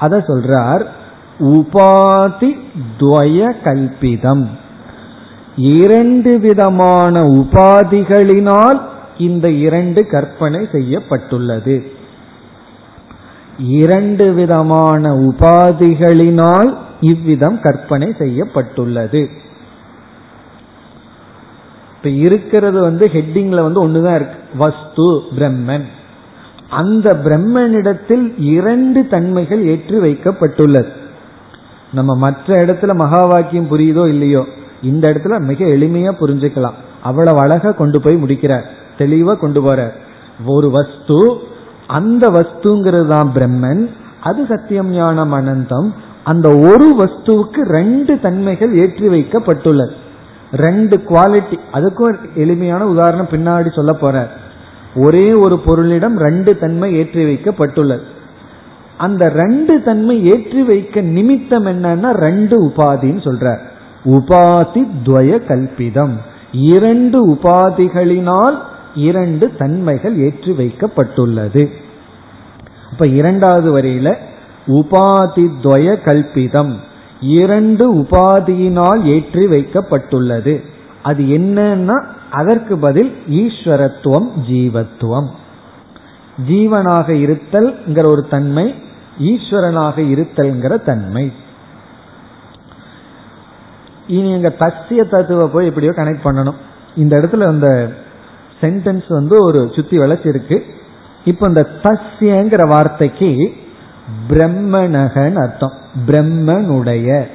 அத 0.00 0.18
சொல்றார் 0.18 0.84
உபாதி 1.38 2.58
துவய 2.98 3.54
கல்பிதம். 3.64 4.46
இரண்டு 5.56 6.38
விதமான 6.38 7.22
உபாதிகளினால் 7.22 8.80
இந்த 9.18 9.50
இரண்டு 9.50 10.06
கற்பனை 10.06 10.68
செய்யப்பட்டுள்ளது. 10.72 11.84
இரண்டு 13.58 14.32
விதமான 14.32 15.14
உபாதிகளினால் 15.14 16.74
இவ்விதம் 17.00 17.60
கற்பனை 17.62 18.12
செய்யப்பட்டுள்ளது. 18.18 19.28
இப்ப 22.04 22.16
இருக்கிறது 22.16 22.80
வந்து 22.80 23.10
ஹெட்டிங்ல 23.12 23.62
வந்து 23.62 23.88
ஒண்ணுதான் 23.88 24.14
இருக்கு. 24.14 24.38
வஸ்து 24.56 25.04
பிரம்மன். 25.38 25.84
அந்த 26.68 27.20
பிரம்மனிடத்தில் 27.24 28.34
இரண்டு 28.36 29.06
தன்மைகள் 29.06 29.66
ஏற்றி 29.66 29.96
வைக்கப்பட்டுள்ளது. 29.96 30.88
நம்ம 31.92 32.16
மற்ற 32.16 32.64
இடத்துல 32.64 32.94
மகா 32.94 33.24
வாக்கியம் 33.24 33.70
புரியுதோ 33.70 34.08
இல்லையோ 34.08 34.44
இந்த 34.82 35.10
இடத்துல 35.10 35.40
மிக 35.40 35.64
எளிமையா 35.64 36.12
புரிஞ்சுக்கலாம். 36.20 36.78
அவ்வளவு 37.02 37.38
அழகா 37.38 37.70
கொண்டு 37.70 38.00
போய் 38.00 38.16
முடிக்கிறார். 38.16 38.64
தெளிவா 38.98 39.36
கொண்டு 39.36 39.62
போற 39.62 39.92
ஒரு 40.46 40.70
வஸ்து 40.70 41.38
அந்த 41.86 42.30
வஸ்துங்கிறது 42.30 43.06
தான் 43.06 43.32
பிரம்மன். 43.34 43.88
அது 44.20 44.46
சத்தியம் 44.48 44.90
ஞானம் 44.90 45.32
அனந்தம். 45.32 45.90
அந்த 46.24 46.48
ஒரு 46.56 46.94
வஸ்துவுக்கு 46.98 47.60
ரெண்டு 47.60 48.20
தன்மைகள் 48.20 48.74
ஏற்றி 48.74 49.08
வைக்கப்பட்டுள்ளது. 49.08 50.02
ரெண்டு 50.56 50.96
குவாலிட்டி 51.08 51.58
அதுக்கும் 51.72 52.16
எளிமையான 52.34 52.86
உதாரணம் 52.86 53.30
பின்னாடி 53.30 53.74
சொல்ல 53.74 53.92
போற 53.92 54.30
ஒரே 54.94 55.32
ஒரு 55.32 55.60
பொருளிடம் 55.66 56.16
ரெண்டு 56.16 56.58
தன்மை 56.58 56.96
ஏற்றி 56.96 57.24
வைக்கப்பட்டுள்ளது. 57.24 58.04
அந்த 58.96 59.28
ரெண்டு 59.28 59.82
தன்மை 59.82 60.26
ஏற்றி 60.26 60.62
வைக்க 60.62 61.00
நிமித்தம் 61.00 61.66
என்னன்னா 61.66 62.10
ரெண்டு 62.10 62.56
உபாதின்னு 62.66 63.22
சொல்ற 63.28 63.58
உபாதி 64.04 64.82
துவய 65.04 65.40
கல்பிதம். 65.48 66.14
இரண்டு 66.52 67.18
உபாதிகளினால் 67.32 68.58
இரண்டு 68.94 69.46
தன்மைகள் 69.56 70.16
ஏற்றி 70.16 70.52
வைக்கப்பட்டுள்ளது. 70.52 71.70
அப்ப 72.90 73.06
இரண்டாவது 73.06 73.68
வரியில 73.78 74.16
உபாதி 74.66 75.44
துவய 75.62 76.00
கல்பிதம். 76.02 76.74
இரண்டு 77.24 77.94
உபாதியினால் 77.94 79.02
ஏற்றி 79.02 79.46
வைக்கப்பட்டுள்ளது. 79.46 80.64
அது 81.02 81.24
என்னன்னா 81.24 81.96
அதற்கு 82.30 82.78
பதில் 82.78 83.10
ஈஸ்வரத்துவம் 83.30 84.28
ஜீவத்துவம். 84.48 85.28
ஜீவனாக 86.48 87.08
இருத்தல்ங்கிற 87.24 88.06
ஒரு 88.06 88.26
தன்மை 88.30 88.74
ஈஸ்வரனாக 89.20 89.96
இருத்தல்ங்கிற 89.96 90.82
தன்மை. 90.82 91.32
இனி 94.06 94.30
எங்க 94.30 94.54
தசிய 94.58 95.08
தத்துவ 95.08 95.48
போய் 95.48 95.66
எப்படியோ 95.66 95.92
கனெக்ட் 95.96 96.24
பண்ணணும். 96.24 96.60
இந்த 96.96 97.16
இடத்துல 97.18 97.46
அந்த 97.46 97.92
சென்டென்ஸ் 98.60 99.08
வந்து 99.08 99.36
ஒரு 99.44 99.70
சுத்தி 99.74 99.98
வளைச்சிருக்கு. 99.98 100.60
இப்ப 101.24 101.48
இந்த 101.48 101.68
தஸ்யங்கிற 101.82 102.68
வார்த்தைக்கு 102.68 103.52
பிரம்மனகன் 104.28 105.36
அர்த்தம். 105.42 105.82
பிரம்மனுடைய 106.06 107.26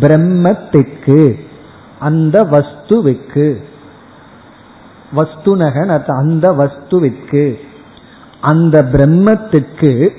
பிரம்மத்துக்கு 0.00 1.40
அந்த 1.98 2.44
வஸ்துவுக்கு 2.44 3.56
வஸ்துனகன் 5.16 5.88
அர்த்தம் 5.88 6.16
அந்த 6.16 6.52
வஸ்துவிற்கு 6.52 7.58
அந்த 8.40 8.82
பிரம்மத்துக்கு 8.92 10.10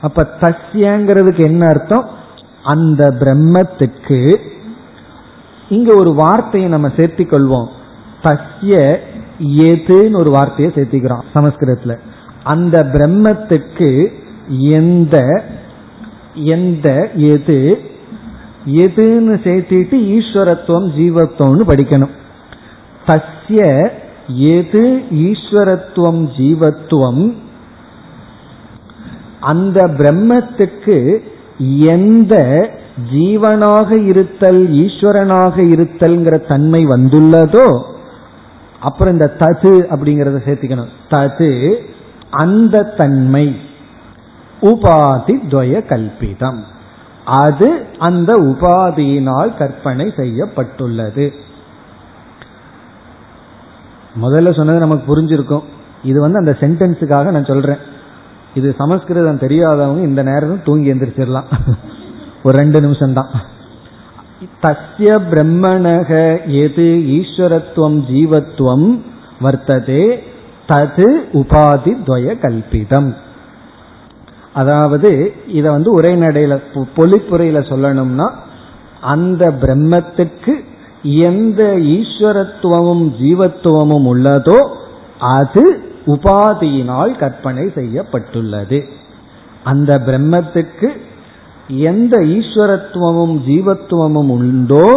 அப்ப 0.00 0.28
தஸ்யங்கிறதுக்கு 0.40 1.38
என்ன 1.38 1.66
அர்த்தம்? 1.66 2.08
அந்த 2.62 3.08
பிரம்மத்துக்கு 3.20 4.36
இங்க 5.68 5.94
ஒரு 5.94 6.14
வார்த்தையை 6.14 6.70
நம்ம 6.70 6.88
சேர்த்திக் 6.88 7.32
கொள்வோம். 7.32 7.68
தஸ்ய 8.22 8.98
ஏதுன்னு 9.42 10.18
ஒரு 10.18 10.30
வார்த்தையை 10.30 10.74
சேர்த்திக்கிறோம் 10.74 11.22
சமஸ்கிருதத்துல. 11.34 11.98
அந்த 12.42 12.82
பிரம்மத்துக்கு 12.92 14.12
எந்த 14.58 15.44
எந்த 16.36 17.10
எது? 17.14 17.80
எதுன்னு 18.66 19.36
சேர்த்திட்டு 19.44 19.96
ஈஸ்வரத்துவம் 19.96 20.90
ஜீவத்துவம்னு 20.98 21.60
படிக்கணும். 21.68 22.10
தஸ்ய 23.06 23.90
எது 24.34 25.02
ஈஸ்வரத்துவம் 25.12 26.28
ஜீவத்துவம்? 26.36 27.34
அந்த 29.40 29.86
பிரம்மத்துக்கு 29.86 31.18
எந்த 31.78 32.68
ஜீவனாக 33.12 34.02
இருத்தல் 34.04 34.70
ஈஸ்வரனாக 34.70 35.56
இருத்தல்ங்கிற 35.56 36.46
தன்மை 36.48 36.84
வந்துள்ளதோ 36.84 37.82
அப்புறம் 38.80 39.12
இந்த 39.12 39.32
தது 39.38 39.70
அப்படிங்கறத 39.70 40.38
சேர்த்துக்கணும். 40.46 40.88
தது 41.10 41.74
அந்த 42.30 42.82
தன்மை. 42.82 43.65
உபாதி 44.62 45.34
துவய 45.50 45.86
கல்பிதம் 45.86 46.60
அது 47.24 47.86
அந்த 47.98 48.36
உபாதியினால் 48.36 49.56
கற்பனை 49.58 50.12
செய்யப்பட்டுள்ளது. 50.16 51.32
முதல்ல 54.22 54.56
சொன்னது 54.56 54.78
நமக்கு 54.78 55.16
புரிஞ்சிருக்கும். 55.16 55.62
இது 56.02 56.20
வந்து 56.20 56.38
அந்த 56.38 56.56
சென்டென்ஸுக்காக 56.60 57.30
நான் 57.30 57.44
சொல்றேன். 57.44 57.78
இது 58.54 58.74
சமஸ்கிருதம் 58.78 59.38
தெரியாதவங்க 59.38 60.02
இந்த 60.02 60.22
நேரம் 60.22 60.62
தூங்கி 60.64 60.92
எந்திரிச்சிடலாம். 60.92 61.44
ஒரு 62.42 62.58
ரெண்டு 62.58 62.80
நிமிஷம் 62.80 63.12
தான் 63.12 63.28
தஸ்ய 64.62 65.12
பிரம்மணக 65.30 66.10
எது 66.46 66.86
ஈஸ்வரத்துவம் 67.18 67.98
ஜீவத்துவம் 68.10 69.02
வர்த்ததே 69.42 70.18
தது 70.68 71.08
உபாதி 71.32 71.92
துவய 72.06 72.38
கல்பிதம் 72.38 73.16
அதாவது 74.58 75.10
இதை 75.56 75.68
வந்து 75.70 75.90
உரைநடையில 75.98 76.54
பொலிப்புரையில 76.98 77.58
சொல்லணும்னா 77.70 78.26
அந்த 79.12 79.44
பிரம்மத்துக்கு 79.62 80.54
எந்த 81.28 81.62
ஈஸ்வரத்துவமும் 81.96 83.04
ஜீவத்துவமும் 83.22 84.06
உள்ளதோ 84.12 84.58
அது 85.36 85.64
உபாதியினால் 86.14 87.12
கற்பனை 87.18 87.64
செய்யப்பட்டுள்ளது. 87.74 88.78
அந்த 89.64 89.92
பிரம்மத்துக்கு 90.06 90.88
எந்த 91.90 92.16
ஈஸ்வரத்துவமும் 92.36 93.36
ஜீவத்துவமும் 93.48 94.30
உண்டோ 94.38 94.88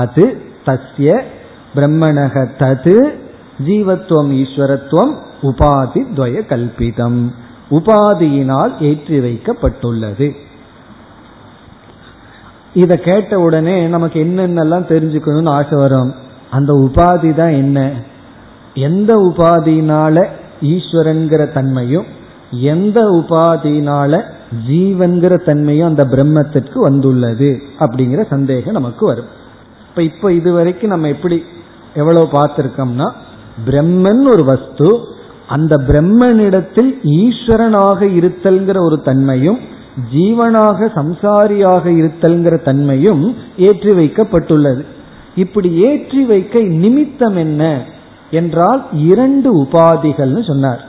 அது 0.00 0.24
தஸ்ய 0.66 1.08
பிரம்மணக 1.74 2.44
தது 2.62 2.96
ஜீவத்துவம் 3.66 4.30
ஈஸ்வரத்துவம் 4.42 5.12
உபாதி 5.42 6.02
துவய 6.16 6.38
கல்பிதம். 6.52 7.20
உபாதியினால் 7.70 8.72
ஏற்றி 8.80 9.20
வைக்கப்பட்டுள்ளது 9.20 10.36
இதை 12.74 12.96
கேட்ட 12.96 13.40
உடனே 13.40 13.86
நமக்கு 13.86 14.24
என்னென்னலாம் 14.24 14.90
தெரிஞ்சுக்கணும்னு 14.92 15.50
ஆசை 15.50 15.78
வரும். 15.78 16.14
அந்த 16.50 16.72
உபாதி 16.72 17.34
தான் 17.34 17.50
என்ன? 17.50 17.92
எந்த 18.74 19.14
உபாதினால 19.14 20.26
ஈஸ்வரன்கிற 20.60 21.52
தன்மையும் 21.52 22.06
எந்த 22.50 23.00
உபாதினால 23.00 24.22
ஜீவன்கிற 24.68 25.44
தன்மையும் 25.44 25.88
அந்த 25.88 26.04
பிரம்மத்திற்கு 26.04 26.78
வந்துள்ளது 26.78 27.62
அப்படிங்கிற 27.78 28.26
சந்தேகம் 28.28 28.72
நமக்கு 28.72 29.06
வரும். 29.06 29.26
இப்ப 29.88 30.02
இப்ப 30.02 30.32
இதுவரைக்கும் 30.32 30.90
நம்ம 30.90 31.08
எப்படி 31.08 31.44
எவ்வளவு 31.94 32.26
பார்த்திருக்கோம்னா 32.26 33.12
பிரம்மன் 33.66 34.28
ஒரு 34.28 34.44
வஸ்து 34.44 35.16
அந்த 35.48 35.76
பிரம்மனிடத்தில் 35.76 36.90
ஈஸ்வரனாக 37.02 38.00
இருத்தல்ங்கிற 38.18 38.78
ஒரு 38.80 39.02
தன்மையும் 39.02 39.58
ஜீவனாக 40.14 40.88
சம்சாரியாக 40.94 41.84
இருத்தல்ங்கிற 42.00 42.62
தன்மையும் 42.62 43.36
ஏற்றி 43.56 43.90
வைக்கப்பட்டுள்ளது. 43.90 44.82
இப்படி 45.34 45.70
ஏற்றி 45.72 46.24
வைக்க 46.24 46.60
நிமித்தம் 46.62 47.36
என்ன 47.36 47.62
என்றால் 48.30 48.86
இரண்டு 48.92 49.48
உபாதிகள்னு 49.62 50.46
சொன்னார். 50.46 50.82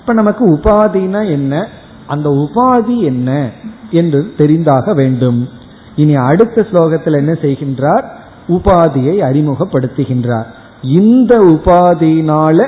இப்ப 0.00 0.12
நமக்கு 0.12 0.44
உபாதினா 0.54 1.22
என்ன? 1.30 1.66
அந்த 2.06 2.28
உபாதி 2.44 2.96
என்ன 3.02 3.50
என்று 3.90 4.20
தெரிந்தாக 4.38 4.94
வேண்டும். 4.94 5.48
இனி 5.96 6.14
அடுத்த 6.14 6.66
ஸ்லோகத்தில் 6.70 7.16
என்ன 7.16 7.32
செய்கின்றார்? 7.42 8.04
உபாதியை 8.48 9.14
அறிமுகப்படுத்துகின்றார். 9.28 10.48
இந்த 10.82 11.34
உபாதியினால 11.54 12.58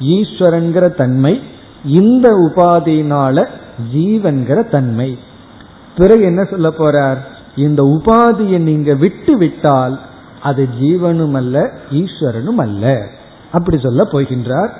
ஈஸ்வரன்கிற 0.00 0.94
தன்மை 0.94 1.42
இந்த 1.84 2.30
உபாதியினால 2.30 3.48
ஜீவன்கிற 3.94 4.68
தன்மை. 4.68 5.18
பிறகு 5.96 6.22
என்ன 6.22 6.44
சொல்ல 6.44 6.68
போறார்? 6.68 7.18
இந்த 7.56 7.82
உபாதியை 7.82 8.58
நீங்க 8.58 8.94
விட்டு 8.94 9.38
விட்டால் 9.38 10.00
அது 10.42 10.68
ஜீவனும் 10.80 11.34
அல்ல 11.34 11.70
ஈஸ்வரனும் 11.90 12.58
அல்ல 12.58 13.08
அப்படி 13.52 13.78
சொல்ல 13.78 14.02
போகின்றார். 14.02 14.70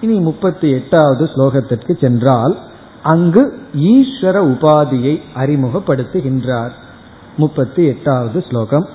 இனி 0.00 0.20
முப்பத்தி 0.20 0.70
எட்டாவது 0.70 1.24
ஸ்லோகத்திற்கு 1.24 2.00
சென்றால் 2.00 2.58
அங்கு 3.02 3.58
ஈஸ்வர 3.74 4.36
உபாதியை 4.52 5.22
அறிமுகப்படுத்துகின்றார். 5.36 6.70
முப்பத்தி 7.36 7.86
எட்டாவது 7.86 8.44
ஸ்லோகம். 8.48 8.88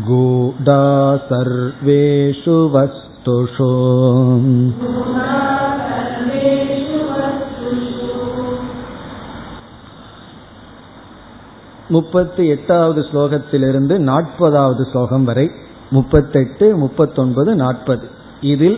गूढा 0.08 0.82
सर्वेषु 1.30 2.58
वस्तुषु 3.22 3.66
முப்பத்தி 11.90 12.42
எட்டாவது 12.46 13.00
ஸ்லோகத்திலிருந்து 13.02 13.94
நாற்பதாவது 14.08 14.82
ஸ்லோகம் 14.90 15.22
வரை 15.24 15.44
முப்பத்தெட்டு 15.90 16.66
முப்பத்தொன்பது 16.74 17.50
நாற்பது 17.54 18.06
இதில் 18.44 18.76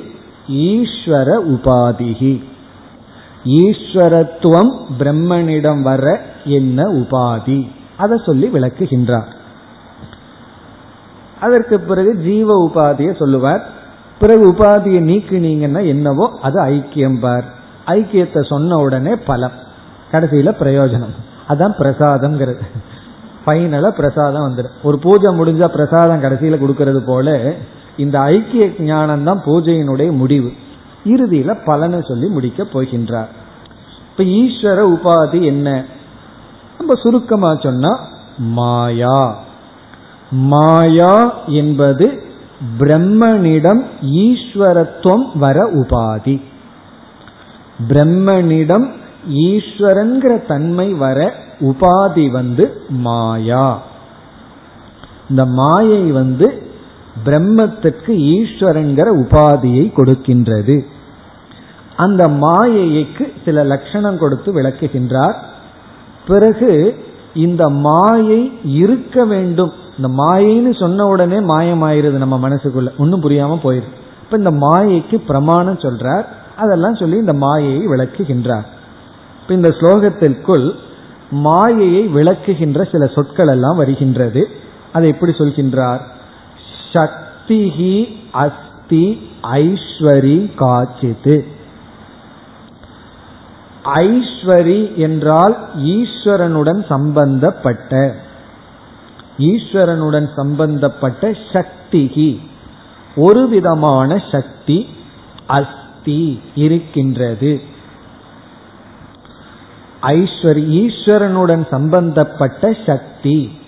ஈஸ்வர 0.67 1.29
உபாதிகி 1.55 2.35
ஈஸ்வரத்துவம் 3.59 4.73
பிரம்மனிடம் 4.99 5.83
வர 5.83 6.05
என்ன 6.59 6.87
உபாதி 7.01 7.61
அதை 7.97 8.19
சொல்லி 8.19 8.49
விளக்குகின்றார் 8.49 9.31
அதற்கு 11.41 11.77
பிறகு 11.81 12.15
ஜீவ 12.23 12.49
உபாதியை 12.67 13.13
சொல்லுவார் 13.17 13.63
பிறகு 14.20 14.54
உபாதியை 14.54 15.02
நீக்கினீங்கன்னா 15.04 15.86
என்னவோ 15.86 16.40
அது 16.42 16.62
ஐக்கியம் 16.62 17.20
பார். 17.20 17.44
ஐக்கியத்தை 17.86 18.46
சொன்ன 18.46 18.78
உடனே 18.78 19.16
பலம். 19.16 19.52
கடைசியில 20.12 20.52
பிரயோஜனம். 20.60 21.16
அதான் 21.50 21.76
பிரசாதம்ங்கிறது. 21.80 22.62
ஃபைனலா 23.46 23.90
பிரசாதம் 23.90 24.48
வந்துடும் 24.48 24.72
ஒரு 24.84 25.00
பூஜை 25.00 25.40
முடிஞ்சா 25.40 25.66
பிரசாதம் 25.68 26.22
கடைசியில 26.22 26.58
கொடுக்கறது 26.64 27.00
போல 27.06 27.54
இந்த 27.98 28.20
ஐக்கிய 28.20 28.72
ஞானம் 28.80 29.24
தான் 29.24 29.42
பூஜையினுடைய 29.46 30.12
முடிவு. 30.12 30.52
இறுதியில 31.06 31.58
பலனை 31.66 32.02
சொல்லி 32.02 32.28
முடிக்க 32.28 32.64
போகின்றார். 32.64 33.28
இப்ப 34.10 34.24
ஈஸ்வர 34.24 34.98
உபாதி 34.98 35.44
என்ன? 35.44 35.86
நம்ம 36.78 36.94
சுருக்கமா 36.94 37.56
சொன்னா 37.56 38.00
மாயா. 38.38 39.38
மாயா 40.32 41.34
என்பது 41.48 42.25
பிரம்மனிடம் 42.80 43.84
ஈஸ்வரத்துவம் 44.02 45.38
வர 45.38 45.70
உபாதி. 45.72 46.42
பிரம்மனிடம் 47.88 48.92
ஈஸ்வரன்கிற 49.30 50.46
தன்மை 50.46 50.94
வர 50.94 51.34
உபாதி 51.60 52.32
வந்து 52.32 52.82
மாயா. 52.90 53.82
இந்த 55.30 55.46
மாயை 55.46 56.12
வந்து 56.12 56.68
பிரம்மத்திற்கு 57.26 58.08
ஈஸ்வரங்கிற 58.08 59.08
உபாதியை 59.18 59.92
கொடுக்கின்றது. 59.96 60.86
அந்த 61.96 62.28
மாயைக்கு 62.28 63.34
சில 63.46 63.64
லட்சணம் 63.64 64.18
கொடுத்து 64.18 64.54
விளக்குகின்றார். 64.54 65.36
பிறகு 66.28 67.04
இந்த 67.34 67.70
மாயை 67.70 68.52
இருக்க 68.64 69.26
வேண்டும் 69.26 69.74
இந்த 69.98 70.24
மாயைன்னு 70.24 70.80
சொன்ன 70.80 71.06
உடனே 71.08 71.36
மாயமாயிருது 71.36 72.18
நம்ம 72.24 72.50
மனசுக்குள்ள. 72.50 72.90
ஒன்றும் 72.98 73.24
புரியாம 73.24 73.58
போயிருது 73.64 73.94
இப்ப 74.24 74.38
இந்த 74.38 74.52
மாயைக்கு 74.52 75.16
பிரமாணம் 75.16 75.80
சொல்றார். 75.80 76.26
அதெல்லாம் 76.58 76.96
சொல்லி 76.96 77.18
இந்த 77.18 77.34
மாயையை 77.34 77.88
விளக்குகின்றார். 77.88 78.66
இப்ப 79.42 79.54
இந்த 79.54 79.70
ஸ்லோகத்திற்குள் 79.70 80.72
மாயையை 81.30 82.08
விளக்குகின்ற 82.08 82.92
சில 82.92 83.08
சொற்கள் 83.08 83.48
எல்லாம் 83.48 83.78
வருகின்றது. 83.78 84.48
அதை 84.94 85.10
எப்படி 85.10 85.32
சொல்கின்றார்? 85.32 86.00
சக்திஹி 86.94 87.96
அஸ்தி 88.32 89.30
ஐஸ்வரி 89.42 90.38
காச்சித்து 90.56 91.36
ஐஸ்வரி 93.86 94.96
என்றால் 94.96 95.58
ஈஸ்வரனுடன் 95.78 96.86
சம்பந்தப்பட்ட. 96.88 98.24
ஈஸ்வரனுடன் 99.38 100.30
சம்பந்தப்பட்ட 100.36 101.30
சக்திகி. 101.30 102.40
ஒரு 103.16 103.48
விதமான 103.48 104.24
சக்தி 104.32 104.90
அஸ்தி 105.48 106.42
இருக்கின்றது. 106.56 107.62
ஐஸ்வரி 110.02 110.64
ஈஸ்வரனுடன் 110.68 111.68
சம்பந்தப்பட்ட 111.70 112.78
சக்தி. 112.86 113.60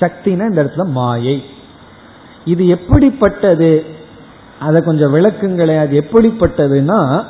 சக்தினா 0.00 0.48
இந்த 0.48 0.64
இடத்துல 0.64 0.84
மாயை. 0.84 1.44
இது 2.44 2.68
எப்படிப்பட்டது? 2.68 3.84
அதை 4.60 4.82
கொஞ்சம் 4.82 5.14
விளக்குங்களே 5.14 5.78
அது 5.78 6.00
எப்படிப்பட்டதுன்னா 6.00 7.24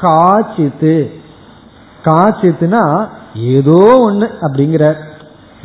காச்சித்து 0.00 1.10
காச்சித்துனா 2.04 3.08
ஏதோ 3.34 3.98
ஒன்று 3.98 4.38
அப்படிங்கிறார். 4.40 5.14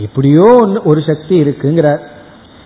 எப்படியோ 0.02 0.58
ஒன்று 0.62 0.82
ஒரு 0.84 1.02
சக்தி 1.02 1.42
இருக்குங்கிறார். 1.42 2.00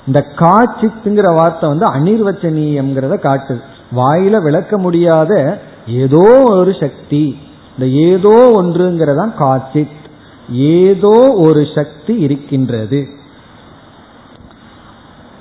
இந்த 0.07 0.25
காட்சித்துங்கிற 0.35 1.35
வார்த்தை 1.35 1.69
வந்து 1.69 1.87
அனிர்வச்சனீயம்ங்கிறத 1.87 3.15
காட்டுது. 3.17 3.59
வாயில 3.95 4.41
விளக்க 4.41 4.77
முடியாத 4.77 5.59
ஏதோ 5.87 6.43
ஒரு 6.49 6.75
சக்தி. 6.79 7.37
இந்த 7.77 7.97
ஏதோ 7.97 8.51
ஒன்றுங்கிறதான் 8.61 9.33
காட்சித். 9.33 10.03
ஏதோ 10.51 11.33
ஒரு 11.37 11.67
சக்தி 11.75 12.15
இருக்கின்றது. 12.15 13.07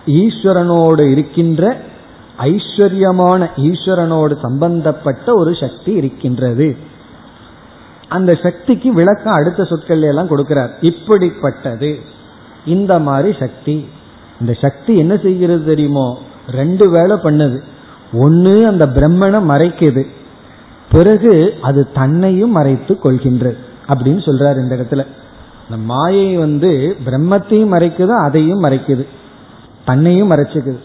ஈஸ்வரனோடு 0.06 1.10
இருக்கின்ற 1.10 1.80
ஐஸ்வர்யமான 2.38 3.48
ஈஸ்வரனோடு 3.56 4.40
சம்பந்தப்பட்ட 4.42 5.34
ஒரு 5.34 5.54
சக்தி 5.54 5.92
இருக்கின்றது. 5.92 6.76
அந்த 8.14 8.38
சக்திக்கு 8.42 8.92
விளக்கம் 8.92 9.32
அடுத்த 9.32 9.64
சொற்கள் 9.64 10.02
எல்லாம் 10.02 10.28
கொடுக்கிறார். 10.28 10.70
இப்படிப்பட்டது. 10.80 12.00
இந்த 12.66 12.98
மாதிரி 12.98 13.36
சக்தி. 13.38 13.88
இந்த 14.40 14.52
சக்தி 14.52 14.96
என்ன 14.96 15.16
செய்கிறது 15.16 15.64
தெரியுமோ? 15.64 16.18
ரெண்டு 16.50 16.90
வேலை 16.90 17.16
பண்ணுது. 17.16 17.62
ஒன்று 18.12 18.66
அந்த 18.66 18.86
பிரம்மனை 18.86 19.40
மறைக்குது. 19.42 20.04
பிறகு 20.92 21.54
அது 21.62 21.92
தன்னையும் 21.92 22.50
மறைத்து 22.50 22.98
கொள்கின்றது 23.04 23.56
அப்படின்னு 23.88 24.22
சொல்றாரு 24.24 24.58
இந்த 24.58 24.76
இடத்துல. 24.76 25.06
இந்த 25.68 25.82
மாயை 25.84 26.36
வந்து 26.36 26.96
பிரம்மத்தையும் 27.04 27.72
மறைக்குது 27.74 28.08
அதையும் 28.08 28.62
மறைக்குது. 28.62 29.06
தன்னையும் 29.84 30.30
மறைச்சுக்குது. 30.30 30.78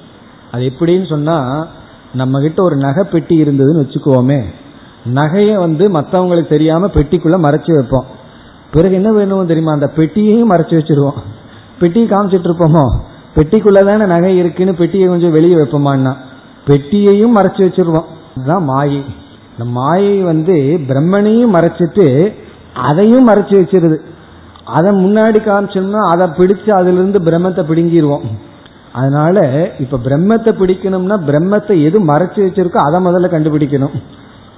அது 0.51 0.63
எப்படின்னு 0.63 1.09
சொன்னா 1.09 1.67
நம்ம 2.13 2.39
கிட்ட 2.39 2.63
ஒரு 2.63 2.75
நகை 2.75 3.03
பெட்டி 3.11 3.43
இருந்ததுன்னு 3.43 3.84
வச்சுக்கோமே. 3.86 4.43
நகையை 5.05 5.55
வந்து 5.55 5.91
மற்றவங்களுக்கு 5.91 6.47
தெரியாம 6.47 6.87
பெட்டிக்குள்ள 6.87 7.37
மறைச்சு 7.37 7.75
வைப்போம். 7.75 8.05
பிறகு 8.71 8.93
என்ன 8.93 9.11
வேணும் 9.11 9.45
தெரியுமா? 9.45 9.71
அந்த 9.71 9.91
பெட்டியையும் 9.95 10.49
மறைச்சு 10.49 10.79
வச்சிருவோம். 10.79 11.17
பெட்டியை 11.79 12.07
காமிச்சிட்டு 12.07 12.49
இருப்போமோ? 12.49 12.99
பெட்டிக்குள்ள 13.35 13.85
தானே 13.85 14.05
நகை 14.05 14.37
இருக்குன்னு 14.37 14.75
பெட்டியை 14.75 15.07
கொஞ்சம் 15.07 15.31
வெளியே 15.31 15.53
வைப்போமான்னா. 15.53 16.15
பெட்டியையும் 16.67 17.37
மறைச்சு 17.37 17.61
வச்சிருவோம். 17.65 18.05
அதுதான் 18.37 18.63
மாயை. 18.63 19.03
இந்த 19.51 19.65
மாயை 19.65 20.21
வந்து 20.21 20.79
பிரம்மனையும் 20.87 21.53
மறைச்சிட்டு 21.53 22.33
அதையும் 22.73 23.27
மறைச்சு 23.27 23.57
வச்சிருது. 23.61 23.97
அதை 24.65 25.05
முன்னாடி 25.05 25.37
காமிச்சோம்னா 25.45 25.97
அதை 25.97 26.27
பிடிச்சு 26.27 26.69
அதிலிருந்து 26.69 27.19
பிரம்மத்தை 27.19 27.61
பிடுங்கிடுவோம் 27.63 28.21
அதனால 28.93 29.67
இப்ப 29.79 29.97
பிரம்மத்தை 29.97 30.51
பிடிக்கணும்னா 30.51 31.17
பிரம்மத்தை 31.27 31.83
எது 31.83 32.05
மறைச்சு 32.05 32.49
வச்சிருக்கோ 32.49 32.77
அதை 32.77 33.05
முதல்ல 33.05 33.27
கண்டுபிடிக்கணும். 33.27 34.01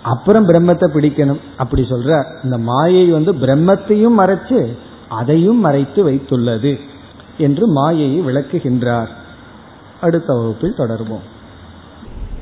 அப்புறம் 0.04 0.47
பிரம்மத்தை 0.47 0.93
பிடிக்கணும். 0.93 1.39
அப்படி 1.58 1.82
சொல்ற 1.82 2.26
இந்த 2.43 2.58
மாயை 2.58 3.08
வந்து 3.08 3.34
பிரம்மத்தையும் 3.34 4.18
மறைச்சு 4.18 4.76
அதையும் 5.10 5.60
மறைத்து 5.60 6.10
வைத்துள்ளது 6.10 6.80
என்று 7.38 7.68
மாயையை 7.68 8.22
விளக்குகின்றார். 8.22 9.08
அடுத்த 10.02 10.34
வகுப்பில் 10.34 10.78
தொடர்வோம். 10.78 11.22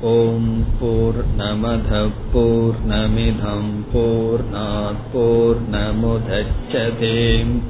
ஓம் 0.02 0.66
போர் 0.80 1.24
நமத 1.38 2.10
போர் 2.34 2.76
நமிதம் 2.88 3.84
போர் 3.94 4.44
நாற்போர் 4.54 5.58
நமுதச்சதேம் 5.72 7.62